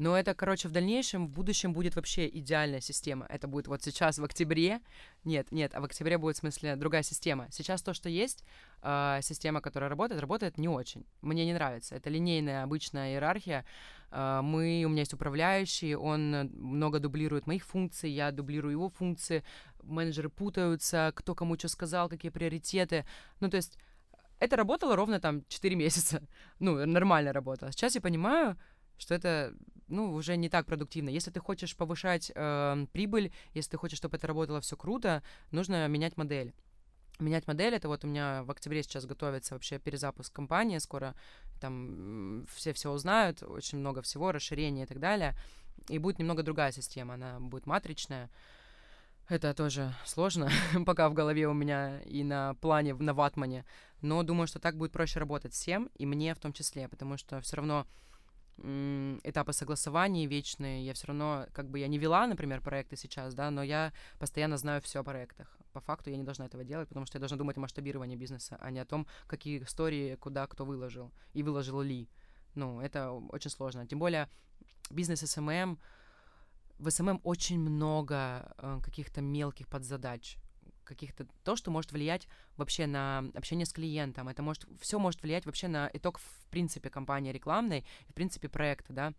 Но 0.00 0.16
это, 0.16 0.32
короче, 0.32 0.66
в 0.66 0.72
дальнейшем, 0.72 1.26
в 1.26 1.30
будущем 1.30 1.74
будет 1.74 1.94
вообще 1.94 2.26
идеальная 2.26 2.80
система. 2.80 3.26
Это 3.28 3.46
будет 3.46 3.68
вот 3.68 3.82
сейчас, 3.82 4.18
в 4.18 4.24
октябре. 4.24 4.80
Нет, 5.24 5.52
нет, 5.52 5.74
а 5.74 5.82
в 5.82 5.84
октябре 5.84 6.16
будет, 6.16 6.36
в 6.36 6.38
смысле, 6.38 6.74
другая 6.76 7.02
система. 7.02 7.48
Сейчас 7.50 7.82
то, 7.82 7.92
что 7.92 8.08
есть, 8.08 8.42
а, 8.80 9.20
система, 9.20 9.60
которая 9.60 9.90
работает, 9.90 10.22
работает 10.22 10.56
не 10.56 10.68
очень. 10.68 11.04
Мне 11.20 11.44
не 11.44 11.52
нравится. 11.52 11.96
Это 11.96 12.08
линейная 12.08 12.62
обычная 12.62 13.12
иерархия. 13.12 13.66
А, 14.10 14.40
мы, 14.40 14.84
у 14.86 14.88
меня 14.88 15.00
есть 15.00 15.12
управляющий, 15.12 15.94
он 15.94 16.34
э, 16.34 16.44
много 16.44 16.98
дублирует 16.98 17.46
моих 17.46 17.66
функций, 17.66 18.10
я 18.10 18.30
дублирую 18.32 18.72
его 18.72 18.88
функции. 18.88 19.44
Менеджеры 19.82 20.30
путаются, 20.30 21.12
кто 21.14 21.34
кому 21.34 21.58
что 21.58 21.68
сказал, 21.68 22.08
какие 22.08 22.30
приоритеты. 22.30 23.04
Ну, 23.40 23.50
то 23.50 23.58
есть 23.58 23.76
это 24.38 24.56
работало 24.56 24.96
ровно 24.96 25.20
там 25.20 25.44
4 25.48 25.76
месяца. 25.84 26.22
Ну, 26.58 26.86
нормально 26.86 27.34
работало. 27.34 27.70
Сейчас 27.70 27.96
я 27.96 28.00
понимаю, 28.00 28.58
что 28.96 29.14
это 29.14 29.54
ну, 29.90 30.12
уже 30.14 30.36
не 30.36 30.48
так 30.48 30.66
продуктивно. 30.66 31.10
Если 31.10 31.30
ты 31.30 31.40
хочешь 31.40 31.76
повышать 31.76 32.32
э, 32.34 32.86
прибыль, 32.92 33.32
если 33.54 33.72
ты 33.72 33.76
хочешь, 33.76 33.98
чтобы 33.98 34.16
это 34.16 34.26
работало 34.26 34.60
все 34.60 34.76
круто, 34.76 35.22
нужно 35.50 35.86
менять 35.88 36.16
модель. 36.16 36.54
Менять 37.18 37.46
модель, 37.46 37.74
это 37.74 37.88
вот 37.88 38.04
у 38.04 38.06
меня 38.06 38.42
в 38.44 38.50
октябре 38.50 38.82
сейчас 38.82 39.04
готовится 39.04 39.54
вообще 39.54 39.78
перезапуск 39.78 40.32
компании, 40.32 40.78
скоро 40.78 41.14
там 41.60 42.46
все 42.54 42.72
все 42.72 42.90
узнают, 42.90 43.42
очень 43.42 43.78
много 43.78 44.00
всего, 44.00 44.32
расширения 44.32 44.84
и 44.84 44.86
так 44.86 45.00
далее. 45.00 45.34
И 45.88 45.98
будет 45.98 46.18
немного 46.18 46.42
другая 46.42 46.72
система, 46.72 47.14
она 47.14 47.38
будет 47.38 47.66
матричная. 47.66 48.30
Это 49.28 49.54
тоже 49.54 49.94
сложно, 50.06 50.50
пока 50.86 51.08
в 51.08 51.14
голове 51.14 51.46
у 51.46 51.52
меня 51.52 52.00
и 52.00 52.24
на 52.24 52.54
плане, 52.54 52.94
на 52.94 53.14
ватмане. 53.14 53.64
Но 54.00 54.22
думаю, 54.22 54.46
что 54.46 54.58
так 54.58 54.76
будет 54.76 54.92
проще 54.92 55.20
работать 55.20 55.52
всем, 55.52 55.90
и 55.94 56.06
мне 56.06 56.34
в 56.34 56.38
том 56.38 56.52
числе, 56.52 56.88
потому 56.88 57.16
что 57.16 57.40
все 57.40 57.56
равно 57.56 57.86
этапы 59.22 59.52
согласования 59.52 60.26
вечные. 60.26 60.84
Я 60.84 60.94
все 60.94 61.08
равно, 61.08 61.46
как 61.52 61.70
бы 61.70 61.78
я 61.78 61.88
не 61.88 61.98
вела, 61.98 62.26
например, 62.26 62.60
проекты 62.60 62.96
сейчас, 62.96 63.34
да, 63.34 63.50
но 63.50 63.62
я 63.62 63.92
постоянно 64.18 64.56
знаю 64.56 64.80
все 64.82 65.00
о 65.00 65.04
проектах. 65.04 65.56
По 65.72 65.80
факту 65.80 66.10
я 66.10 66.16
не 66.16 66.24
должна 66.24 66.46
этого 66.46 66.64
делать, 66.64 66.88
потому 66.88 67.06
что 67.06 67.16
я 67.16 67.20
должна 67.20 67.36
думать 67.36 67.56
о 67.56 67.60
масштабировании 67.60 68.16
бизнеса, 68.16 68.56
а 68.60 68.70
не 68.70 68.80
о 68.80 68.84
том, 68.84 69.06
какие 69.26 69.62
истории 69.62 70.16
куда 70.16 70.46
кто 70.46 70.64
выложил 70.64 71.12
и 71.32 71.42
выложил 71.42 71.80
ли. 71.80 72.08
Ну, 72.54 72.80
это 72.80 73.12
очень 73.12 73.50
сложно. 73.50 73.86
Тем 73.86 73.98
более 73.98 74.28
бизнес 74.90 75.20
SMM, 75.20 75.78
в 76.78 76.90
SMM 76.90 77.20
очень 77.24 77.60
много 77.60 78.52
э, 78.58 78.80
каких-то 78.82 79.20
мелких 79.20 79.68
подзадач 79.68 80.36
каких-то 80.90 81.26
то, 81.44 81.56
что 81.56 81.70
может 81.70 81.92
влиять 81.92 82.28
вообще 82.56 82.86
на 82.86 83.24
общение 83.34 83.64
с 83.64 83.72
клиентом. 83.72 84.28
Это 84.28 84.42
может 84.42 84.66
все 84.80 84.98
может 84.98 85.22
влиять 85.22 85.46
вообще 85.46 85.68
на 85.68 85.88
итог 85.92 86.18
в 86.18 86.46
принципе 86.50 86.90
компании 86.90 87.32
рекламной, 87.32 87.84
в 88.08 88.14
принципе 88.14 88.48
проекта, 88.48 88.92
да. 88.92 89.14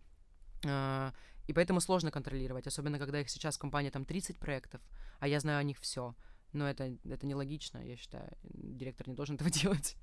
А, 0.66 1.12
И 1.48 1.52
поэтому 1.52 1.80
сложно 1.80 2.10
контролировать, 2.10 2.66
особенно 2.66 2.98
когда 2.98 3.20
их 3.20 3.30
сейчас 3.30 3.56
в 3.56 3.60
компании 3.60 3.90
там 3.90 4.04
30 4.04 4.38
проектов, 4.38 4.80
а 5.18 5.26
я 5.26 5.40
знаю 5.40 5.58
о 5.58 5.62
них 5.64 5.78
все. 5.80 6.14
Но 6.52 6.68
это, 6.68 6.94
это 7.04 7.26
нелогично, 7.26 7.78
я 7.78 7.96
считаю. 7.96 8.30
Директор 8.42 9.08
не 9.08 9.14
должен 9.14 9.36
этого 9.36 9.50
делать. 9.62 9.96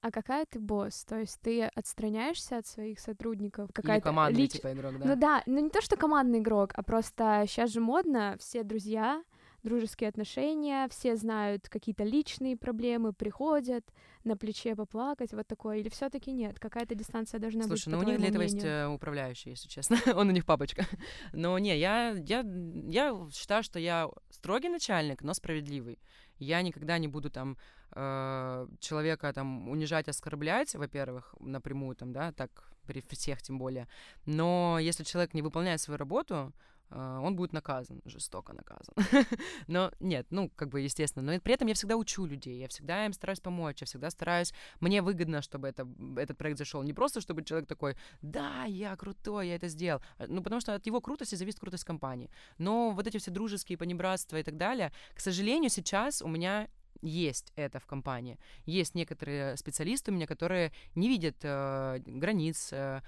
А 0.00 0.10
какая 0.10 0.44
ты 0.44 0.60
босс? 0.60 1.02
То 1.04 1.20
есть 1.20 1.40
ты 1.40 1.62
отстраняешься 1.62 2.58
от 2.58 2.66
своих 2.66 3.00
сотрудников? 3.00 3.70
Или 3.70 3.72
Какая-то 3.74 4.04
командный 4.04 4.42
лич- 4.42 4.52
типа 4.52 4.72
игрок, 4.74 4.98
да? 4.98 5.06
Ну 5.06 5.16
да, 5.16 5.42
ну 5.46 5.60
не 5.60 5.70
то, 5.70 5.80
что 5.80 5.96
командный 5.96 6.40
игрок, 6.40 6.72
а 6.74 6.82
просто 6.82 7.44
сейчас 7.48 7.70
же 7.70 7.80
модно, 7.80 8.36
все 8.38 8.64
друзья, 8.64 9.24
дружеские 9.64 10.08
отношения, 10.08 10.86
все 10.88 11.16
знают 11.16 11.68
какие-то 11.68 12.04
личные 12.04 12.56
проблемы, 12.56 13.12
приходят 13.12 13.84
на 14.22 14.36
плече 14.36 14.76
поплакать, 14.76 15.32
вот 15.32 15.46
такое. 15.46 15.78
Или 15.78 15.88
все 15.88 16.08
таки 16.10 16.32
нет? 16.32 16.60
Какая-то 16.60 16.94
дистанция 16.94 17.40
должна 17.40 17.64
Слушай, 17.64 17.86
быть, 17.86 17.92
ну 17.92 17.98
по 18.00 18.04
у 18.04 18.08
них 18.08 18.18
для 18.18 18.28
этого 18.28 18.42
есть 18.42 18.54
мнению? 18.54 18.72
э, 18.72 18.86
управляющий, 18.88 19.50
если 19.50 19.68
честно. 19.68 19.96
Он 20.14 20.28
у 20.28 20.32
них 20.32 20.44
папочка. 20.44 20.86
Но 21.32 21.58
не, 21.58 21.76
я, 21.76 22.10
я, 22.10 22.44
я 22.88 23.28
считаю, 23.32 23.62
что 23.62 23.78
я 23.78 24.08
строгий 24.30 24.68
начальник, 24.68 25.22
но 25.22 25.34
справедливый. 25.34 25.98
Я 26.38 26.62
никогда 26.62 26.98
не 26.98 27.08
буду 27.08 27.30
там 27.30 27.56
э, 27.92 28.68
человека 28.80 29.32
там 29.32 29.68
унижать, 29.68 30.08
оскорблять, 30.08 30.74
во-первых, 30.74 31.34
напрямую 31.40 31.96
там, 31.96 32.12
да, 32.12 32.32
так 32.32 32.50
при 32.86 33.02
всех 33.08 33.42
тем 33.42 33.58
более. 33.58 33.88
Но 34.26 34.78
если 34.80 35.04
человек 35.04 35.34
не 35.34 35.42
выполняет 35.42 35.80
свою 35.80 35.98
работу, 35.98 36.52
он 36.90 37.34
будет 37.34 37.52
наказан, 37.52 38.00
жестоко 38.04 38.52
наказан. 38.52 38.94
Но 39.66 39.90
нет, 40.00 40.26
ну, 40.30 40.50
как 40.54 40.68
бы, 40.68 40.80
естественно. 40.80 41.32
Но 41.32 41.40
при 41.40 41.54
этом 41.54 41.68
я 41.68 41.74
всегда 41.74 41.96
учу 41.96 42.24
людей, 42.26 42.58
я 42.60 42.68
всегда 42.68 43.06
им 43.06 43.12
стараюсь 43.12 43.40
помочь, 43.40 43.80
я 43.80 43.86
всегда 43.86 44.10
стараюсь... 44.10 44.52
Мне 44.80 45.02
выгодно, 45.02 45.42
чтобы 45.42 45.68
это, 45.68 45.88
этот 46.16 46.38
проект 46.38 46.58
зашел. 46.58 46.82
Не 46.82 46.92
просто, 46.92 47.20
чтобы 47.20 47.42
человек 47.42 47.68
такой, 47.68 47.96
да, 48.22 48.64
я 48.64 48.96
крутой, 48.96 49.48
я 49.48 49.56
это 49.56 49.68
сделал. 49.68 50.02
А, 50.18 50.26
Ну, 50.28 50.42
потому 50.42 50.60
что 50.60 50.74
от 50.74 50.86
его 50.86 51.00
крутости 51.00 51.34
зависит 51.34 51.60
крутость 51.60 51.84
компании. 51.84 52.30
Но 52.58 52.90
вот 52.90 53.06
эти 53.06 53.18
все 53.18 53.30
дружеские 53.30 53.78
понебратства 53.78 54.36
и 54.36 54.42
так 54.42 54.56
далее, 54.56 54.92
к 55.14 55.20
сожалению, 55.20 55.70
сейчас 55.70 56.22
у 56.22 56.28
меня 56.28 56.68
есть 57.02 57.52
это 57.56 57.78
в 57.80 57.86
компании. 57.86 58.38
Есть 58.66 58.94
некоторые 58.94 59.56
специалисты 59.56 60.10
у 60.10 60.14
меня, 60.14 60.26
которые 60.26 60.72
не 60.94 61.08
видят 61.08 61.36
э, 61.42 61.98
границ, 62.06 62.72
э, 62.72 63.00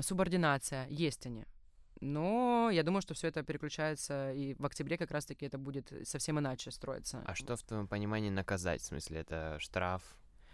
субординация. 0.00 0.86
Есть 0.88 1.26
они. 1.26 1.44
Но 2.04 2.68
я 2.70 2.82
думаю, 2.82 3.00
что 3.00 3.14
все 3.14 3.28
это 3.28 3.42
переключается, 3.42 4.30
и 4.34 4.52
в 4.58 4.66
октябре 4.66 4.98
как 4.98 5.10
раз-таки 5.10 5.46
это 5.46 5.56
будет 5.56 5.90
совсем 6.06 6.38
иначе 6.38 6.70
строиться. 6.70 7.22
А 7.24 7.34
что 7.34 7.56
в 7.56 7.62
твоем 7.62 7.88
понимании 7.88 8.28
наказать? 8.28 8.82
В 8.82 8.84
смысле, 8.84 9.20
это 9.20 9.56
штраф? 9.58 10.02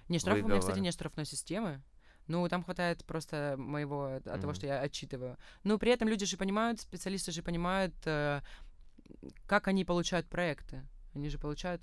Не, 0.08 0.20
штраф 0.20 0.36
у 0.36 0.46
меня, 0.46 0.60
кстати, 0.60 0.76
выговор? 0.76 0.84
нет 0.84 0.94
штрафной 0.94 1.24
системы, 1.26 1.82
Ну, 2.28 2.48
там 2.48 2.62
хватает 2.62 3.04
просто 3.04 3.56
моего, 3.58 4.04
от 4.04 4.26
Мгм. 4.26 4.40
того, 4.40 4.54
что 4.54 4.66
я 4.66 4.80
отчитываю. 4.80 5.36
Но 5.64 5.78
при 5.78 5.90
этом 5.90 6.06
люди 6.06 6.24
же 6.24 6.36
понимают, 6.36 6.80
специалисты 6.80 7.32
же 7.32 7.42
понимают, 7.42 7.94
э, 8.04 8.42
как 9.46 9.66
они 9.66 9.84
получают 9.84 10.28
проекты. 10.28 10.86
Они 11.14 11.28
же 11.28 11.38
получают 11.38 11.82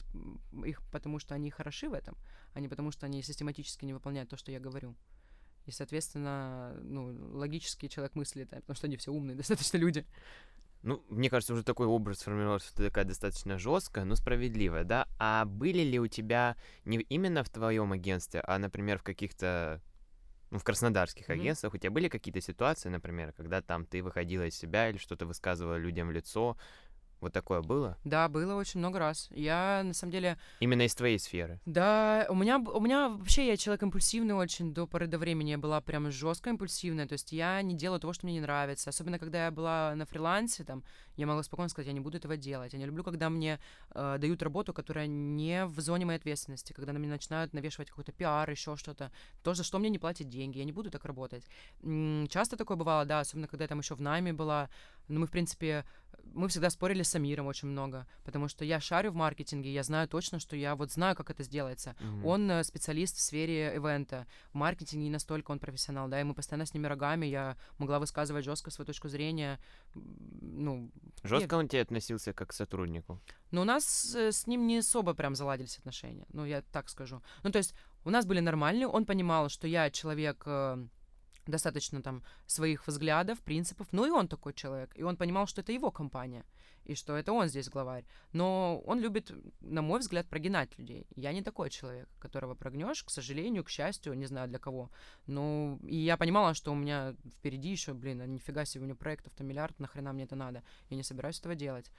их 0.65 0.81
потому, 0.89 1.19
что 1.19 1.35
они 1.35 1.51
хороши 1.51 1.89
в 1.89 1.93
этом, 1.93 2.15
а 2.53 2.61
не 2.61 2.69
потому, 2.69 2.91
что 2.91 3.05
они 3.05 3.21
систематически 3.21 3.83
не 3.83 3.93
выполняют 3.93 4.29
то, 4.29 4.37
что 4.37 4.51
я 4.53 4.59
говорю. 4.61 4.95
И, 5.67 5.71
соответственно, 5.71 6.75
ну, 6.81 7.13
логический 7.37 7.89
человек 7.89 8.15
мыслит, 8.15 8.49
потому 8.49 8.75
что 8.75 8.87
они 8.87 8.97
все 8.97 9.11
умные, 9.11 9.35
достаточно 9.37 9.77
люди. 9.77 10.05
Ну, 10.83 11.03
мне 11.09 11.29
кажется, 11.29 11.53
уже 11.53 11.63
такой 11.63 11.87
образ 11.87 12.19
сформировался, 12.19 12.67
что 12.67 12.77
ты 12.77 12.83
такая 12.85 13.03
достаточно 13.03 13.57
жесткая, 13.57 14.05
но 14.05 14.15
справедливая, 14.15 14.83
да? 14.83 15.07
А 15.19 15.43
были 15.45 15.81
ли 15.81 15.99
у 15.99 16.07
тебя 16.07 16.55
не 16.85 16.99
именно 16.99 17.43
в 17.43 17.49
твоем 17.49 17.91
агентстве, 17.91 18.41
а, 18.45 18.57
например, 18.57 18.99
в 18.99 19.03
каких-то 19.03 19.81
ну, 20.51 20.59
в 20.59 20.63
краснодарских 20.63 21.29
Мгм. 21.29 21.31
агентствах 21.31 21.73
у 21.73 21.77
тебя 21.77 21.91
были 21.91 22.09
какие-то 22.09 22.41
ситуации, 22.41 22.89
например, 22.89 23.33
когда 23.33 23.61
там 23.61 23.85
ты 23.85 24.03
выходила 24.03 24.43
из 24.47 24.55
себя 24.55 24.89
или 24.89 24.97
что-то 24.97 25.25
высказывала 25.25 25.77
людям 25.77 26.09
в 26.09 26.11
лицо? 26.11 26.57
Вот 27.19 27.33
такое 27.33 27.61
было? 27.61 27.97
Да, 28.03 28.29
было 28.29 28.53
очень 28.55 28.79
много 28.79 28.99
раз. 28.99 29.27
Я, 29.31 29.81
на 29.83 29.93
самом 29.93 30.11
деле, 30.11 30.37
Именно 30.59 30.83
из 30.83 30.93
твоей 30.93 31.17
сферы. 31.17 31.59
Да, 31.65 32.27
у 32.29 32.35
меня, 32.35 32.59
у 32.59 32.79
меня 32.79 33.09
вообще 33.09 33.47
я 33.47 33.57
человек 33.57 33.81
импульсивный 33.83 34.35
очень 34.35 34.73
до 34.73 34.85
поры 34.85 35.07
до 35.07 35.17
времени. 35.17 35.51
Я 35.51 35.57
была 35.57 35.81
прям 35.81 36.11
жестко 36.11 36.51
импульсивная. 36.51 37.07
То 37.07 37.13
есть 37.13 37.31
я 37.31 37.61
не 37.63 37.73
делаю 37.75 37.99
того, 37.99 38.13
что 38.13 38.25
мне 38.27 38.35
не 38.35 38.41
нравится. 38.41 38.91
Особенно 38.91 39.17
когда 39.17 39.45
я 39.45 39.51
была 39.51 39.93
на 39.95 40.05
фрилансе, 40.05 40.63
там, 40.63 40.83
я 41.15 41.25
могла 41.25 41.41
спокойно 41.41 41.69
сказать, 41.69 41.87
я 41.87 41.93
не 41.93 41.99
буду 41.99 42.17
этого 42.17 42.37
делать. 42.37 42.73
Я 42.73 42.79
не 42.79 42.85
люблю, 42.85 43.03
когда 43.03 43.29
мне 43.29 43.59
э, 43.95 44.17
дают 44.19 44.43
работу, 44.43 44.73
которая 44.73 45.07
не 45.07 45.65
в 45.65 45.79
зоне 45.79 46.05
моей 46.05 46.19
ответственности, 46.19 46.73
когда 46.73 46.93
на 46.93 46.97
меня 46.99 47.13
начинают 47.13 47.53
навешивать 47.53 47.89
какой-то 47.89 48.11
пиар, 48.11 48.47
еще 48.49 48.75
что-то. 48.75 49.11
То, 49.43 49.55
за 49.55 49.63
что 49.63 49.79
мне 49.79 49.89
не 49.89 49.97
платят 49.97 50.29
деньги. 50.29 50.59
Я 50.59 50.65
не 50.65 50.71
буду 50.71 50.91
так 50.91 51.03
работать. 51.05 51.45
М, 51.81 52.27
Часто 52.29 52.57
такое 52.57 52.77
бывало, 52.77 53.05
да, 53.05 53.21
особенно 53.21 53.47
когда 53.47 53.63
я 53.63 53.67
там 53.67 53.79
еще 53.79 53.95
в 53.95 54.01
найме 54.01 54.33
была. 54.33 54.69
Но 55.07 55.21
мы, 55.21 55.27
в 55.27 55.31
принципе, 55.31 55.85
мы 56.33 56.47
всегда 56.47 56.69
спорили 56.69 57.03
с 57.03 57.09
Самиром 57.09 57.47
очень 57.47 57.67
много, 57.67 58.07
потому 58.23 58.47
что 58.47 58.63
я 58.63 58.79
шарю 58.79 59.11
в 59.11 59.15
маркетинге, 59.15 59.73
я 59.73 59.83
знаю 59.83 60.07
точно, 60.07 60.39
что 60.39 60.55
я 60.55 60.75
вот 60.75 60.91
знаю, 60.91 61.15
как 61.15 61.29
это 61.29 61.43
сделается. 61.43 61.95
Мгм. 61.99 62.25
Он 62.25 62.51
э, 62.51 62.63
специалист 62.63 63.17
в 63.17 63.21
сфере 63.21 63.73
ивента, 63.75 64.27
в 64.51 64.55
маркетинге 64.55 65.05
не 65.05 65.09
настолько 65.09 65.51
он 65.51 65.59
профессионал, 65.59 66.07
да, 66.07 66.21
и 66.21 66.23
мы 66.23 66.33
постоянно 66.33 66.65
с 66.65 66.73
ними 66.73 66.87
рогами, 66.87 67.25
я 67.25 67.57
могла 67.77 67.99
высказывать 67.99 68.45
жестко 68.45 68.71
свою 68.71 68.85
точку 68.85 69.09
зрения, 69.09 69.59
ну, 69.93 70.91
Жестко 71.23 71.55
он 71.55 71.67
к 71.67 71.71
тебе 71.71 71.81
относился 71.81 72.33
как 72.33 72.49
к 72.49 72.53
сотруднику? 72.53 73.19
но 73.51 73.61
у 73.61 73.65
нас 73.65 74.15
э, 74.15 74.31
с 74.31 74.47
ним 74.47 74.67
не 74.67 74.79
особо 74.79 75.13
прям 75.13 75.35
заладились 75.35 75.77
отношения, 75.77 76.25
ну, 76.33 76.45
я 76.45 76.61
так 76.61 76.89
скажу. 76.89 77.21
Ну, 77.43 77.51
то 77.51 77.57
есть 77.57 77.73
у 78.03 78.09
нас 78.09 78.25
были 78.25 78.39
нормальные, 78.39 78.87
он 78.87 79.05
понимал, 79.05 79.49
что 79.49 79.67
я 79.67 79.89
человек 79.89 80.43
э, 80.45 80.87
достаточно 81.47 82.01
там 82.01 82.23
своих 82.45 82.87
взглядов, 82.87 83.39
принципов, 83.39 83.87
ну 83.91 84.05
и 84.05 84.09
он 84.09 84.27
такой 84.27 84.53
человек, 84.53 84.91
и 84.95 85.03
он 85.03 85.17
понимал, 85.17 85.47
что 85.47 85.61
это 85.61 85.71
его 85.71 85.91
компания, 85.91 86.45
и 86.85 86.95
что 86.95 87.15
это 87.15 87.33
он 87.33 87.47
здесь 87.47 87.69
главарь. 87.69 88.05
Но 88.33 88.81
он 88.85 88.99
любит, 88.99 89.31
на 89.61 89.81
мой 89.81 89.99
взгляд, 89.99 90.27
прогинать 90.27 90.77
людей. 90.77 91.07
Я 91.15 91.33
не 91.33 91.41
такой 91.41 91.69
человек, 91.69 92.07
которого 92.19 92.55
прогнешь, 92.55 93.03
к 93.03 93.09
сожалению, 93.09 93.63
к 93.63 93.69
счастью, 93.69 94.13
не 94.13 94.25
знаю 94.25 94.47
для 94.47 94.59
кого. 94.59 94.89
Ну, 95.25 95.79
и 95.83 95.95
я 95.95 96.17
понимала, 96.17 96.53
что 96.53 96.71
у 96.71 96.75
меня 96.75 97.15
впереди 97.39 97.69
еще, 97.69 97.93
блин, 97.93 98.21
а 98.21 98.25
нифига 98.25 98.65
себе, 98.65 98.83
у 98.83 98.85
меня 98.85 98.95
проектов-то 98.95 99.43
миллиард, 99.43 99.79
нахрена 99.79 100.13
мне 100.13 100.23
это 100.23 100.35
надо? 100.35 100.63
Я 100.89 100.97
не 100.97 101.03
собираюсь 101.03 101.39
этого 101.39 101.55
делать. 101.55 101.91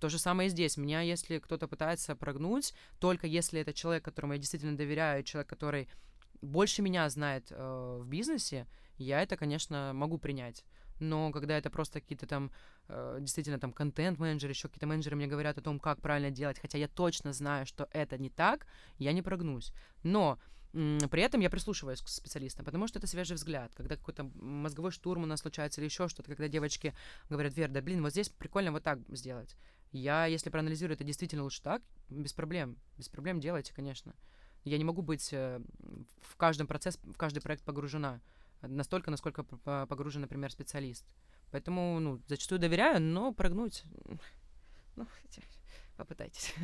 То 0.00 0.08
же 0.08 0.18
самое 0.18 0.46
и 0.46 0.50
здесь. 0.50 0.76
Меня, 0.76 1.00
если 1.00 1.38
кто-то 1.38 1.66
пытается 1.66 2.14
прогнуть, 2.14 2.74
только 3.00 3.26
если 3.26 3.60
это 3.60 3.72
человек, 3.72 4.04
которому 4.04 4.34
я 4.34 4.38
действительно 4.38 4.76
доверяю, 4.76 5.24
человек, 5.24 5.48
который 5.48 5.88
больше 6.42 6.82
меня 6.82 7.08
знает 7.08 7.48
э, 7.50 7.98
в 8.00 8.06
бизнесе, 8.06 8.66
я 8.96 9.22
это, 9.22 9.36
конечно, 9.36 9.92
могу 9.94 10.18
принять. 10.18 10.64
Но 11.00 11.30
когда 11.30 11.56
это 11.56 11.70
просто 11.70 12.00
какие-то 12.00 12.26
там, 12.26 12.50
э, 12.88 13.18
действительно, 13.20 13.58
там, 13.58 13.72
контент-менеджеры, 13.72 14.52
еще 14.52 14.68
какие-то 14.68 14.86
менеджеры 14.86 15.16
мне 15.16 15.26
говорят 15.26 15.58
о 15.58 15.62
том, 15.62 15.78
как 15.78 16.00
правильно 16.00 16.30
делать, 16.30 16.58
хотя 16.58 16.78
я 16.78 16.88
точно 16.88 17.32
знаю, 17.32 17.66
что 17.66 17.88
это 17.92 18.18
не 18.18 18.30
так, 18.30 18.66
я 18.98 19.12
не 19.12 19.22
прогнусь. 19.22 19.72
Но 20.02 20.38
при 20.72 21.22
этом 21.22 21.40
я 21.40 21.48
прислушиваюсь 21.48 22.02
к 22.02 22.08
специалистам, 22.08 22.64
потому 22.64 22.86
что 22.88 22.98
это 22.98 23.06
свежий 23.06 23.34
взгляд. 23.34 23.72
Когда 23.74 23.96
какой-то 23.96 24.24
мозговой 24.34 24.90
штурм 24.90 25.22
у 25.22 25.26
нас 25.26 25.40
случается 25.40 25.80
или 25.80 25.86
еще 25.86 26.08
что-то, 26.08 26.28
когда 26.28 26.48
девочки 26.48 26.94
говорят, 27.30 27.56
Вер, 27.56 27.70
да 27.70 27.80
блин, 27.80 28.02
вот 28.02 28.10
здесь 28.10 28.28
прикольно 28.28 28.70
вот 28.70 28.82
так 28.82 28.98
сделать. 29.08 29.56
Я, 29.92 30.26
если 30.26 30.50
проанализирую, 30.50 30.94
это 30.94 31.04
действительно 31.04 31.42
лучше 31.44 31.62
так, 31.62 31.82
без 32.10 32.34
проблем. 32.34 32.76
Без 32.98 33.08
проблем 33.08 33.40
делайте, 33.40 33.72
конечно. 33.72 34.14
Я 34.64 34.78
не 34.78 34.84
могу 34.84 35.02
быть 35.02 35.32
э, 35.32 35.60
в 36.20 36.36
каждом 36.36 36.66
процесс, 36.66 36.98
в 37.02 37.16
каждый 37.16 37.40
проект 37.40 37.64
погружена 37.64 38.20
настолько, 38.62 39.10
насколько 39.10 39.44
погружен, 39.44 40.22
например, 40.22 40.50
специалист. 40.50 41.04
Поэтому, 41.50 41.98
ну, 42.00 42.20
зачастую 42.26 42.58
доверяю, 42.58 43.00
но 43.00 43.32
прогнуть, 43.32 43.84
ну, 44.96 45.06
попытайтесь. 45.96 46.54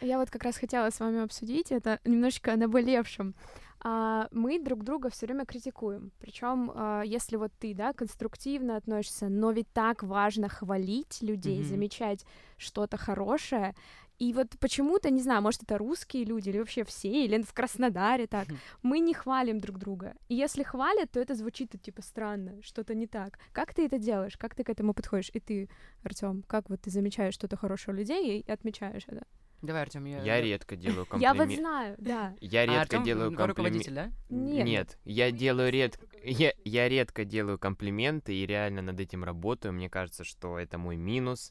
Я 0.00 0.18
вот 0.18 0.30
как 0.30 0.42
раз 0.42 0.56
хотела 0.56 0.90
с 0.90 1.00
вами 1.00 1.22
обсудить 1.22 1.70
это 1.72 2.00
немножечко 2.04 2.52
о 2.52 2.56
наболевшем. 2.56 3.34
А, 3.80 4.28
мы 4.32 4.58
друг 4.62 4.82
друга 4.82 5.08
все 5.08 5.26
время 5.26 5.46
критикуем. 5.46 6.10
Причем, 6.18 6.72
если 7.04 7.36
вот 7.36 7.52
ты, 7.58 7.74
да, 7.74 7.92
конструктивно 7.92 8.76
относишься, 8.76 9.28
но 9.28 9.52
ведь 9.52 9.72
так 9.72 10.02
важно 10.02 10.48
хвалить 10.48 11.22
людей, 11.22 11.60
Мгм. 11.60 11.68
замечать 11.68 12.26
что-то 12.56 12.96
хорошее. 12.96 13.74
И 14.18 14.32
вот 14.32 14.50
почему-то, 14.60 15.10
не 15.10 15.20
знаю, 15.20 15.42
может, 15.42 15.62
это 15.64 15.76
русские 15.76 16.24
люди, 16.24 16.48
или 16.48 16.58
вообще 16.58 16.84
все, 16.84 17.24
или 17.24 17.42
в 17.42 17.52
Краснодаре 17.52 18.26
так, 18.26 18.46
мы 18.82 19.00
не 19.00 19.12
хвалим 19.12 19.60
друг 19.60 19.78
друга. 19.78 20.14
И 20.28 20.34
если 20.34 20.62
хвалят, 20.62 21.10
то 21.10 21.20
это 21.20 21.34
звучит 21.34 21.70
типа 21.82 22.00
странно, 22.02 22.62
что-то 22.62 22.94
не 22.94 23.06
так. 23.06 23.38
Как 23.52 23.74
ты 23.74 23.86
это 23.86 23.98
делаешь? 23.98 24.36
Как 24.36 24.54
ты 24.54 24.62
к 24.62 24.68
этому 24.70 24.94
подходишь? 24.94 25.30
И 25.34 25.40
ты, 25.40 25.68
Артем, 26.04 26.44
как 26.46 26.70
вот 26.70 26.80
ты 26.82 26.90
замечаешь 26.90 27.34
что-то 27.34 27.56
хорошее 27.56 27.94
у 27.94 27.98
людей 27.98 28.40
и 28.40 28.50
отмечаешь 28.50 29.04
это? 29.08 29.24
Давай, 29.62 29.82
Артем, 29.82 30.04
я... 30.04 30.22
Я 30.22 30.40
редко 30.42 30.76
делаю 30.76 31.06
Я 31.18 31.32
вот 31.32 31.38
комплименты. 31.48 31.56
знаю, 31.56 31.94
да. 31.98 32.34
Я 32.40 32.60
А, 32.62 32.66
редко 32.66 32.80
Артём, 32.82 33.02
делаю 33.04 33.30
комплименты. 33.32 33.48
руководитель, 33.48 33.94
да? 33.94 34.12
Нет. 34.28 34.66
Нет, 34.66 34.98
я 35.04 35.30
делаю 35.30 35.72
редко, 35.72 36.06
я, 36.22 36.52
я 36.64 36.88
редко 36.88 37.24
делаю 37.24 37.58
комплименты 37.58 38.34
и 38.34 38.46
реально 38.46 38.82
над 38.82 39.00
этим 39.00 39.24
работаю. 39.24 39.72
Мне 39.72 39.88
кажется, 39.90 40.22
что 40.22 40.58
это 40.58 40.76
мой 40.78 40.96
минус. 40.96 41.50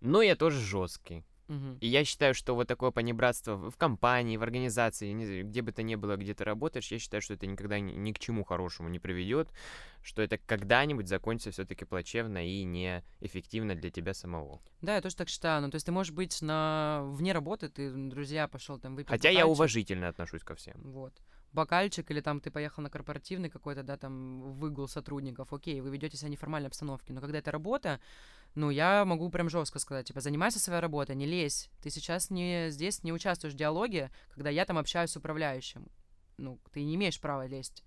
Но 0.00 0.20
я 0.20 0.36
тоже 0.36 0.60
жесткий. 0.60 1.24
И 1.80 1.86
я 1.86 2.04
считаю, 2.04 2.34
что 2.34 2.54
вот 2.54 2.68
такое 2.68 2.90
понебратство 2.90 3.70
в 3.70 3.76
компании, 3.76 4.36
в 4.36 4.42
организации, 4.42 5.12
знаю, 5.12 5.46
где 5.46 5.62
бы 5.62 5.72
то 5.72 5.82
ни 5.82 5.96
было, 5.96 6.16
где 6.16 6.34
ты 6.34 6.44
работаешь, 6.44 6.90
я 6.90 6.98
считаю, 6.98 7.20
что 7.20 7.34
это 7.34 7.46
никогда 7.46 7.78
ни, 7.78 7.92
ни 7.92 8.12
к 8.12 8.18
чему 8.18 8.44
хорошему 8.44 8.88
не 8.88 8.98
приведет, 8.98 9.48
что 10.02 10.22
это 10.22 10.38
когда-нибудь 10.38 11.08
закончится 11.08 11.50
все-таки 11.50 11.84
плачевно 11.84 12.46
и 12.46 12.64
неэффективно 12.64 13.74
для 13.74 13.90
тебя 13.90 14.14
самого. 14.14 14.60
Да, 14.80 14.94
я 14.94 15.00
тоже 15.00 15.16
так 15.16 15.28
считаю. 15.28 15.62
Ну, 15.62 15.70
то 15.70 15.76
есть 15.76 15.86
ты 15.86 15.92
можешь 15.92 16.12
быть 16.12 16.40
на... 16.42 17.02
вне 17.04 17.32
работы, 17.32 17.68
ты, 17.68 17.90
друзья, 17.90 18.48
пошел 18.48 18.78
там 18.78 18.96
выпить 18.96 19.10
Хотя 19.10 19.28
я 19.28 19.40
бокальчик. 19.40 19.52
уважительно 19.52 20.08
отношусь 20.08 20.42
ко 20.42 20.54
всем. 20.54 20.80
Вот. 20.82 21.12
Бокальчик, 21.52 22.10
или 22.10 22.20
там 22.22 22.40
ты 22.40 22.50
поехал 22.50 22.82
на 22.82 22.88
корпоративный 22.88 23.50
какой-то, 23.50 23.82
да, 23.82 23.98
там, 23.98 24.40
выгул 24.54 24.88
сотрудников, 24.88 25.52
окей, 25.52 25.82
вы 25.82 25.90
ведете 25.90 26.16
себя 26.16 26.30
неформальной 26.30 26.68
обстановке, 26.68 27.12
но 27.12 27.20
когда 27.20 27.38
это 27.38 27.50
работа, 27.50 28.00
ну, 28.54 28.70
я 28.70 29.04
могу 29.04 29.30
прям 29.30 29.48
жестко 29.48 29.78
сказать, 29.78 30.06
типа, 30.06 30.20
занимайся 30.20 30.58
своей 30.58 30.80
работой, 30.80 31.16
не 31.16 31.26
лезь. 31.26 31.70
Ты 31.82 31.90
сейчас 31.90 32.30
не 32.30 32.70
здесь 32.70 33.02
не 33.02 33.12
участвуешь 33.12 33.54
в 33.54 33.56
диалоге, 33.56 34.10
когда 34.30 34.50
я 34.50 34.64
там 34.64 34.78
общаюсь 34.78 35.10
с 35.10 35.16
управляющим. 35.16 35.88
Ну, 36.36 36.58
ты 36.72 36.82
не 36.82 36.96
имеешь 36.96 37.20
права 37.20 37.46
лезть. 37.46 37.82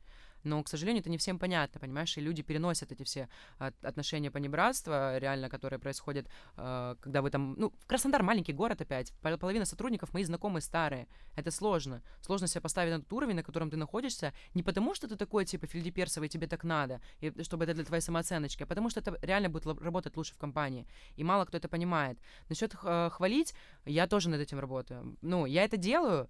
Но, 0.45 0.63
к 0.63 0.69
сожалению, 0.69 1.01
это 1.01 1.09
не 1.09 1.17
всем 1.17 1.39
понятно, 1.39 1.79
понимаешь, 1.79 2.17
и 2.17 2.21
люди 2.21 2.43
переносят 2.43 2.91
эти 2.91 3.03
все 3.03 3.27
от- 3.57 3.83
отношения 3.83 4.31
понебратства, 4.31 5.17
реально, 5.17 5.49
которые 5.49 5.79
происходят, 5.79 6.27
э, 6.57 6.95
когда 7.01 7.21
вы 7.21 7.29
там, 7.31 7.55
ну, 7.57 7.73
Краснодар 7.87 8.23
маленький 8.23 8.53
город 8.53 8.81
опять, 8.81 9.11
пол- 9.21 9.37
половина 9.37 9.65
сотрудников 9.65 10.13
мои 10.13 10.23
знакомые 10.23 10.61
старые, 10.61 11.07
это 11.35 11.51
сложно, 11.51 12.01
сложно 12.21 12.47
себя 12.47 12.61
поставить 12.61 12.93
на 12.93 12.99
тот 13.01 13.11
уровень, 13.13 13.35
на 13.35 13.43
котором 13.43 13.69
ты 13.69 13.77
находишься, 13.77 14.33
не 14.53 14.63
потому 14.63 14.95
что 14.95 15.07
ты 15.07 15.15
такой, 15.15 15.45
типа, 15.45 15.67
фельдеперсовый, 15.67 16.29
тебе 16.29 16.47
так 16.47 16.63
надо, 16.63 17.01
и 17.19 17.43
чтобы 17.43 17.65
это 17.65 17.73
для 17.73 17.83
твоей 17.83 18.01
самооценочки, 18.01 18.63
а 18.63 18.65
потому 18.65 18.89
что 18.89 18.99
это 18.99 19.17
реально 19.21 19.49
будет 19.49 19.65
работать 19.81 20.15
лучше 20.15 20.33
в 20.33 20.37
компании, 20.37 20.87
и 21.15 21.23
мало 21.23 21.45
кто 21.45 21.57
это 21.57 21.67
понимает. 21.67 22.19
Насчет 22.49 22.75
э, 22.83 23.09
хвалить, 23.11 23.55
я 23.85 24.07
тоже 24.07 24.29
над 24.29 24.41
этим 24.41 24.59
работаю, 24.59 25.17
ну, 25.21 25.45
я 25.45 25.63
это 25.63 25.77
делаю, 25.77 26.29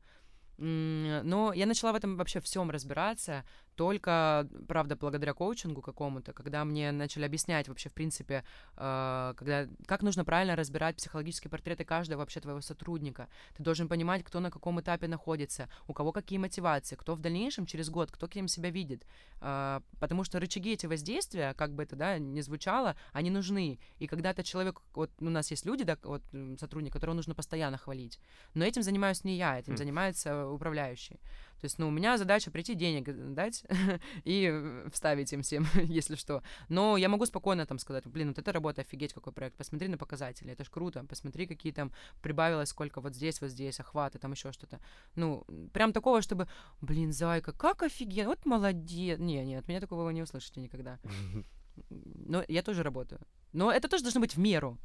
но 0.58 1.52
я 1.54 1.66
начала 1.66 1.92
в 1.92 1.96
этом 1.96 2.16
вообще 2.16 2.40
всем 2.40 2.72
разбираться 2.72 3.44
только, 3.76 4.48
правда, 4.68 4.96
благодаря 4.96 5.34
коучингу 5.34 5.82
какому-то, 5.82 6.34
когда 6.34 6.66
мне 6.66 6.92
начали 6.92 7.26
объяснять 7.26 7.68
вообще, 7.68 7.90
в 7.90 7.94
принципе, 7.94 8.44
э, 8.78 9.34
когда, 9.38 9.68
как 9.86 10.02
нужно 10.02 10.26
правильно 10.26 10.56
разбирать 10.56 10.96
психологические 10.96 11.52
портреты 11.52 11.84
каждого 11.84 12.20
вообще 12.20 12.40
твоего 12.40 12.62
сотрудника. 12.62 13.28
Ты 13.56 13.64
должен 13.64 13.88
понимать, 13.88 14.24
кто 14.24 14.40
на 14.40 14.52
каком 14.52 14.80
этапе 14.80 15.08
находится, 15.08 15.70
у 15.88 15.94
кого 15.94 16.12
какие 16.12 16.40
мотивации, 16.40 16.96
кто 16.96 17.16
в 17.16 17.20
дальнейшем, 17.20 17.66
через 17.66 17.90
год, 17.90 18.12
кто 18.12 18.28
кем 18.28 18.48
себя 18.48 18.70
видит. 18.70 19.06
Э, 19.42 19.82
потому 20.00 20.24
что 20.24 20.40
рычаги 20.40 20.74
эти 20.74 20.86
воздействия, 20.86 21.54
как 21.54 21.74
бы 21.74 21.84
это, 21.84 21.96
да, 21.96 22.18
не 22.18 22.42
звучало, 22.42 22.96
они 23.12 23.30
нужны. 23.30 23.80
И 24.00 24.08
когда 24.08 24.32
этот 24.32 24.46
человек, 24.46 24.82
вот 24.94 25.12
у 25.20 25.30
нас 25.30 25.52
есть 25.52 25.66
люди, 25.66 25.84
да, 25.84 25.98
вот 26.04 26.24
сотрудник, 26.60 26.94
которого 26.94 27.16
нужно 27.16 27.36
постоянно 27.36 27.78
хвалить. 27.78 28.20
Но 28.54 28.64
этим 28.66 28.84
занимаюсь 28.84 29.24
не 29.24 29.38
я, 29.38 29.60
этим 29.60 29.74
Хм. 29.74 29.78
занимается 29.78 30.48
управляющий. 30.48 31.20
То 31.62 31.66
есть, 31.66 31.80
ну, 31.80 31.88
у 31.88 31.92
меня 31.92 32.18
задача 32.18 32.52
прийти 32.52 32.76
денег 32.76 33.34
дать 33.34 33.64
и 34.24 34.84
вставить 34.92 35.32
им 35.34 35.42
всем, 35.42 35.66
если 35.84 36.16
что. 36.16 36.44
Но 36.70 36.98
я 36.98 37.10
могу 37.10 37.26
спокойно 37.26 37.66
там 37.66 37.80
сказать, 37.80 38.06
блин, 38.06 38.30
вот 38.30 38.38
эта 38.38 38.52
работа, 38.52 38.82
офигеть, 38.82 39.14
какой 39.14 39.34
проект, 39.34 39.56
посмотри 39.56 39.88
на 39.88 39.98
показатели, 39.98 40.52
это 40.52 40.64
ж 40.64 40.70
круто, 40.70 41.04
посмотри, 41.04 41.48
какие 41.48 41.72
там 41.72 41.92
прибавилось, 42.22 42.70
сколько 42.70 43.02
вот 43.02 43.16
здесь, 43.16 43.42
вот 43.42 43.50
здесь, 43.52 43.80
охваты, 43.80 44.20
там 44.20 44.32
еще 44.32 44.52
что-то. 44.52 44.80
Ну, 45.16 45.46
прям 45.74 45.94
такого, 45.94 46.22
чтобы, 46.22 46.48
блин, 46.82 47.14
зайка, 47.14 47.52
как 47.52 47.84
офигенно, 47.84 48.30
вот 48.30 48.46
молодец. 48.46 49.20
Не, 49.20 49.44
нет, 49.46 49.64
от 49.64 49.68
меня 49.68 49.80
такого 49.80 50.04
вы 50.04 50.14
не 50.14 50.22
услышите 50.22 50.62
никогда. 50.62 51.00
Но 51.90 52.44
я 52.48 52.62
тоже 52.64 52.84
работаю. 52.84 53.22
Но 53.54 53.72
это 53.72 53.88
тоже 53.88 54.04
должно 54.04 54.22
быть 54.22 54.36
в 54.36 54.40
меру. 54.40 54.78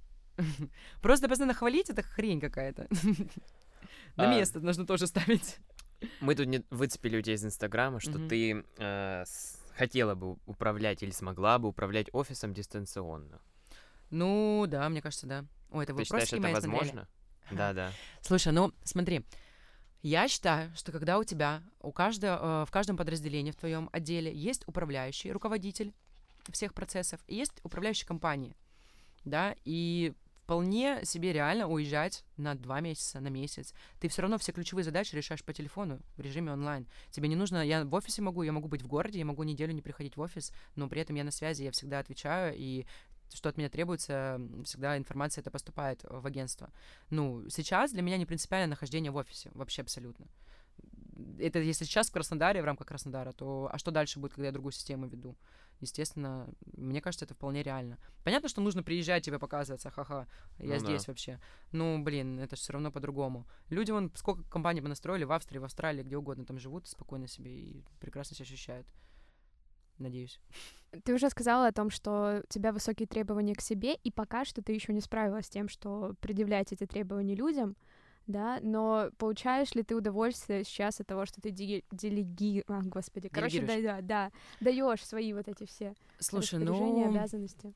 Просто 1.03 1.29
постоянно 1.29 1.55
хвалить 1.55 1.91
это 1.91 2.03
хрень 2.03 2.41
какая-то. 2.41 2.89
На 4.17 4.31
А. 4.31 4.35
место 4.35 4.61
нужно 4.61 4.87
тоже 4.87 5.07
ставить. 5.07 5.59
Мы 6.21 6.35
тут 6.35 6.47
не 6.47 6.65
выцепили 6.71 7.19
у 7.19 7.23
тебя 7.23 7.35
из 7.35 7.45
Инстаграма, 7.45 8.01
что 8.01 8.13
Мгм. 8.19 8.29
ты 8.29 8.65
э, 8.79 9.23
с- 9.27 9.59
хотела 9.75 10.15
бы 10.15 10.37
управлять 10.47 11.03
или 11.03 11.11
смогла 11.11 11.59
бы 11.59 11.69
управлять 11.69 12.09
офисом 12.13 12.53
дистанционно. 12.55 13.41
Ну, 14.11 14.65
да, 14.69 14.89
мне 14.89 15.01
кажется, 15.03 15.27
да. 15.27 15.45
Ой, 15.71 15.85
это 15.85 15.95
Ты 15.95 16.05
считаешь, 16.05 16.33
вопросики 16.33 16.35
это 16.37 16.43
мои 16.43 16.53
смотрели? 16.55 16.79
возможно? 16.79 17.09
Да, 17.51 17.73
да. 17.73 17.93
Слушай, 18.23 18.53
ну 18.53 18.73
смотри, 18.85 19.25
я 20.03 20.29
считаю, 20.29 20.75
что 20.75 20.93
когда 20.93 21.19
у 21.19 21.25
тебя, 21.25 21.63
у 21.81 21.93
каждого, 21.93 22.63
э, 22.63 22.67
в 22.67 22.71
каждом 22.71 22.97
подразделении 22.97 23.51
в 23.53 23.57
твоем 23.57 23.89
отделе 23.93 24.33
есть 24.35 24.63
управляющий, 24.67 25.33
руководитель 25.33 25.93
всех 26.51 26.75
процессов, 26.75 27.21
и 27.29 27.37
есть 27.37 27.53
управляющий 27.63 28.07
компании, 28.07 28.57
да, 29.25 29.55
и 29.65 30.15
вполне 30.51 31.05
себе 31.05 31.33
реально 31.33 31.69
уезжать 31.69 32.25
на 32.37 32.57
два 32.57 32.81
месяца, 32.81 33.21
на 33.21 33.29
месяц. 33.29 33.73
Ты 34.01 34.09
все 34.09 34.23
равно 34.23 34.37
все 34.37 34.51
ключевые 34.51 34.83
задачи 34.83 35.15
решаешь 35.15 35.45
по 35.45 35.53
телефону 35.53 36.01
в 36.17 36.21
режиме 36.21 36.51
онлайн. 36.51 36.89
Тебе 37.13 37.29
не 37.29 37.37
нужно, 37.37 37.65
я 37.65 37.85
в 37.85 37.95
офисе 37.95 38.21
могу, 38.21 38.43
я 38.43 38.51
могу 38.51 38.67
быть 38.67 38.83
в 38.83 38.89
городе, 38.89 39.21
я 39.21 39.25
могу 39.25 39.45
неделю 39.45 39.73
не 39.73 39.81
приходить 39.81 40.17
в 40.17 40.21
офис, 40.21 40.53
но 40.75 40.89
при 40.89 41.03
этом 41.03 41.15
я 41.15 41.23
на 41.23 41.31
связи, 41.31 41.63
я 41.63 41.71
всегда 41.71 42.01
отвечаю, 42.01 42.57
и 42.57 42.85
что 43.33 43.49
от 43.49 43.59
меня 43.59 43.69
требуется, 43.69 44.41
всегда 44.65 44.99
информация 44.99 45.43
это 45.43 45.53
поступает 45.53 46.01
в 46.03 46.27
агентство. 46.27 46.71
Ну, 47.11 47.49
сейчас 47.49 47.93
для 47.93 48.03
меня 48.03 48.17
не 48.17 48.27
принципиально 48.27 48.71
нахождение 48.71 49.13
в 49.13 49.17
офисе, 49.17 49.53
вообще 49.55 49.83
абсолютно. 49.83 50.27
Это 51.39 51.61
если 51.61 51.85
сейчас 51.85 52.09
в 52.09 52.13
Краснодаре, 52.13 52.61
в 52.61 52.65
рамках 52.65 52.89
Краснодара, 52.89 53.31
то 53.31 53.71
а 53.73 53.79
что 53.79 53.93
дальше 53.93 54.19
будет, 54.19 54.33
когда 54.33 54.47
я 54.47 54.53
другую 54.53 54.73
систему 54.73 55.07
веду? 55.07 55.37
Естественно, 55.81 56.49
мне 56.77 57.01
кажется, 57.01 57.25
это 57.25 57.35
вполне 57.35 57.63
реально. 57.63 57.99
Понятно, 58.23 58.49
что 58.49 58.61
нужно 58.61 58.83
приезжать, 58.83 59.25
тебе 59.25 59.39
показываться, 59.39 59.91
ха-ха, 59.91 60.27
я 60.59 60.67
Ну 60.67 60.73
да. 60.73 60.79
здесь 60.79 61.09
вообще. 61.09 61.41
Ну, 61.73 62.03
блин, 62.03 62.39
это 62.39 62.57
все 62.57 62.75
равно 62.75 62.93
по-другому. 62.93 63.47
Люди, 63.71 63.91
вон, 63.91 64.13
сколько 64.15 64.43
компаний 64.45 64.83
понастроили 64.83 65.25
в 65.25 65.33
Австрии, 65.33 65.59
в 65.59 65.65
Австралии, 65.65 66.03
где 66.03 66.17
угодно 66.17 66.45
там 66.45 66.59
живут 66.59 66.87
спокойно 66.87 67.27
себе 67.27 67.51
и 67.59 67.85
прекрасно 67.99 68.37
себя 68.37 68.45
ощущают. 68.45 68.87
Надеюсь. 69.99 70.39
Ты 71.05 71.15
уже 71.15 71.31
сказала 71.31 71.69
о 71.69 71.73
том, 71.73 71.89
что 71.91 72.43
у 72.45 72.53
тебя 72.53 72.73
высокие 72.73 73.07
требования 73.07 73.55
к 73.55 73.61
себе, 73.61 73.95
и 73.95 74.11
пока 74.11 74.45
что 74.45 74.61
ты 74.61 74.73
еще 74.73 74.93
не 74.93 75.01
справилась 75.01 75.47
с 75.47 75.51
тем, 75.51 75.69
что 75.69 76.15
предъявлять 76.21 76.73
эти 76.73 76.85
требования 76.85 77.35
людям, 77.37 77.77
да, 78.27 78.59
но 78.63 79.11
получаешь 79.19 79.75
ли 79.75 79.83
ты 79.83 79.95
удовольствие 79.95 80.65
сейчас 80.65 81.01
от 81.01 81.07
того, 81.07 81.27
что 81.27 81.41
ты 81.41 81.51
делеги... 81.51 82.65
А, 82.69 82.81
господи, 82.83 83.29
короче, 83.29 83.63
да, 83.63 83.81
да, 83.81 84.01
да, 84.01 84.33
даешь 84.61 85.05
свои 85.05 85.33
вот 85.33 85.49
эти 85.49 85.67
все 85.67 85.95
Слушай, 86.19 86.61
ну, 86.61 87.09
обязанности. 87.09 87.75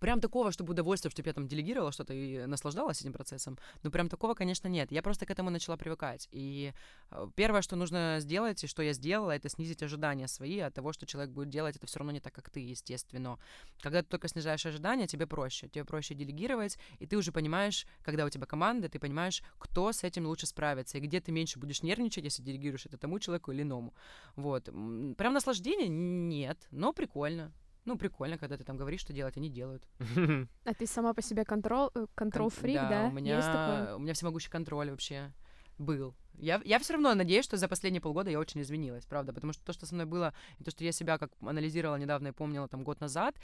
Прям 0.00 0.20
такого, 0.20 0.50
чтобы 0.50 0.72
удовольствие, 0.72 1.10
чтобы 1.10 1.28
я 1.28 1.32
там 1.34 1.46
делегировала 1.46 1.92
что-то 1.92 2.14
и 2.14 2.46
наслаждалась 2.46 3.00
этим 3.00 3.12
процессом, 3.12 3.58
ну, 3.82 3.90
прям 3.90 4.08
такого, 4.08 4.34
конечно, 4.34 4.66
нет. 4.68 4.90
Я 4.90 5.02
просто 5.02 5.26
к 5.26 5.30
этому 5.30 5.50
начала 5.50 5.76
привыкать. 5.76 6.28
И 6.32 6.72
э, 7.10 7.28
первое, 7.36 7.62
что 7.62 7.76
нужно 7.76 8.16
сделать, 8.18 8.64
и 8.64 8.66
что 8.66 8.82
я 8.82 8.92
сделала, 8.92 9.30
это 9.30 9.48
снизить 9.48 9.82
ожидания 9.82 10.26
свои 10.26 10.58
от 10.58 10.74
того, 10.74 10.92
что 10.92 11.06
человек 11.06 11.32
будет 11.32 11.50
делать, 11.50 11.76
это 11.76 11.86
все 11.86 11.98
равно 11.98 12.12
не 12.12 12.20
так, 12.20 12.32
как 12.32 12.50
ты, 12.50 12.60
естественно. 12.60 13.38
Когда 13.80 14.02
ты 14.02 14.08
только 14.08 14.28
снижаешь 14.28 14.66
ожидания, 14.66 15.06
тебе 15.06 15.26
проще. 15.26 15.68
Тебе 15.68 15.84
проще 15.84 16.14
делегировать, 16.14 16.78
и 16.98 17.06
ты 17.06 17.16
уже 17.16 17.30
понимаешь, 17.30 17.86
когда 18.02 18.24
у 18.24 18.30
тебя 18.30 18.46
команда, 18.46 18.88
ты 18.88 18.98
понимаешь, 18.98 19.42
кто 19.58 19.92
с 19.92 20.02
этим 20.02 20.26
лучше 20.26 20.46
справится, 20.46 20.98
и 20.98 21.00
где 21.00 21.20
ты 21.20 21.30
меньше 21.30 21.58
будешь 21.58 21.82
нервничать, 21.82 22.24
если 22.24 22.42
делегируешь 22.42 22.86
это 22.86 22.96
тому 22.96 23.18
человеку 23.18 23.52
или 23.52 23.62
иному. 23.62 23.94
Вот. 24.36 24.64
Прям 24.64 25.34
наслаждения 25.34 25.88
нет, 25.88 26.58
но 26.70 26.92
прикольно. 26.92 27.52
Ну, 27.90 27.98
прикольно, 27.98 28.38
когда 28.38 28.56
ты 28.56 28.62
там 28.62 28.76
говоришь, 28.76 29.00
что 29.00 29.12
делать, 29.12 29.36
они 29.36 29.48
делают. 29.48 29.82
А 30.64 30.74
ты 30.74 30.86
сама 30.86 31.12
по 31.12 31.22
себе 31.22 31.44
контрол, 31.44 31.90
э, 31.94 32.06
контрол 32.14 32.50
Кон- 32.50 32.60
фрик, 32.60 32.76
да? 32.76 33.08
У 33.08 33.12
меня, 33.12 33.96
у 33.96 33.98
меня 33.98 34.12
всемогущий 34.14 34.48
контроль 34.48 34.90
вообще 34.90 35.32
был. 35.78 36.14
Я, 36.34 36.60
я 36.64 36.78
все 36.78 36.92
равно 36.92 37.14
надеюсь, 37.14 37.44
что 37.44 37.56
за 37.56 37.66
последние 37.66 38.00
полгода 38.00 38.30
я 38.30 38.38
очень 38.38 38.60
изменилась, 38.62 39.04
правда, 39.06 39.32
потому 39.32 39.52
что 39.52 39.64
то, 39.64 39.72
что 39.72 39.86
со 39.86 39.94
мной 39.94 40.06
было, 40.06 40.32
и 40.58 40.64
то, 40.64 40.70
что 40.70 40.84
я 40.84 40.92
себя 40.92 41.18
как 41.18 41.32
анализировала 41.40 41.96
недавно 41.96 42.28
и 42.28 42.32
помнила 42.32 42.68
там 42.68 42.84
год 42.84 43.00
назад, 43.00 43.34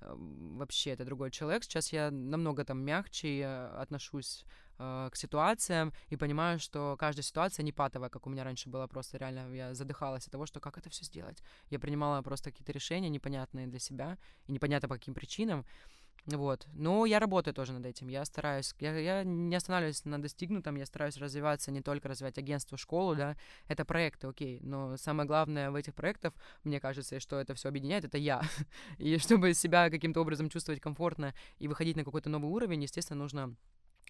вообще 0.00 0.90
это 0.90 1.04
другой 1.04 1.30
человек. 1.30 1.64
Сейчас 1.64 1.92
я 1.92 2.10
намного 2.10 2.64
там 2.64 2.82
мягче 2.82 3.40
э, 3.40 3.66
отношусь 3.76 4.44
э, 4.78 5.08
к 5.12 5.16
ситуациям 5.16 5.92
и 6.08 6.16
понимаю, 6.16 6.58
что 6.58 6.96
каждая 6.98 7.22
ситуация 7.22 7.62
не 7.62 7.72
патовая, 7.72 8.08
как 8.08 8.26
у 8.26 8.30
меня 8.30 8.44
раньше 8.44 8.68
было, 8.68 8.86
просто 8.86 9.18
реально 9.18 9.52
я 9.54 9.74
задыхалась 9.74 10.26
от 10.26 10.32
того, 10.32 10.46
что 10.46 10.60
как 10.60 10.78
это 10.78 10.90
все 10.90 11.04
сделать. 11.04 11.42
Я 11.68 11.78
принимала 11.78 12.22
просто 12.22 12.50
какие-то 12.50 12.72
решения 12.72 13.08
непонятные 13.08 13.66
для 13.66 13.78
себя 13.78 14.18
и 14.46 14.52
непонятно 14.52 14.88
по 14.88 14.94
каким 14.94 15.14
причинам. 15.14 15.64
Вот. 16.26 16.66
Но 16.74 17.06
я 17.06 17.18
работаю 17.18 17.54
тоже 17.54 17.72
над 17.72 17.86
этим. 17.86 18.08
Я 18.08 18.24
стараюсь. 18.24 18.74
Я, 18.78 18.96
я 18.98 19.24
не 19.24 19.54
останавливаюсь 19.56 20.04
на 20.04 20.20
достигнутом. 20.20 20.76
Я 20.76 20.86
стараюсь 20.86 21.16
развиваться, 21.16 21.70
не 21.70 21.80
только 21.80 22.08
развивать 22.08 22.38
агентство, 22.38 22.76
школу, 22.76 23.16
да. 23.16 23.36
Это 23.68 23.84
проекты, 23.84 24.26
окей. 24.26 24.60
Но 24.62 24.96
самое 24.96 25.26
главное 25.26 25.70
в 25.70 25.74
этих 25.74 25.94
проектах, 25.94 26.34
мне 26.62 26.80
кажется, 26.80 27.20
что 27.20 27.40
это 27.40 27.54
все 27.54 27.68
объединяет, 27.68 28.04
это 28.04 28.18
я. 28.18 28.42
И 28.98 29.18
чтобы 29.18 29.54
себя 29.54 29.90
каким-то 29.90 30.20
образом 30.20 30.50
чувствовать 30.50 30.80
комфортно 30.80 31.34
и 31.58 31.68
выходить 31.68 31.96
на 31.96 32.04
какой-то 32.04 32.28
новый 32.28 32.50
уровень, 32.50 32.82
естественно, 32.82 33.18
нужно 33.18 33.56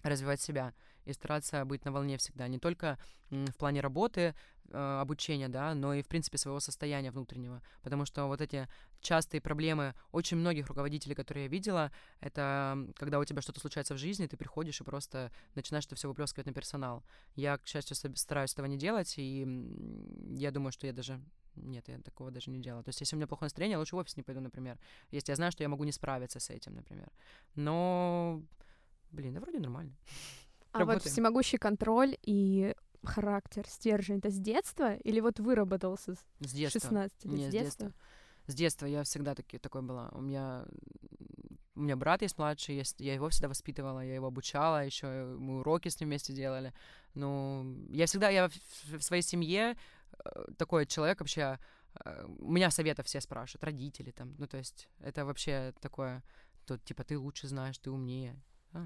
развивать 0.03 0.41
себя 0.41 0.73
и 1.05 1.13
стараться 1.13 1.65
быть 1.65 1.85
на 1.85 1.91
волне 1.91 2.17
всегда, 2.17 2.47
не 2.47 2.59
только 2.59 2.97
в 3.29 3.53
плане 3.57 3.81
работы, 3.81 4.35
э, 4.69 4.99
обучения, 5.01 5.49
да, 5.49 5.73
но 5.73 5.93
и 5.93 6.01
в 6.01 6.07
принципе 6.07 6.37
своего 6.37 6.59
состояния 6.59 7.11
внутреннего, 7.11 7.61
потому 7.81 8.05
что 8.05 8.25
вот 8.27 8.41
эти 8.41 8.67
частые 9.01 9.41
проблемы 9.41 9.95
очень 10.11 10.37
многих 10.37 10.67
руководителей, 10.67 11.15
которые 11.15 11.45
я 11.45 11.49
видела, 11.49 11.91
это 12.19 12.77
когда 12.95 13.19
у 13.19 13.25
тебя 13.25 13.41
что-то 13.41 13.59
случается 13.59 13.95
в 13.95 13.97
жизни, 13.97 14.27
ты 14.27 14.37
приходишь 14.37 14.79
и 14.81 14.83
просто 14.83 15.31
начинаешь 15.55 15.85
это 15.85 15.95
все 15.95 16.07
выплескивать 16.07 16.45
на 16.45 16.53
персонал. 16.53 17.03
Я, 17.35 17.57
к 17.57 17.65
счастью, 17.65 17.95
стараюсь 18.15 18.53
этого 18.53 18.67
не 18.67 18.77
делать, 18.77 19.15
и 19.17 19.47
я 20.37 20.51
думаю, 20.51 20.71
что 20.71 20.87
я 20.87 20.93
даже 20.93 21.19
нет, 21.55 21.87
я 21.89 21.99
такого 21.99 22.31
даже 22.31 22.49
не 22.49 22.59
делала. 22.59 22.83
То 22.83 22.89
есть, 22.89 23.01
если 23.01 23.15
у 23.15 23.17
меня 23.17 23.27
плохое 23.27 23.47
настроение, 23.47 23.73
я 23.73 23.79
лучше 23.79 23.95
в 23.95 23.99
офис 23.99 24.15
не 24.15 24.23
пойду, 24.23 24.41
например. 24.41 24.79
Если 25.09 25.31
я 25.31 25.35
знаю, 25.35 25.51
что 25.51 25.63
я 25.63 25.69
могу 25.69 25.83
не 25.83 25.91
справиться 25.91 26.39
с 26.39 26.49
этим, 26.49 26.75
например. 26.75 27.11
Но, 27.55 28.41
блин, 29.11 29.33
да 29.33 29.39
вроде 29.39 29.59
нормально. 29.59 29.93
А 30.71 30.79
вот 30.79 30.87
работаем. 30.87 31.11
всемогущий 31.11 31.57
контроль 31.57 32.17
и 32.21 32.75
характер, 33.03 33.65
стержень, 33.67 34.19
это 34.19 34.29
с 34.29 34.37
детства 34.37 34.95
или 34.95 35.19
вот 35.19 35.39
выработался 35.39 36.15
с 36.15 36.19
С 36.39 36.53
детства. 36.53 36.81
16 36.81 37.25
лет? 37.25 37.49
С 37.49 37.51
детства? 37.51 37.93
С 38.47 38.55
детства 38.55 38.85
я 38.85 39.03
всегда 39.03 39.35
таки, 39.35 39.57
такой 39.57 39.81
была. 39.81 40.09
У 40.13 40.21
меня 40.21 40.65
у 41.75 41.81
меня 41.81 41.95
брат 41.95 42.21
есть 42.21 42.37
младший, 42.37 42.75
есть, 42.75 42.99
я 42.99 43.13
его 43.13 43.29
всегда 43.29 43.47
воспитывала, 43.47 44.01
я 44.01 44.15
его 44.15 44.27
обучала, 44.27 44.85
еще 44.85 45.35
мы 45.39 45.59
уроки 45.59 45.87
с 45.87 45.99
ним 45.99 46.09
вместе 46.09 46.33
делали. 46.33 46.73
Ну, 47.13 47.87
я 47.89 48.05
всегда, 48.05 48.29
я 48.29 48.49
в, 48.49 48.97
в 48.97 49.01
своей 49.01 49.23
семье 49.23 49.77
э, 50.25 50.45
такой 50.57 50.85
человек 50.85 51.21
вообще, 51.21 51.59
э, 52.03 52.25
у 52.39 52.51
меня 52.51 52.71
советов 52.71 53.07
все 53.07 53.21
спрашивают, 53.21 53.63
родители 53.63 54.11
там, 54.11 54.35
ну, 54.37 54.47
то 54.47 54.57
есть 54.57 54.89
это 54.99 55.25
вообще 55.25 55.73
такое, 55.79 56.23
тут, 56.65 56.83
типа, 56.83 57.03
ты 57.03 57.17
лучше 57.17 57.47
знаешь, 57.47 57.77
ты 57.77 57.89
умнее. 57.89 58.35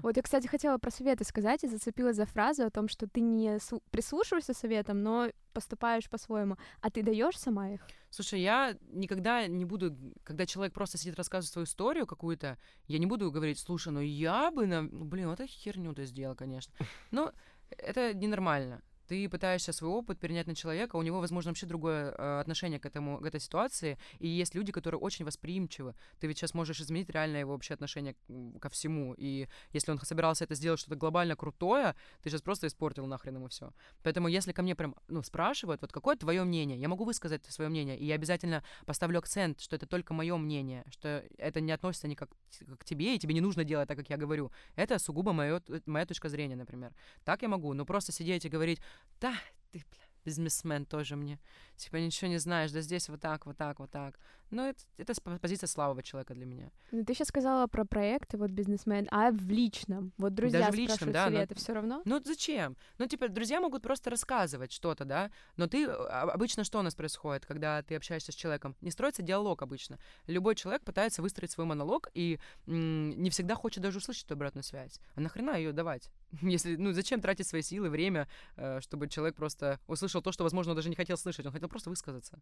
Вот 0.02 0.16
я, 0.16 0.22
кстати, 0.22 0.46
хотела 0.46 0.78
про 0.78 0.90
советы 0.90 1.24
сказать 1.24 1.64
и 1.64 1.68
зацепилась 1.68 2.16
за 2.16 2.26
фразу 2.26 2.64
о 2.64 2.70
том, 2.70 2.88
что 2.88 3.06
ты 3.06 3.20
не 3.20 3.56
слу- 3.56 3.82
прислушиваешься 3.90 4.54
советам, 4.54 5.02
но 5.02 5.30
поступаешь 5.52 6.08
по-своему. 6.10 6.56
А 6.80 6.90
ты 6.90 7.02
даешь 7.02 7.38
сама 7.38 7.70
их? 7.70 7.86
Слушай, 8.10 8.40
я 8.40 8.76
никогда 8.90 9.46
не 9.46 9.64
буду, 9.64 9.96
когда 10.24 10.46
человек 10.46 10.74
просто 10.74 10.98
сидит 10.98 11.16
рассказывает 11.16 11.52
свою 11.52 11.64
историю 11.66 12.06
какую-то, 12.06 12.58
я 12.86 12.98
не 12.98 13.06
буду 13.06 13.30
говорить, 13.30 13.58
слушай, 13.58 13.92
ну 13.92 14.00
я 14.00 14.50
бы, 14.50 14.66
на... 14.66 14.82
ну, 14.82 15.04
блин, 15.04 15.28
вот 15.28 15.40
это 15.40 15.46
херню 15.46 15.94
ты 15.94 16.04
сделал, 16.04 16.34
конечно. 16.34 16.74
Но 17.10 17.32
это 17.70 18.12
ненормально. 18.14 18.82
Ты 19.06 19.28
пытаешься 19.28 19.72
свой 19.72 19.90
опыт 19.90 20.18
перенять 20.18 20.46
на 20.46 20.54
человека, 20.54 20.96
у 20.96 21.02
него, 21.02 21.20
возможно, 21.20 21.50
вообще 21.50 21.66
другое 21.66 22.12
э, 22.16 22.40
отношение 22.40 22.78
к, 22.78 22.86
этому, 22.86 23.18
к 23.18 23.26
этой 23.26 23.40
ситуации, 23.40 23.98
и 24.18 24.28
есть 24.28 24.54
люди, 24.54 24.72
которые 24.72 25.00
очень 25.00 25.24
восприимчивы. 25.24 25.94
Ты 26.20 26.26
ведь 26.26 26.38
сейчас 26.38 26.54
можешь 26.54 26.80
изменить 26.80 27.10
реально 27.10 27.38
его 27.38 27.52
вообще 27.52 27.74
отношение 27.74 28.16
ко 28.60 28.68
всему, 28.68 29.14
и 29.14 29.48
если 29.72 29.92
он 29.92 30.00
собирался 30.00 30.44
это 30.44 30.54
сделать 30.54 30.80
что-то 30.80 30.96
глобально 30.96 31.36
крутое, 31.36 31.94
ты 32.22 32.30
сейчас 32.30 32.42
просто 32.42 32.66
испортил 32.66 33.06
нахрен 33.06 33.36
ему 33.36 33.48
все. 33.48 33.72
Поэтому 34.02 34.28
если 34.28 34.52
ко 34.52 34.62
мне 34.62 34.74
прям, 34.74 34.94
ну, 35.08 35.22
спрашивают, 35.22 35.80
вот 35.82 35.92
какое 35.92 36.16
твое 36.16 36.44
мнение, 36.44 36.78
я 36.78 36.88
могу 36.88 37.04
высказать 37.04 37.44
свое 37.46 37.70
мнение, 37.70 37.98
и 37.98 38.04
я 38.04 38.14
обязательно 38.14 38.62
поставлю 38.86 39.18
акцент, 39.18 39.60
что 39.60 39.76
это 39.76 39.86
только 39.86 40.14
мое 40.14 40.36
мнение, 40.36 40.84
что 40.90 41.24
это 41.38 41.60
не 41.60 41.72
относится 41.72 42.08
никак 42.08 42.30
к 42.78 42.84
тебе, 42.84 43.14
и 43.14 43.18
тебе 43.18 43.34
не 43.34 43.40
нужно 43.40 43.64
делать 43.64 43.88
так, 43.88 43.96
как 43.96 44.10
я 44.10 44.16
говорю. 44.16 44.50
Это 44.74 44.98
сугубо 44.98 45.32
моё, 45.32 45.60
моя 45.86 46.06
точка 46.06 46.28
зрения, 46.28 46.56
например. 46.56 46.92
Так 47.24 47.42
я 47.42 47.48
могу, 47.48 47.74
но 47.74 47.84
просто 47.84 48.12
сидеть 48.12 48.44
и 48.44 48.48
говорить, 48.48 48.80
да, 49.20 49.34
ты, 49.70 49.78
бля, 49.90 50.04
бизнесмен 50.24 50.84
тоже 50.84 51.16
мне. 51.16 51.38
Типа, 51.76 51.96
ничего 51.96 52.28
не 52.28 52.38
знаешь, 52.38 52.72
да 52.72 52.80
здесь 52.80 53.08
вот 53.08 53.20
так, 53.20 53.46
вот 53.46 53.56
так, 53.56 53.78
вот 53.78 53.90
так. 53.90 54.18
Но 54.50 54.68
это, 54.68 54.80
это 54.96 55.14
позиция 55.40 55.66
слабого 55.66 56.02
человека 56.02 56.34
для 56.34 56.46
меня. 56.46 56.70
Ну, 56.92 57.04
ты 57.04 57.14
сейчас 57.14 57.28
сказала 57.28 57.66
про 57.66 57.84
проекты, 57.84 58.38
вот 58.38 58.50
бизнесмен, 58.50 59.08
а 59.10 59.30
в 59.32 59.48
личном? 59.50 60.12
Вот 60.18 60.34
друзья 60.34 60.60
Даже 60.60 60.72
в 60.72 60.74
личном, 60.76 61.12
да, 61.12 61.26
но- 61.28 61.36
советы, 61.36 61.54
все 61.56 61.72
равно? 61.72 62.02
Ну 62.04 62.20
зачем? 62.24 62.76
Ну, 62.98 63.06
типа, 63.06 63.28
друзья 63.28 63.60
могут 63.60 63.82
просто 63.82 64.10
рассказывать 64.10 64.70
что-то, 64.72 65.04
да, 65.04 65.30
но 65.56 65.66
ты... 65.66 65.86
а, 65.86 66.22
Обычно 66.32 66.64
что 66.64 66.78
у 66.78 66.82
нас 66.82 66.94
происходит, 66.94 67.44
когда 67.44 67.82
ты 67.82 67.96
общаешься 67.96 68.30
с 68.32 68.34
человеком? 68.34 68.76
Не 68.80 68.90
строится 68.90 69.22
диалог 69.22 69.62
обычно. 69.62 69.98
Любой 70.26 70.54
человек 70.54 70.82
пытается 70.84 71.22
выстроить 71.22 71.50
свой 71.50 71.66
монолог 71.66 72.08
и 72.14 72.38
м, 72.66 73.10
не 73.20 73.30
всегда 73.30 73.54
хочет 73.56 73.82
даже 73.82 73.98
услышать 73.98 74.24
эту 74.26 74.34
обратную 74.34 74.62
связь. 74.62 75.00
А 75.16 75.20
нахрена 75.20 75.56
ее 75.56 75.72
давать? 75.72 76.10
Если, 76.42 76.76
ну, 76.76 76.92
зачем 76.92 77.20
тратить 77.20 77.46
свои 77.48 77.62
силы, 77.62 77.88
время, 77.90 78.28
э, 78.56 78.80
чтобы 78.80 79.08
человек 79.08 79.34
просто 79.34 79.80
услышал 79.88 80.22
то, 80.22 80.30
что, 80.32 80.44
возможно, 80.44 80.70
он 80.72 80.76
даже 80.76 80.88
не 80.88 80.96
хотел 80.96 81.16
слышать, 81.16 81.46
он 81.46 81.52
хотел 81.52 81.68
просто 81.68 81.90
высказаться. 81.90 82.38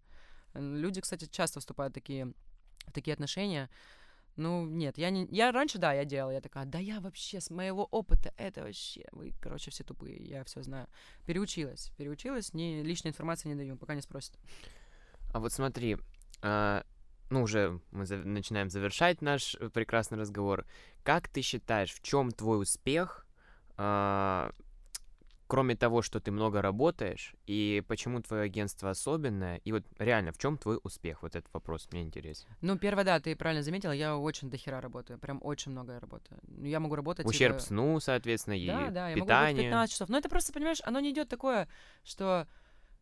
Э, 0.52 0.60
Люди, 0.60 1.00
кстати, 1.00 1.26
часто 1.30 1.60
вступают 1.60 1.93
такие, 1.94 2.32
в 2.86 2.92
такие 2.92 3.14
отношения. 3.14 3.70
Ну, 4.36 4.66
нет, 4.66 4.98
я 4.98 5.10
не... 5.10 5.26
Я 5.30 5.52
раньше, 5.52 5.78
да, 5.78 5.92
я 5.92 6.04
делала, 6.04 6.32
я 6.32 6.40
такая, 6.40 6.64
да 6.64 6.78
я 6.78 7.00
вообще 7.00 7.40
с 7.40 7.50
моего 7.50 7.84
опыта, 7.84 8.34
это 8.36 8.62
вообще, 8.62 9.06
вы, 9.12 9.32
короче, 9.40 9.70
все 9.70 9.84
тупые, 9.84 10.16
я 10.24 10.42
все 10.44 10.62
знаю. 10.62 10.88
Переучилась, 11.24 11.92
переучилась, 11.96 12.52
не, 12.52 12.82
лишней 12.82 13.10
информации 13.10 13.48
не 13.48 13.54
даю, 13.54 13.76
пока 13.76 13.94
не 13.94 14.02
спросят. 14.02 14.36
А 15.32 15.38
вот 15.38 15.52
смотри, 15.52 15.98
а, 16.42 16.84
ну 17.30 17.42
уже 17.42 17.80
мы 17.92 18.06
за- 18.06 18.16
начинаем 18.16 18.70
завершать 18.70 19.22
наш 19.22 19.54
э, 19.54 19.68
прекрасный 19.68 20.18
разговор. 20.18 20.66
Как 21.04 21.28
ты 21.28 21.40
считаешь, 21.42 21.92
в 21.92 22.02
чем 22.02 22.32
твой 22.32 22.60
успех, 22.62 23.26
а, 23.76 24.52
кроме 25.54 25.76
того, 25.76 26.02
что 26.02 26.18
ты 26.18 26.32
много 26.32 26.62
работаешь, 26.62 27.36
и 27.46 27.80
почему 27.86 28.20
твое 28.20 28.42
агентство 28.42 28.90
особенное? 28.90 29.58
И 29.58 29.70
вот 29.70 29.84
реально, 30.00 30.32
в 30.32 30.38
чем 30.38 30.58
твой 30.58 30.80
успех? 30.82 31.22
Вот 31.22 31.36
этот 31.36 31.48
вопрос 31.54 31.86
мне 31.92 32.02
интересен. 32.02 32.48
Ну, 32.60 32.76
первое, 32.76 33.04
да, 33.04 33.20
ты 33.20 33.36
правильно 33.36 33.62
заметила, 33.62 33.92
я 33.92 34.16
очень 34.16 34.50
дохера 34.50 34.80
работаю, 34.80 35.16
прям 35.16 35.38
очень 35.42 35.70
много 35.70 35.92
я 35.92 36.00
работаю. 36.00 36.40
Ну, 36.48 36.66
Я 36.66 36.80
могу 36.80 36.96
работать... 36.96 37.24
Ущерб 37.24 37.58
типа, 37.58 37.66
сну, 37.66 38.00
соответственно, 38.00 38.54
и 38.54 38.66
Да, 38.66 38.90
да, 38.90 39.08
я 39.10 39.16
могу 39.16 39.30
работать 39.30 39.50
питание. 39.50 39.70
15 39.70 39.92
часов. 39.92 40.08
Но 40.08 40.18
это 40.18 40.28
просто, 40.28 40.52
понимаешь, 40.52 40.80
оно 40.82 40.98
не 40.98 41.12
идет 41.12 41.28
такое, 41.28 41.68
что 42.02 42.48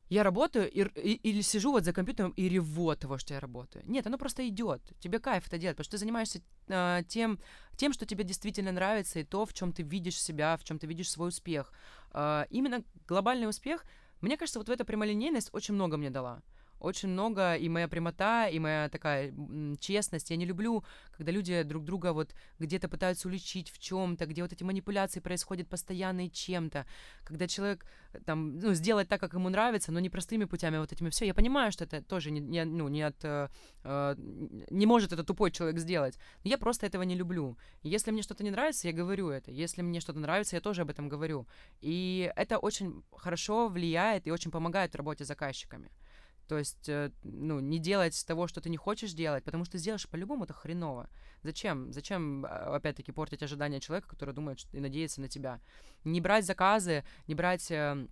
я 0.09 0.23
работаю 0.23 0.71
и, 0.71 0.83
и- 0.83 1.31
или 1.31 1.41
сижу 1.43 1.73
вот 1.73 1.85
за 1.85 1.93
компьютером 1.93 2.33
и 2.33 2.49
реву 2.49 2.91
от 2.91 3.01
того, 3.01 3.19
что 3.19 3.35
я 3.35 3.41
работаю. 3.41 3.85
Нет, 3.87 4.07
оно 4.07 4.19
просто 4.19 4.47
идет. 4.49 4.83
Тебе 5.01 5.19
кайф 5.19 5.47
это 5.47 5.59
делать, 5.59 5.77
потому 5.77 5.85
что 5.85 5.93
ты 5.93 5.99
занимаешься 5.99 6.43
а, 6.69 7.03
тем, 7.05 7.39
тем, 7.77 7.93
что 7.93 8.07
тебе 8.07 8.25
действительно 8.25 8.73
нравится, 8.73 9.21
и 9.21 9.25
то, 9.25 9.47
в 9.47 9.53
чем 9.53 9.73
ты 9.73 9.83
видишь 9.83 10.21
себя, 10.21 10.57
в 10.57 10.65
чем 10.65 10.79
ты 10.79 10.87
видишь 10.87 11.11
свой 11.11 11.29
успех. 11.29 11.73
А, 12.13 12.47
именно 12.51 12.85
глобальный 13.07 13.49
успех, 13.49 13.85
мне 14.21 14.37
кажется, 14.37 14.59
вот 14.61 14.69
в 14.69 14.71
эта 14.71 14.85
прямолинейность 14.85 15.51
очень 15.53 15.75
много 15.75 15.97
мне 15.97 16.11
дала. 16.11 16.43
Очень 16.83 17.11
много, 17.11 17.55
и 17.55 17.69
моя 17.69 17.87
прямота, 17.87 18.49
и 18.49 18.59
моя 18.59 18.89
такая 18.89 19.33
честность. 19.79 20.31
Я 20.31 20.37
не 20.37 20.45
люблю, 20.45 20.83
когда 21.17 21.31
люди 21.31 21.63
друг 21.63 21.85
друга 21.85 22.13
вот 22.13 22.35
где-то 22.59 22.89
пытаются 22.89 23.29
уличить 23.29 23.71
в 23.71 23.79
чем-то, 23.79 24.27
где 24.27 24.43
вот 24.43 24.53
эти 24.53 24.65
манипуляции 24.65 25.21
происходят 25.21 25.69
постоянно 25.69 26.27
и 26.27 26.31
чем-то, 26.31 26.85
когда 27.23 27.47
человек 27.47 27.87
э, 28.13 28.19
там, 28.27 28.59
ну, 28.59 28.75
сделать 28.75 29.09
так, 29.09 29.21
как 29.21 29.35
ему 29.35 29.49
нравится, 29.49 29.93
но 29.93 30.01
не 30.01 30.11
простыми 30.11 30.45
путями, 30.45 30.79
а 30.79 30.81
вот 30.81 30.93
этими 30.93 31.09
все. 31.11 31.25
Я 31.25 31.35
понимаю, 31.35 31.71
что 31.71 31.85
это 31.85 32.03
тоже 32.03 32.33
не, 32.33 32.41
не, 32.41 32.65
ну, 32.65 32.89
не 32.89 33.03
от, 33.03 33.25
э, 33.25 33.49
э, 33.85 34.15
не 34.71 34.87
может 34.87 35.13
это 35.13 35.23
тупой 35.23 35.53
человек 35.53 35.79
сделать, 35.79 36.19
но 36.43 36.51
я 36.51 36.59
просто 36.59 36.87
этого 36.87 37.03
не 37.05 37.15
люблю. 37.15 37.57
Если 37.85 38.11
мне 38.11 38.23
что-то 38.23 38.43
не 38.43 38.51
нравится, 38.51 38.89
я 38.89 38.93
говорю 38.93 39.29
это. 39.29 39.53
Если 39.53 39.83
мне 39.83 40.01
что-то 40.01 40.19
нравится, 40.19 40.57
я 40.57 40.61
тоже 40.61 40.83
об 40.83 40.91
этом 40.91 41.09
говорю. 41.09 41.47
И 41.81 42.33
это 42.35 42.59
очень 42.59 43.05
хорошо 43.17 43.69
влияет 43.69 44.27
и 44.27 44.33
очень 44.33 44.51
помогает 44.51 44.93
в 44.93 44.97
работе 44.97 45.25
с 45.25 45.29
заказчиками. 45.29 45.89
То 46.53 46.59
есть, 46.59 46.87
э, 46.87 47.11
ну, 47.23 47.61
не 47.61 47.79
делать 47.79 48.27
того, 48.27 48.47
что 48.47 48.61
ты 48.61 48.69
не 48.69 48.77
хочешь 48.77 49.15
делать, 49.15 49.43
потому 49.43 49.65
что 49.65 49.79
сделаешь 49.79 50.07
по-любому 50.07 50.45
это 50.45 50.53
хреново. 50.53 51.09
Зачем? 51.43 51.91
Зачем, 51.95 52.45
а, 52.45 52.77
опять-таки, 52.77 53.11
портить 53.11 53.43
ожидания 53.43 53.81
человека, 53.81 54.07
который 54.07 54.35
думает 54.35 54.59
и 54.75 54.81
надеется 54.81 55.23
на 55.23 55.31
тебя? 55.31 55.61
Не 56.05 56.21
брать 56.21 56.45
заказы, 56.45 57.05
не 57.27 57.35
брать... 57.35 57.71
э, 57.71 58.07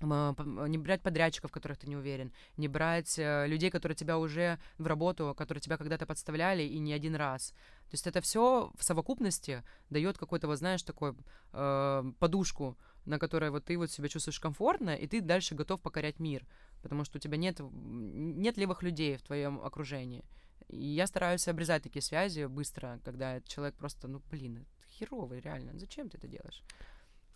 м, 0.00 0.10
а, 0.10 0.32
п- 0.32 0.42
м, 0.42 0.70
не 0.70 0.78
брать 0.78 1.02
подрядчиков, 1.02 1.50
в 1.50 1.52
которых 1.52 1.76
ты 1.76 1.86
не 1.86 1.96
уверен, 1.96 2.32
не 2.56 2.66
брать 2.66 3.18
э, 3.18 3.46
людей, 3.46 3.70
которые 3.70 3.94
тебя 3.94 4.16
уже 4.16 4.58
в 4.78 4.86
работу, 4.86 5.34
которые 5.36 5.60
тебя 5.60 5.76
когда-то 5.76 6.06
подставляли 6.06 6.62
и 6.62 6.78
не 6.78 6.94
один 6.94 7.14
раз. 7.14 7.50
То 7.90 7.94
есть 7.94 8.06
это 8.06 8.22
все 8.22 8.72
в 8.74 8.82
совокупности 8.82 9.64
дает 9.90 10.16
какой-то, 10.16 10.46
вот 10.46 10.56
знаешь, 10.56 10.82
такой 10.82 11.14
э, 11.52 12.12
подушку, 12.18 12.78
на 13.04 13.18
которой 13.18 13.50
вот 13.50 13.64
ты 13.64 13.76
вот 13.76 13.90
себя 13.90 14.08
чувствуешь 14.08 14.40
комфортно, 14.40 14.94
и 14.94 15.06
ты 15.06 15.20
дальше 15.20 15.54
готов 15.54 15.80
покорять 15.80 16.18
мир, 16.18 16.46
потому 16.82 17.04
что 17.04 17.18
у 17.18 17.20
тебя 17.20 17.36
нет, 17.36 17.60
нет 17.60 18.56
левых 18.56 18.82
людей 18.82 19.16
в 19.16 19.22
твоем 19.22 19.60
окружении. 19.60 20.24
И 20.68 20.84
я 20.86 21.06
стараюсь 21.06 21.46
обрезать 21.48 21.82
такие 21.82 22.02
связи 22.02 22.46
быстро, 22.46 23.00
когда 23.04 23.40
человек 23.42 23.74
просто, 23.74 24.08
ну, 24.08 24.22
блин, 24.30 24.58
это 24.58 24.88
херовый, 24.88 25.40
реально, 25.40 25.78
зачем 25.78 26.08
ты 26.08 26.18
это 26.18 26.28
делаешь? 26.28 26.62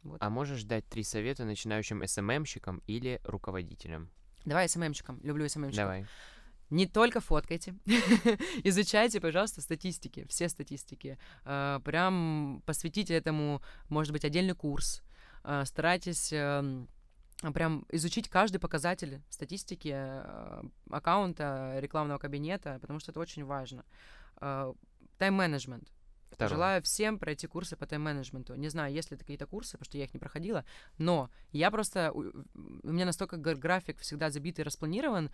Вот. 0.03 0.23
А 0.23 0.31
можешь 0.31 0.62
дать 0.64 0.87
три 0.87 1.03
совета 1.03 1.45
начинающим 1.45 2.07
СММщикам 2.07 2.83
или 2.87 3.21
руководителям? 3.25 4.09
Давай 4.45 4.69
СММщикам, 4.69 5.21
люблю 5.23 5.49
СММщиков. 5.49 5.77
Давай. 5.77 6.07
Не 6.71 6.87
только 6.87 7.21
фоткайте, 7.21 7.77
изучайте, 8.64 9.21
пожалуйста, 9.21 9.61
статистики, 9.61 10.27
все 10.29 10.49
статистики. 10.49 11.17
Э, 11.45 11.79
Прям 11.85 12.62
посвятите 12.67 13.14
этому, 13.14 13.62
может 13.89 14.12
быть, 14.12 14.25
отдельный 14.25 14.55
курс. 14.55 15.03
Э, 15.47 15.64
Старайтесь 15.64 16.32
эм, 16.32 16.88
прям 17.55 17.86
изучить 17.92 18.28
каждый 18.28 18.59
показатель 18.59 19.22
статистики 19.30 19.92
э, 19.94 20.62
аккаунта, 20.90 21.76
рекламного 21.78 22.18
кабинета, 22.18 22.78
потому 22.80 22.99
что 22.99 23.12
это 23.12 23.20
очень 23.20 23.44
важно. 23.44 23.84
Э, 24.40 24.74
Тайм-менеджмент. 25.18 25.88
Второе. 26.30 26.49
Желаю 26.55 26.82
всем 26.82 27.18
пройти 27.18 27.47
курсы 27.47 27.76
по 27.76 27.86
тайм-менеджменту. 27.86 28.57
Не 28.57 28.68
знаю, 28.68 28.92
есть 28.92 29.11
ли 29.11 29.16
какие-то 29.16 29.47
курсы, 29.47 29.72
потому 29.72 29.84
что 29.86 29.97
я 29.99 30.05
их 30.05 30.12
не 30.12 30.20
проходила, 30.20 30.64
но 30.99 31.30
я 31.53 31.70
просто... 31.70 32.12
У 32.12 32.92
меня 32.92 33.07
настолько 33.07 33.36
гра- 33.38 33.55
график 33.55 34.01
всегда 34.01 34.28
забит 34.30 34.59
и 34.59 34.62
распланирован, 34.62 35.30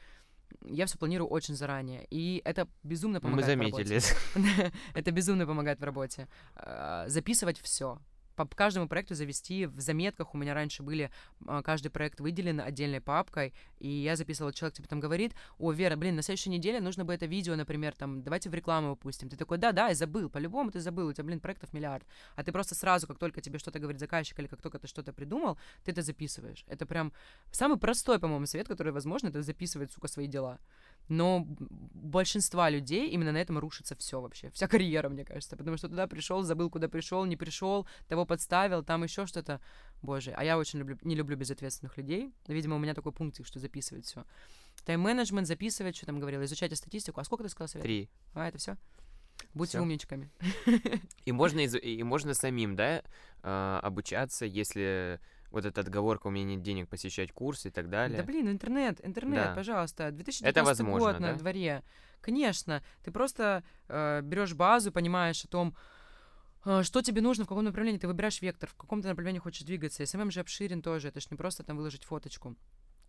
я 0.67 0.87
все 0.87 0.99
планирую 0.99 1.29
очень 1.29 1.57
заранее. 1.57 2.07
И 2.11 2.43
это 2.45 2.69
безумно 2.83 3.19
Мы 3.23 3.31
помогает 3.31 3.59
работе. 3.59 4.01
заметили. 4.01 4.73
Это 4.95 5.11
безумно 5.11 5.47
помогает 5.47 5.81
в 5.81 5.85
работе. 5.85 6.29
А, 6.55 7.09
Записывать 7.09 7.59
все. 7.59 7.99
По 8.37 8.47
каждому 8.47 8.89
проекту 8.89 9.15
завести 9.15 9.67
в 9.67 9.81
заметках. 9.81 10.35
У 10.35 10.39
меня 10.39 10.55
раньше 10.55 10.83
были 10.83 11.11
а, 11.47 11.63
каждый 11.63 11.91
проект 11.91 12.21
выделен 12.21 12.61
отдельной 12.61 13.01
папкой, 13.01 13.53
и 13.79 13.89
я 13.89 14.17
записывала, 14.17 14.53
человек 14.53 14.77
тебе 14.77 14.89
там 14.89 15.01
говорит, 15.01 15.35
о, 15.59 15.73
Вера, 15.73 15.97
блин, 15.97 16.17
на 16.17 16.23
следующей 16.23 16.51
неделе 16.51 16.81
нужно 16.81 17.05
бы 17.05 17.13
это 17.13 17.27
видео, 17.27 17.57
например, 17.57 17.95
там, 17.95 18.23
давайте 18.23 18.51
в 18.51 18.55
рекламу 18.55 18.91
выпустим. 18.91 19.29
Ты 19.29 19.37
такой, 19.37 19.59
да, 19.59 19.73
да, 19.73 19.89
я 19.89 19.95
забыл, 19.95 20.29
по-любому 20.29 20.71
ты 20.71 20.81
забыл, 20.81 21.09
у 21.09 21.13
тебя, 21.13 21.25
блин, 21.25 21.41
проектов 21.41 21.73
миллиард. 21.73 22.07
А 22.37 22.43
ты 22.43 22.53
просто 22.53 22.75
сразу, 22.75 23.07
как 23.07 23.19
только 23.19 23.41
тебе 23.41 23.59
что-то 23.59 23.79
говорит 23.79 24.01
заказчик, 24.01 24.39
или 24.39 24.47
как 24.47 24.63
только 24.63 24.79
ты 24.79 24.87
что-то 24.87 25.13
придумал, 25.13 25.59
ты 25.85 25.93
это 25.93 26.03
записываешь. 26.03 26.65
Это 26.67 26.87
прям 26.87 27.13
самый 27.51 27.79
простой, 27.79 28.19
по-моему, 28.19 28.47
совет, 28.47 28.69
который 28.69 28.93
возможно, 28.93 29.29
это 29.29 29.43
записывать, 29.43 29.93
сука, 29.93 30.09
свои 30.09 30.27
дела. 30.27 30.59
Но 31.09 31.45
большинства 31.47 32.71
людей 32.71 33.11
именно 33.11 33.33
на 33.33 33.39
этом 33.39 33.59
рушится 33.59 33.97
все 33.97 34.21
вообще, 34.21 34.51
вся 34.51 34.69
карьера, 34.69 35.09
мне 35.09 35.25
кажется, 35.25 35.57
потому 35.57 35.77
что 35.77 35.89
туда 35.89 36.07
пришел, 36.07 36.43
забыл, 36.43 36.71
куда 36.71 36.89
пришел, 36.89 37.25
не 37.25 37.37
пришел, 37.37 37.87
того 38.09 38.25
подставил, 38.25 38.83
там 38.83 39.03
еще 39.03 39.27
что-то. 39.27 39.61
Боже, 40.01 40.33
а 40.37 40.45
я 40.45 40.59
очень 40.59 40.79
люблю, 40.79 40.99
не 41.03 41.15
люблю 41.15 41.37
безответственных 41.37 41.97
людей. 41.97 42.33
Видимо, 42.49 42.77
у 42.77 42.79
меня 42.79 42.95
такой 42.95 43.13
пункт, 43.13 43.45
что 43.45 43.59
записывать 43.59 44.07
все. 44.07 44.25
Тайм-менеджмент, 44.85 45.47
записывать, 45.47 45.97
что 45.97 46.07
там 46.07 46.19
говорила, 46.19 46.45
изучайте 46.45 46.77
статистику. 46.77 47.21
А 47.21 47.25
сколько 47.25 47.45
ты 47.45 47.51
сказал 47.51 47.69
совет? 47.69 47.85
Три. 47.85 48.09
А, 48.35 48.49
это 48.49 48.59
все? 48.59 48.77
Будьте 49.55 49.79
Всё. 49.79 49.83
умничками. 49.83 50.31
И 51.25 51.33
можно, 51.33 51.61
и 51.61 52.03
можно 52.03 52.35
самим, 52.35 52.75
да, 52.77 53.03
а, 53.43 53.81
обучаться, 53.83 54.45
если 54.45 55.21
вот 55.53 55.65
эта 55.65 55.83
отговорка, 55.83 56.27
у 56.27 56.31
меня 56.31 56.45
нет 56.45 56.63
денег 56.63 56.89
посещать 56.89 57.33
курсы 57.33 57.69
и 57.69 57.71
так 57.71 57.89
далее. 57.89 58.19
Да 58.19 58.25
блин, 58.25 58.49
интернет, 58.49 59.01
интернет, 59.05 59.49
Да. 59.49 59.55
пожалуйста. 59.55 60.11
2019 60.11 60.67
возможно, 60.67 61.13
год 61.13 61.21
на 61.21 61.33
да? 61.33 61.39
дворе. 61.39 61.83
Конечно, 62.21 62.83
ты 63.05 63.11
просто 63.11 63.63
э, 63.89 64.21
берешь 64.23 64.55
базу, 64.55 64.93
понимаешь 64.93 65.45
о 65.45 65.49
том, 65.49 65.77
э, 66.65 66.83
что 66.83 67.03
тебе 67.03 67.21
нужно, 67.21 67.45
в 67.45 67.49
каком 67.49 67.65
направлении 67.65 67.99
ты 67.99 68.07
выбираешь 68.07 68.41
вектор, 68.41 68.69
в 68.71 68.75
каком 68.75 69.03
ты 69.03 69.09
направлении 69.09 69.41
хочешь 69.41 69.63
двигаться. 69.65 70.05
SMM 70.07 70.31
же 70.31 70.41
обширен 70.41 70.83
тоже, 70.83 71.09
это 71.09 71.21
ж 71.21 71.31
не 71.31 71.37
просто 71.37 71.63
там 71.65 71.77
выложить 71.77 72.05
фоточку. 72.05 72.57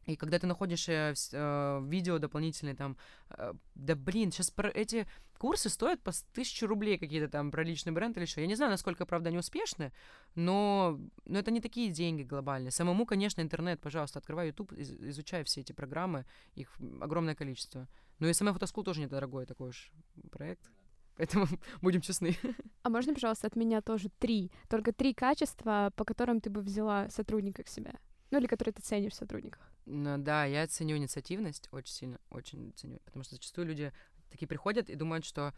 И 0.05 0.15
когда 0.15 0.39
ты 0.39 0.47
находишь 0.47 0.89
э, 0.89 1.13
э, 1.31 1.81
видео 1.85 2.19
дополнительные 2.19 2.75
там, 2.75 2.97
э, 3.29 3.53
да 3.75 3.95
блин, 3.95 4.31
сейчас 4.31 4.53
эти 4.73 5.07
курсы 5.37 5.69
стоят 5.69 6.01
по 6.01 6.11
тысячу 6.33 6.67
рублей 6.67 6.97
какие-то 6.97 7.29
там 7.29 7.51
про 7.51 7.63
личный 7.63 7.91
бренд 7.91 8.17
или 8.17 8.25
что. 8.25 8.41
Я 8.41 8.47
не 8.47 8.55
знаю, 8.55 8.71
насколько, 8.71 9.05
правда, 9.05 9.29
они 9.29 9.37
успешны, 9.37 9.91
но, 10.35 10.99
но 11.25 11.39
это 11.39 11.51
не 11.51 11.61
такие 11.61 11.91
деньги 11.91 12.23
глобальные. 12.23 12.71
Самому, 12.71 13.05
конечно, 13.05 13.41
интернет, 13.41 13.81
пожалуйста, 13.81 14.19
открывай 14.19 14.47
YouTube, 14.47 14.73
из- 14.73 14.91
изучай 14.91 15.43
все 15.43 15.61
эти 15.61 15.73
программы, 15.73 16.25
их 16.55 16.69
огромное 17.01 17.35
количество. 17.35 17.87
Но 18.19 18.27
и 18.27 18.33
сама 18.33 18.53
фотоскул 18.53 18.83
тоже 18.83 19.01
недорогой 19.01 19.45
такой 19.45 19.69
уж 19.69 19.91
проект. 20.31 20.69
Поэтому 21.17 21.45
будем 21.81 22.01
честны. 22.01 22.37
А 22.83 22.89
можно, 22.89 23.13
пожалуйста, 23.13 23.47
от 23.47 23.55
меня 23.55 23.81
тоже 23.81 24.09
три, 24.19 24.51
только 24.69 24.91
три 24.91 25.13
качества, 25.13 25.91
по 25.95 26.03
которым 26.03 26.41
ты 26.41 26.49
бы 26.49 26.61
взяла 26.61 27.09
сотрудника 27.09 27.63
к 27.63 27.69
себе? 27.69 27.93
Ну 28.31 28.39
или 28.39 28.47
которые 28.47 28.73
ты 28.73 28.81
ценишь 28.81 29.13
в 29.13 29.15
сотрудниках? 29.15 29.72
Ну, 29.85 30.17
да, 30.17 30.45
я 30.45 30.67
ценю 30.67 30.97
инициативность 30.97 31.67
очень 31.71 31.93
сильно, 31.93 32.19
очень 32.29 32.73
ценю, 32.75 32.99
потому 33.05 33.23
что 33.23 33.35
зачастую 33.35 33.67
люди 33.67 33.91
такие 34.29 34.47
приходят 34.47 34.89
и 34.89 34.95
думают, 34.95 35.25
что 35.25 35.53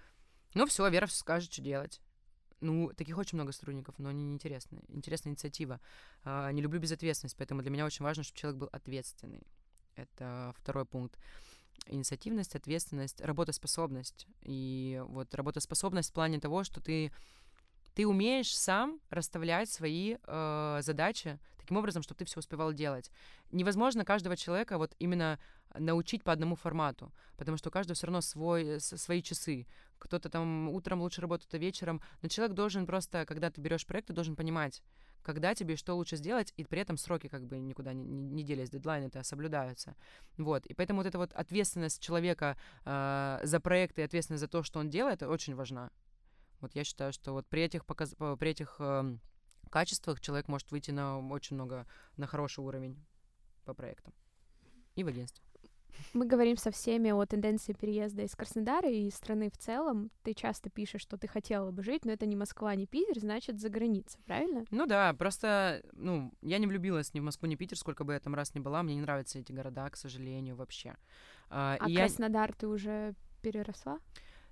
ну 0.56 0.66
все, 0.66 0.88
Вера 0.90 1.06
скажет, 1.08 1.52
что 1.52 1.62
делать. 1.62 2.02
Ну, 2.62 2.92
таких 2.96 3.18
очень 3.18 3.38
много 3.38 3.52
сотрудников, 3.52 3.96
но 4.00 4.10
они 4.10 4.24
неинтересны. 4.24 4.82
Интересная 4.88 5.32
инициатива. 5.32 5.82
А, 6.24 6.50
не 6.52 6.62
люблю 6.62 6.80
безответственность, 6.80 7.36
поэтому 7.36 7.62
для 7.62 7.70
меня 7.70 7.86
очень 7.86 8.04
важно, 8.06 8.24
чтобы 8.24 8.40
человек 8.40 8.60
был 8.62 8.70
ответственный. 8.72 9.44
Это 9.96 10.54
второй 10.58 10.86
пункт. 10.86 11.20
Инициативность, 11.88 12.56
ответственность, 12.56 13.20
работоспособность. 13.20 14.28
И 14.42 15.04
вот 15.08 15.36
работоспособность 15.36 16.12
в 16.12 16.14
плане 16.14 16.40
того, 16.40 16.64
что 16.64 16.82
ты 16.82 17.12
ты 17.96 18.06
умеешь 18.06 18.56
сам 18.56 19.00
расставлять 19.10 19.70
свои 19.70 20.18
э, 20.22 20.80
задачи 20.82 21.40
таким 21.58 21.78
образом, 21.78 22.04
чтобы 22.04 22.20
ты 22.20 22.26
все 22.26 22.40
успевал 22.40 22.74
делать. 22.74 23.10
Невозможно 23.52 24.06
каждого 24.06 24.38
человека 24.38 24.78
вот 24.78 24.96
именно 25.00 25.40
научить 25.80 26.24
по 26.24 26.32
одному 26.32 26.56
формату, 26.56 27.12
потому 27.38 27.58
что 27.58 27.70
у 27.70 27.72
каждого 27.72 27.96
все 27.96 28.08
равно 28.08 28.22
свой, 28.22 28.80
свои 28.80 29.22
часы. 29.24 29.66
Кто-то 29.98 30.30
там 30.30 30.70
утром 30.70 31.02
лучше 31.02 31.22
работает, 31.22 31.54
а 31.54 31.58
вечером. 31.58 32.02
Но 32.22 32.28
человек 32.28 32.56
должен 32.56 32.86
просто, 32.86 33.26
когда 33.26 33.50
ты 33.50 33.62
берешь 33.62 33.86
проект, 33.86 34.08
ты 34.08 34.14
должен 34.14 34.36
понимать, 34.36 34.84
когда 35.24 35.56
тебе 35.56 35.76
что 35.76 35.96
лучше 35.96 36.18
сделать, 36.18 36.54
и 36.58 36.64
при 36.64 36.82
этом 36.82 36.98
сроки 36.98 37.28
как 37.28 37.46
бы 37.46 37.58
никуда 37.58 37.94
не, 37.94 38.06
не, 38.06 38.44
делись, 38.44 38.70
дедлайны 38.70 39.06
это 39.06 39.24
соблюдаются. 39.24 39.96
Вот. 40.38 40.66
И 40.68 40.74
поэтому 40.74 41.00
вот 41.00 41.08
эта 41.08 41.18
вот 41.18 41.34
ответственность 41.34 42.02
человека 42.02 42.58
э, 42.86 43.40
за 43.44 43.60
проект 43.60 43.98
и 44.00 44.04
ответственность 44.04 44.42
за 44.42 44.48
то, 44.48 44.64
что 44.64 44.80
он 44.80 44.90
делает, 44.90 45.24
очень 45.24 45.56
важна. 45.56 45.92
Вот 46.66 46.74
я 46.74 46.84
считаю, 46.84 47.14
что 47.14 47.32
вот 47.34 47.46
при 47.46 47.62
этих, 47.62 47.86
показ... 47.86 48.16
при 48.16 48.50
этих 48.50 48.78
э, 48.80 49.18
качествах 49.70 50.20
человек 50.20 50.48
может 50.48 50.72
выйти 50.72 50.90
на 50.90 51.20
очень 51.30 51.56
много, 51.56 51.86
на 52.18 52.26
хороший 52.26 52.62
уровень 52.62 53.06
по 53.66 53.76
проектам 53.76 54.16
и 54.96 55.04
в 55.04 55.08
агентстве. 55.08 55.44
Мы 56.14 56.26
говорим 56.26 56.58
со 56.58 56.72
всеми 56.72 57.12
о 57.12 57.24
тенденции 57.28 57.74
переезда 57.74 58.24
из 58.24 58.36
Краснодара 58.36 58.90
и 58.90 59.06
из 59.06 59.14
страны 59.14 59.52
в 59.52 59.58
целом. 59.60 60.10
Ты 60.24 60.34
часто 60.34 60.72
пишешь, 60.72 61.02
что 61.02 61.20
ты 61.20 61.28
хотела 61.28 61.70
бы 61.70 61.84
жить, 61.84 62.04
но 62.04 62.12
это 62.12 62.26
не 62.26 62.36
Москва, 62.36 62.74
не 62.74 62.88
Питер, 62.88 63.20
значит, 63.20 63.60
за 63.60 63.70
границей, 63.70 64.20
правильно? 64.26 64.66
Ну 64.72 64.88
да, 64.88 65.14
просто, 65.14 65.84
ну, 65.94 66.34
я 66.42 66.58
не 66.58 66.66
влюбилась 66.66 67.14
ни 67.14 67.20
в 67.20 67.24
Москву, 67.24 67.48
ни 67.48 67.54
в 67.54 67.60
Питер, 67.60 67.78
сколько 67.78 68.04
бы 68.04 68.14
я 68.14 68.20
там 68.20 68.34
раз 68.34 68.56
ни 68.56 68.60
была. 68.60 68.82
Мне 68.82 68.96
не 68.96 69.02
нравятся 69.02 69.38
эти 69.38 69.52
города, 69.52 69.88
к 69.92 69.98
сожалению, 69.98 70.56
вообще. 70.56 70.98
А, 71.48 71.78
а 71.80 71.94
Краснодар 71.94 72.50
я... 72.50 72.56
ты 72.56 72.68
уже 72.68 73.14
переросла? 73.44 74.00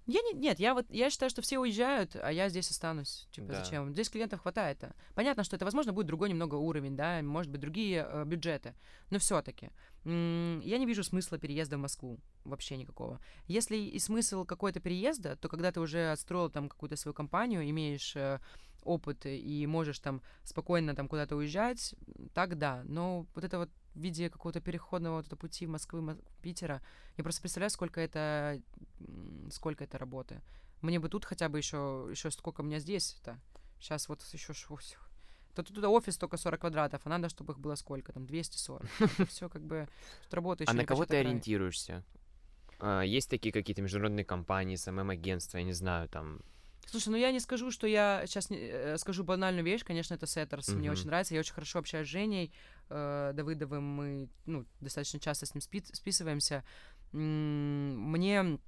Я 0.06 0.22
не, 0.22 0.34
нет, 0.34 0.60
я 0.60 0.74
вот 0.74 0.86
я 0.90 1.10
считаю, 1.10 1.30
что 1.30 1.42
все 1.42 1.60
уезжают, 1.60 2.16
а 2.16 2.32
я 2.32 2.50
здесь 2.50 2.70
останусь. 2.70 3.28
Типа, 3.32 3.48
да. 3.48 3.64
зачем? 3.64 3.92
Здесь 3.92 4.10
клиентов 4.10 4.42
хватает. 4.42 4.84
Понятно, 5.16 5.44
что 5.44 5.56
это, 5.56 5.66
возможно, 5.66 5.94
будет 5.94 6.08
другой 6.08 6.30
немного 6.30 6.56
уровень, 6.56 6.96
да, 6.96 7.22
может 7.22 7.52
быть, 7.52 7.62
другие 7.62 8.06
э, 8.08 8.26
бюджеты. 8.26 8.74
Но 9.10 9.20
все-таки 9.20 9.70
я 10.06 10.78
не 10.78 10.86
вижу 10.86 11.04
смысла 11.04 11.38
переезда 11.38 11.78
в 11.78 11.82
Москву. 11.82 12.20
Вообще 12.44 12.76
никакого. 12.76 13.22
Если 13.48 13.78
и 13.78 14.00
смысл 14.00 14.44
какой-то 14.44 14.82
переезда, 14.82 15.38
то 15.38 15.48
когда 15.48 15.72
ты 15.72 15.80
уже 15.80 16.12
отстроил 16.12 16.50
там 16.50 16.68
какую-то 16.68 16.98
свою 16.98 17.14
компанию, 17.14 17.70
имеешь 17.70 18.14
э, 18.18 18.40
опыт 18.84 19.26
и 19.26 19.66
можешь 19.66 20.00
там 20.00 20.22
спокойно 20.44 20.96
там 20.96 21.08
куда-то 21.08 21.38
уезжать, 21.38 21.96
так 22.34 22.58
да. 22.58 22.82
Но 22.86 23.26
вот 23.34 23.44
это 23.46 23.60
вот 23.60 23.70
в 23.94 24.00
виде 24.00 24.30
какого-то 24.30 24.60
переходного 24.60 25.18
вот 25.18 25.40
пути 25.40 25.68
Москвы, 25.68 26.18
Питера. 26.42 26.82
Я 27.18 27.24
просто 27.24 27.42
представляю, 27.42 27.70
сколько 27.70 28.02
это, 28.02 28.62
сколько 29.52 29.84
это 29.84 29.98
работы. 29.98 30.42
Мне 30.82 31.00
бы 31.00 31.10
тут 31.10 31.26
хотя 31.26 31.50
бы 31.50 31.58
еще, 31.58 32.08
еще 32.10 32.32
сколько 32.32 32.62
у 32.62 32.64
меня 32.64 32.80
здесь-то. 32.80 33.40
Сейчас 33.80 34.10
вот 34.10 34.22
еще 34.34 34.54
то 35.64 35.74
туда 35.74 35.90
офис 35.90 36.18
только 36.18 36.38
40 36.38 36.60
квадратов, 36.60 37.02
а 37.06 37.10
надо, 37.10 37.30
чтобы 37.30 37.54
их 37.54 37.60
было 37.60 37.76
сколько 37.76 38.12
там, 38.12 38.26
240. 38.26 38.88
Все 39.30 39.50
как 39.50 39.64
бы, 39.64 39.88
тут 40.24 40.34
работа 40.34 40.64
еще 40.64 40.72
А 40.72 40.74
на 40.74 40.86
кого 40.86 41.06
ты 41.06 41.18
ориентируешься? 41.18 42.04
А, 42.80 43.02
есть 43.02 43.30
такие 43.30 43.52
какие-то 43.52 43.82
международные 43.82 44.26
компании, 44.26 44.76
SMM-агентства, 44.76 45.60
я 45.60 45.64
не 45.64 45.74
знаю, 45.74 46.10
там, 46.10 46.42
Слушай, 46.86 47.10
ну 47.10 47.18
я 47.18 47.32
не 47.32 47.40
скажу, 47.40 47.72
что 47.72 47.88
я 47.88 48.24
сейчас 48.28 48.50
не, 48.50 48.58
э, 48.60 48.98
скажу 48.98 49.24
банальную 49.24 49.64
вещь, 49.64 49.84
конечно, 49.84 50.14
это 50.14 50.28
Setters, 50.28 50.70
mm-hmm. 50.70 50.76
мне 50.76 50.92
очень 50.92 51.08
нравится, 51.08 51.34
я 51.34 51.40
очень 51.40 51.54
хорошо 51.54 51.80
общаюсь 51.80 52.08
с 52.08 52.12
Женей 52.12 52.52
э, 52.90 53.32
Давыдовым, 53.34 53.84
мы 53.84 54.30
ну, 54.46 54.66
достаточно 54.82 55.20
часто 55.20 55.46
с 55.46 55.54
ним 55.54 55.62
спи- 55.62 55.94
списываемся. 55.94 56.64
Мне 57.12 58.60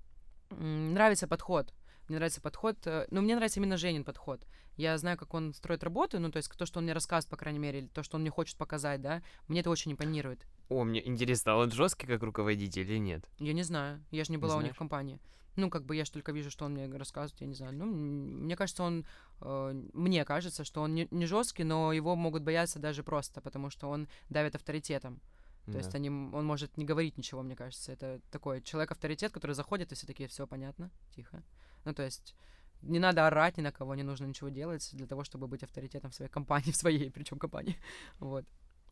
нравится 0.50 1.28
подход, 1.28 1.74
мне 2.08 2.18
нравится 2.18 2.42
подход, 2.42 2.78
э, 2.86 3.08
ну, 3.12 3.22
мне 3.22 3.36
нравится 3.36 3.60
именно 3.60 3.78
Женин 3.78 4.04
подход. 4.04 4.46
Я 4.78 4.98
знаю, 4.98 5.18
как 5.18 5.34
он 5.34 5.54
строит 5.54 5.84
работу, 5.84 6.20
ну, 6.20 6.32
то 6.32 6.38
есть 6.38 6.52
то, 6.52 6.66
что 6.66 6.80
он 6.80 6.86
мне 6.86 6.94
рассказывает, 6.94 7.30
по 7.32 7.38
крайней 7.38 7.60
мере, 7.60 7.80
или 7.80 7.88
то, 7.88 8.04
что 8.04 8.18
он 8.18 8.22
мне 8.22 8.30
хочет 8.30 8.58
показать, 8.58 9.02
да, 9.02 9.24
мне 9.48 9.62
это 9.62 9.70
очень 9.70 9.92
импонирует. 9.94 10.46
О, 10.70 10.84
мне 10.84 11.06
интересно, 11.08 11.54
а 11.54 11.56
он 11.58 11.72
жесткий 11.72 12.08
как 12.08 12.22
руководитель 12.24 12.82
или 12.82 12.98
нет? 12.98 13.30
Я 13.40 13.54
не 13.54 13.64
знаю, 13.64 14.04
я 14.12 14.24
же 14.24 14.32
не 14.32 14.38
была 14.38 14.56
не 14.56 14.60
у 14.60 14.64
них 14.64 14.74
в 14.74 14.78
компании. 14.78 15.20
Ну, 15.56 15.70
как 15.70 15.86
бы 15.86 15.96
я 15.96 16.06
же 16.06 16.12
только 16.12 16.32
вижу, 16.32 16.50
что 16.50 16.66
он 16.66 16.74
мне 16.74 16.88
рассказывает, 16.98 17.42
я 17.42 17.48
не 17.48 17.56
знаю. 17.56 17.74
Ну, 17.74 17.86
мне 17.86 18.56
кажется, 18.56 18.84
он... 18.84 19.06
Э, 19.42 19.74
мне 19.94 20.26
кажется, 20.26 20.64
что 20.64 20.82
он 20.82 20.96
не, 20.96 21.08
не 21.12 21.26
жесткий, 21.26 21.64
но 21.64 21.94
его 21.94 22.16
могут 22.16 22.44
бояться 22.44 22.80
даже 22.80 23.04
просто, 23.04 23.42
потому 23.42 23.70
что 23.70 23.90
он 23.90 24.08
давит 24.30 24.56
авторитетом. 24.56 25.22
То 25.66 25.72
да. 25.72 25.78
есть 25.80 25.96
они, 25.96 26.10
он 26.10 26.46
может 26.46 26.78
не 26.78 26.86
говорить 26.86 27.18
ничего, 27.18 27.42
мне 27.42 27.56
кажется. 27.56 27.92
Это 27.92 28.22
такой 28.32 28.62
человек-авторитет, 28.62 29.32
который 29.32 29.54
заходит, 29.54 29.92
и 29.92 29.96
все 29.96 30.06
такие, 30.06 30.30
все 30.30 30.46
понятно, 30.46 30.92
тихо. 31.16 31.42
Ну, 31.86 31.94
то 31.94 32.04
есть 32.04 32.36
не 32.82 33.00
надо 33.00 33.26
орать 33.26 33.58
ни 33.58 33.62
на 33.62 33.72
кого, 33.72 33.96
не 33.96 34.04
нужно 34.04 34.26
ничего 34.26 34.50
делать 34.50 34.90
для 34.94 35.08
того, 35.08 35.24
чтобы 35.24 35.48
быть 35.48 35.64
авторитетом 35.64 36.12
в 36.12 36.16
своей 36.16 36.30
компании, 36.30 36.72
в 36.72 36.76
своей, 36.76 37.10
причем 37.10 37.40
компании. 37.40 37.78
вот. 38.20 38.46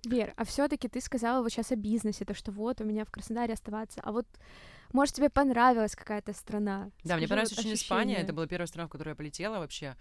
Вер, 0.06 0.34
а 0.36 0.44
все-таки 0.44 0.88
ты 0.88 1.00
сказала 1.02 1.42
вот 1.42 1.52
сейчас 1.52 1.72
о 1.72 1.76
бизнесе, 1.76 2.26
то, 2.26 2.34
что 2.34 2.52
вот 2.52 2.82
у 2.82 2.84
меня 2.84 3.06
в 3.06 3.12
Краснодаре 3.12 3.54
оставаться, 3.54 4.02
а 4.04 4.12
вот 4.12 4.28
может, 4.94 5.16
тебе 5.16 5.30
понравилась 5.30 5.96
какая-то 5.96 6.34
страна? 6.34 6.92
Да, 7.04 7.16
Скажи, 7.16 7.18
мне 7.18 7.28
понравилась 7.28 7.52
вот 7.52 7.60
очень 7.60 7.74
ощущение. 7.74 8.04
Испания. 8.06 8.16
Это 8.18 8.34
была 8.34 8.48
первая 8.48 8.68
страна, 8.68 8.88
в 8.88 8.92
которую 8.92 9.14
я 9.14 9.16
полетела 9.16 9.58
вообще. 9.58 9.96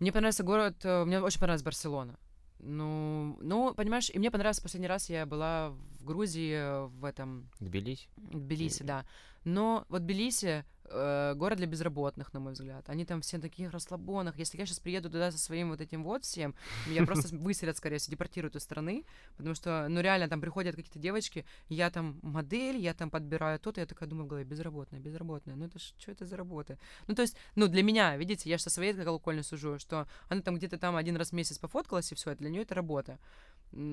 Мне 0.00 0.12
понравился 0.12 0.44
город, 0.44 0.76
э, 0.84 1.04
мне 1.06 1.18
очень 1.18 1.40
понравилась 1.40 1.62
Барселона. 1.62 2.18
Ну, 2.58 3.38
ну, 3.40 3.74
понимаешь, 3.74 4.10
и 4.10 4.18
мне 4.18 4.30
понравился 4.30 4.62
последний 4.62 4.88
раз 4.88 5.08
я 5.08 5.24
была 5.24 5.70
в 5.70 6.04
Грузии 6.04 6.52
э, 6.52 6.86
в 6.86 7.04
этом... 7.06 7.50
Тбилиси? 7.60 8.08
Тбилиси, 8.16 8.82
да. 8.82 9.06
Но 9.44 9.86
вот 9.88 10.02
Тбилиси 10.02 10.64
э, 10.88 11.34
город 11.34 11.58
для 11.58 11.66
безработных, 11.66 12.32
на 12.32 12.40
мой 12.40 12.52
взгляд. 12.52 12.88
Они 12.88 13.04
там 13.04 13.20
все 13.20 13.38
таких 13.38 13.72
расслабонах. 13.72 14.38
Если 14.38 14.58
я 14.58 14.66
сейчас 14.66 14.80
приеду 14.80 15.10
туда 15.10 15.30
со 15.30 15.38
своим 15.38 15.70
вот 15.70 15.80
этим 15.80 16.04
вот 16.04 16.24
всем, 16.24 16.54
меня 16.86 17.04
просто 17.04 17.34
выселят, 17.36 17.76
скорее 17.76 17.98
всего, 17.98 18.12
депортируют 18.12 18.56
из 18.56 18.62
страны, 18.62 19.04
потому 19.36 19.54
что, 19.54 19.86
ну, 19.88 20.00
реально, 20.00 20.28
там 20.28 20.40
приходят 20.40 20.76
какие-то 20.76 20.98
девочки, 20.98 21.44
я 21.68 21.90
там 21.90 22.18
модель, 22.22 22.76
я 22.76 22.94
там 22.94 23.10
подбираю 23.10 23.58
то-то, 23.58 23.80
я 23.80 23.86
такая 23.86 24.08
думаю 24.08 24.26
в 24.26 24.28
голове, 24.28 24.44
безработная, 24.44 25.00
безработная, 25.00 25.56
ну 25.56 25.66
это 25.66 25.78
что 25.78 26.12
это 26.12 26.24
за 26.24 26.36
работа? 26.36 26.78
Ну, 27.06 27.14
то 27.14 27.22
есть, 27.22 27.36
ну, 27.54 27.68
для 27.68 27.82
меня, 27.82 28.16
видите, 28.16 28.48
я 28.50 28.58
же 28.58 28.64
со 28.64 28.70
своей 28.70 28.94
колокольни 28.94 29.42
сужу, 29.42 29.78
что 29.78 30.06
она 30.28 30.40
там 30.40 30.56
где-то 30.56 30.78
там 30.78 30.96
один 30.96 31.16
раз 31.16 31.30
в 31.30 31.32
месяц 31.32 31.58
пофоткалась, 31.58 32.12
и 32.12 32.14
все, 32.14 32.34
для 32.34 32.50
нее 32.50 32.62
это 32.62 32.74
работа. 32.74 33.18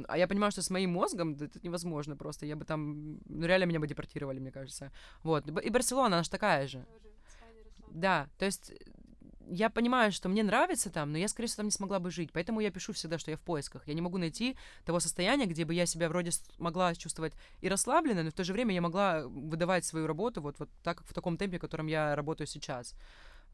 А 0.07 0.17
я 0.17 0.27
понимаю, 0.27 0.51
что 0.51 0.61
с 0.61 0.69
моим 0.69 0.91
мозгом 0.91 1.33
это 1.33 1.59
невозможно 1.61 2.15
просто. 2.15 2.45
Я 2.45 2.55
бы 2.55 2.63
там... 2.63 3.19
Ну, 3.25 3.45
реально 3.45 3.65
меня 3.65 3.79
бы 3.79 3.87
депортировали, 3.87 4.39
мне 4.39 4.51
кажется. 4.51 4.91
Вот. 5.23 5.47
И 5.47 5.69
Барселона, 5.69 6.15
она 6.15 6.23
же 6.23 6.29
такая 6.29 6.67
же. 6.67 6.82
Да, 7.89 8.27
то 8.39 8.45
есть 8.45 8.71
э, 8.71 8.75
я 9.49 9.69
понимаю, 9.69 10.11
что 10.11 10.29
мне 10.29 10.43
нравится 10.43 10.89
там, 10.89 11.11
но 11.11 11.17
я, 11.17 11.27
скорее 11.27 11.47
всего, 11.47 11.57
там 11.57 11.67
не 11.67 11.71
смогла 11.71 11.99
бы 11.99 12.11
жить. 12.11 12.31
Поэтому 12.33 12.59
я 12.59 12.71
пишу 12.71 12.93
всегда, 12.93 13.19
что 13.19 13.31
я 13.31 13.37
в 13.37 13.41
поисках. 13.41 13.87
Я 13.87 13.93
не 13.93 14.01
могу 14.01 14.17
найти 14.17 14.57
того 14.85 14.99
состояния, 14.99 15.45
где 15.45 15.65
бы 15.65 15.73
я 15.73 15.85
себя 15.85 16.09
вроде 16.09 16.31
могла 16.57 16.95
чувствовать 16.95 17.33
и 17.61 17.69
расслабленно, 17.69 18.23
но 18.23 18.29
в 18.31 18.33
то 18.33 18.43
же 18.43 18.53
время 18.53 18.73
я 18.73 18.81
могла 18.81 19.27
выдавать 19.27 19.85
свою 19.85 20.07
работу 20.07 20.41
вот, 20.41 20.59
вот 20.59 20.69
так, 20.83 21.03
в 21.03 21.13
таком 21.13 21.37
темпе, 21.37 21.57
в 21.57 21.61
котором 21.61 21.87
я 21.87 22.15
работаю 22.15 22.47
сейчас. 22.47 22.95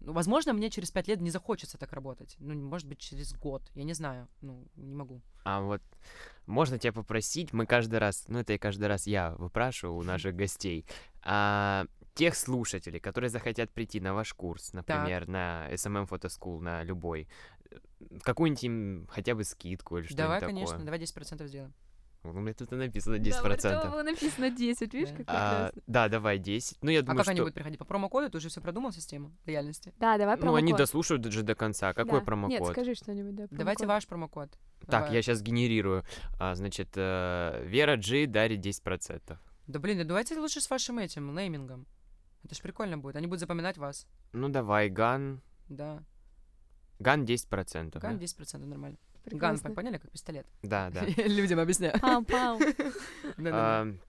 Ну, 0.01 0.13
возможно, 0.13 0.53
мне 0.53 0.69
через 0.69 0.91
пять 0.91 1.07
лет 1.07 1.19
не 1.19 1.29
захочется 1.29 1.77
так 1.77 1.91
работать. 1.91 2.35
Ну, 2.39 2.53
может 2.55 2.87
быть, 2.87 2.99
через 2.99 3.33
год. 3.33 3.61
Я 3.75 3.83
не 3.83 3.93
знаю. 3.93 4.27
Ну, 4.41 4.65
не 4.75 4.95
могу. 4.95 5.21
А 5.43 5.59
вот 5.59 5.81
можно 6.45 6.79
тебя 6.79 6.93
попросить, 6.93 7.51
мы 7.51 7.65
каждый 7.65 7.99
раз, 7.99 8.25
ну, 8.27 8.39
это 8.39 8.53
и 8.53 8.57
каждый 8.57 8.87
раз 8.87 9.07
я 9.07 9.31
выпрашиваю 9.31 9.97
у 9.97 10.03
наших 10.03 10.35
гостей, 10.35 10.85
а, 11.21 11.85
тех 12.19 12.35
слушателей, 12.35 12.99
которые 12.99 13.29
захотят 13.29 13.71
прийти 13.71 14.01
на 14.01 14.13
ваш 14.13 14.33
курс, 14.33 14.73
например, 14.73 15.21
так. 15.21 15.29
на 15.29 15.67
SMM 15.71 16.07
Photo 16.09 16.27
School, 16.27 16.59
на 16.59 16.83
любой, 16.83 17.29
э, 17.71 17.77
какую-нибудь 18.23 18.63
им 18.65 19.07
хотя 19.09 19.35
бы 19.35 19.45
скидку 19.45 19.97
или 19.97 20.05
что-нибудь 20.05 20.17
Давай, 20.17 20.39
такое. 20.41 20.53
конечно, 20.53 20.83
давай 20.83 20.99
10% 20.99 21.47
сделаем. 21.47 21.73
У 22.23 22.33
меня 22.33 22.53
тут 22.53 22.71
написано 22.71 23.15
10%. 23.15 23.61
Да, 23.61 23.89
было 23.89 24.03
написано 24.03 24.49
10, 24.49 24.93
видишь, 24.93 25.15
как 25.15 25.25
а, 25.27 25.71
Да, 25.87 26.09
давай 26.09 26.37
10. 26.37 26.79
Ну, 26.81 26.91
я 26.91 27.01
думаю, 27.01 27.15
а 27.15 27.17
как 27.19 27.23
что... 27.23 27.31
они 27.31 27.39
будут 27.39 27.55
приходить? 27.55 27.79
По 27.79 27.85
промокоду? 27.85 28.29
Ты 28.29 28.37
уже 28.39 28.49
все 28.49 28.59
продумал 28.59 28.91
систему 28.91 29.31
лояльности? 29.47 29.93
Да, 29.99 30.17
давай 30.17 30.35
промокод. 30.35 30.61
Ну, 30.61 30.67
они 30.67 30.73
дослушают 30.73 31.21
даже 31.21 31.43
до 31.43 31.55
конца. 31.55 31.93
Какой 31.93 32.19
да. 32.19 32.25
промокод? 32.25 32.59
Нет, 32.59 32.67
скажи 32.67 32.95
что-нибудь, 32.95 33.35
да, 33.35 33.47
Давайте 33.51 33.87
ваш 33.87 34.05
промокод. 34.05 34.51
Так, 34.81 34.89
давай. 34.89 35.13
я 35.13 35.21
сейчас 35.21 35.41
генерирую. 35.41 36.03
А, 36.37 36.55
значит, 36.55 36.89
э, 36.95 37.63
Вера 37.65 37.95
Джи 37.95 38.25
дарит 38.25 38.65
10%. 38.65 39.37
Да 39.67 39.79
блин, 39.79 39.99
да 39.99 40.03
давайте 40.03 40.37
лучше 40.37 40.59
с 40.59 40.69
вашим 40.69 40.99
этим, 40.99 41.33
неймингом. 41.33 41.87
Это 42.43 42.55
ж 42.55 42.61
прикольно 42.61 42.97
будет. 42.97 43.15
Они 43.15 43.27
будут 43.27 43.39
запоминать 43.41 43.77
вас. 43.77 44.07
Ну, 44.33 44.49
давай, 44.49 44.89
Gun. 44.89 45.41
Да. 45.67 46.03
Gun 46.99 47.23
10%. 47.25 47.99
Gun 47.99 48.17
да? 48.17 48.23
10% 48.25 48.65
нормально. 48.65 48.97
Gun, 49.25 49.57
поняли, 49.59 49.97
как 49.97 50.11
пистолет? 50.11 50.47
Да, 50.63 50.89
да. 50.89 51.05
Людям 51.27 51.59
объясняю. 51.59 51.93
Пау-пау. 51.99 52.59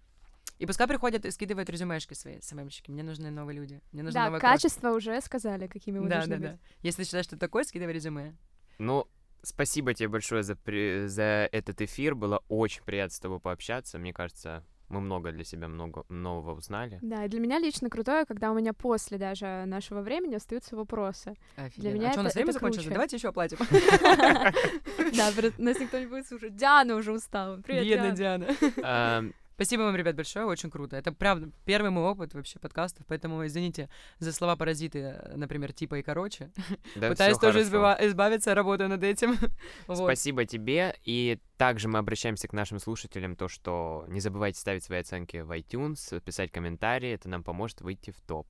И 0.58 0.66
пускай 0.66 0.86
приходят 0.86 1.24
и 1.24 1.30
скидывают 1.30 1.70
резюмешки 1.70 2.12
свои, 2.12 2.38
СММщики. 2.42 2.90
Мне 2.90 3.02
нужны 3.02 3.30
новые 3.30 3.56
люди. 3.56 3.80
Мне 3.92 4.02
нужна 4.02 4.24
Да, 4.24 4.28
кровь. 4.28 4.42
качество 4.42 4.90
уже 4.90 5.18
сказали, 5.22 5.66
какими 5.68 5.98
мы 5.98 6.08
Да, 6.10 6.16
должны 6.16 6.36
да, 6.36 6.40
быть. 6.50 6.60
да. 6.60 6.68
Если 6.82 7.04
считаешь, 7.04 7.24
что 7.24 7.36
ты 7.36 7.40
такой, 7.40 7.64
скидывай 7.64 7.94
резюме. 7.94 8.36
Ну, 8.76 9.06
спасибо 9.42 9.94
тебе 9.94 10.08
большое 10.08 10.42
за, 10.42 10.56
при- 10.56 11.06
за 11.06 11.48
этот 11.50 11.80
эфир. 11.80 12.14
Было 12.14 12.42
очень 12.48 12.82
приятно 12.82 13.14
с 13.16 13.20
тобой 13.20 13.40
пообщаться. 13.40 13.98
Мне 13.98 14.12
кажется, 14.12 14.62
мы 14.90 15.00
много 15.00 15.32
для 15.32 15.44
себя 15.44 15.68
много 15.68 16.04
нового 16.08 16.56
узнали. 16.56 16.98
Да, 17.00 17.24
и 17.24 17.28
для 17.28 17.40
меня 17.40 17.58
лично 17.58 17.88
крутое, 17.88 18.24
когда 18.26 18.50
у 18.50 18.54
меня 18.54 18.72
после 18.72 19.18
даже 19.18 19.64
нашего 19.66 20.02
времени 20.02 20.34
остаются 20.34 20.76
вопросы. 20.76 21.34
Офигенно. 21.56 21.94
меня 21.94 22.08
а 22.08 22.12
что, 22.12 22.20
у 22.20 22.24
нас 22.24 22.32
это- 22.32 22.40
время 22.40 22.50
это 22.50 22.58
закончилось? 22.58 22.84
круче. 22.84 22.94
Давайте 22.94 23.16
еще 23.16 23.28
оплатим. 23.28 23.58
Да, 25.16 25.30
нас 25.58 25.78
никто 25.80 25.98
не 25.98 26.06
будет 26.06 26.26
слушать. 26.26 26.56
Диана 26.56 26.96
уже 26.96 27.12
устала. 27.12 27.56
Привет, 27.62 27.84
Бедная 27.84 28.12
Диана. 28.12 29.32
Спасибо 29.60 29.82
вам, 29.82 29.94
ребят, 29.94 30.16
большое, 30.16 30.46
очень 30.46 30.70
круто. 30.70 30.96
Это 30.96 31.12
правда 31.12 31.50
первый 31.66 31.90
мой 31.90 32.04
опыт 32.04 32.32
вообще 32.32 32.58
подкастов, 32.58 33.04
поэтому 33.06 33.46
извините 33.46 33.90
за 34.18 34.32
слова 34.32 34.56
паразиты, 34.56 34.98
э, 35.00 35.36
например, 35.36 35.74
типа 35.74 35.96
и 35.96 36.02
короче. 36.02 36.50
да 36.96 37.10
Пытаюсь 37.10 37.36
тоже 37.36 37.60
избива- 37.60 37.98
избавиться, 38.00 38.54
работаю 38.54 38.88
над 38.88 39.04
этим. 39.04 39.36
Вот. 39.86 39.98
Спасибо 39.98 40.46
тебе. 40.46 40.96
И 41.04 41.38
также 41.58 41.88
мы 41.88 41.98
обращаемся 41.98 42.48
к 42.48 42.54
нашим 42.54 42.78
слушателям, 42.78 43.36
то, 43.36 43.48
что 43.48 44.06
не 44.08 44.20
забывайте 44.20 44.58
ставить 44.58 44.82
свои 44.82 45.00
оценки 45.00 45.38
в 45.38 45.50
iTunes, 45.50 46.20
писать 46.20 46.50
комментарии, 46.50 47.10
это 47.10 47.28
нам 47.28 47.44
поможет 47.44 47.82
выйти 47.82 48.12
в 48.12 48.20
топ. 48.22 48.46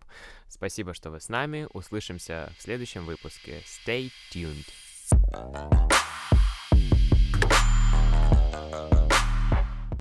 Спасибо, 0.46 0.94
что 0.94 1.10
вы 1.10 1.18
с 1.18 1.28
нами. 1.28 1.66
Услышимся 1.72 2.52
в 2.56 2.62
следующем 2.62 3.04
выпуске. 3.04 3.62
Stay 3.64 4.12
tuned. 4.32 4.66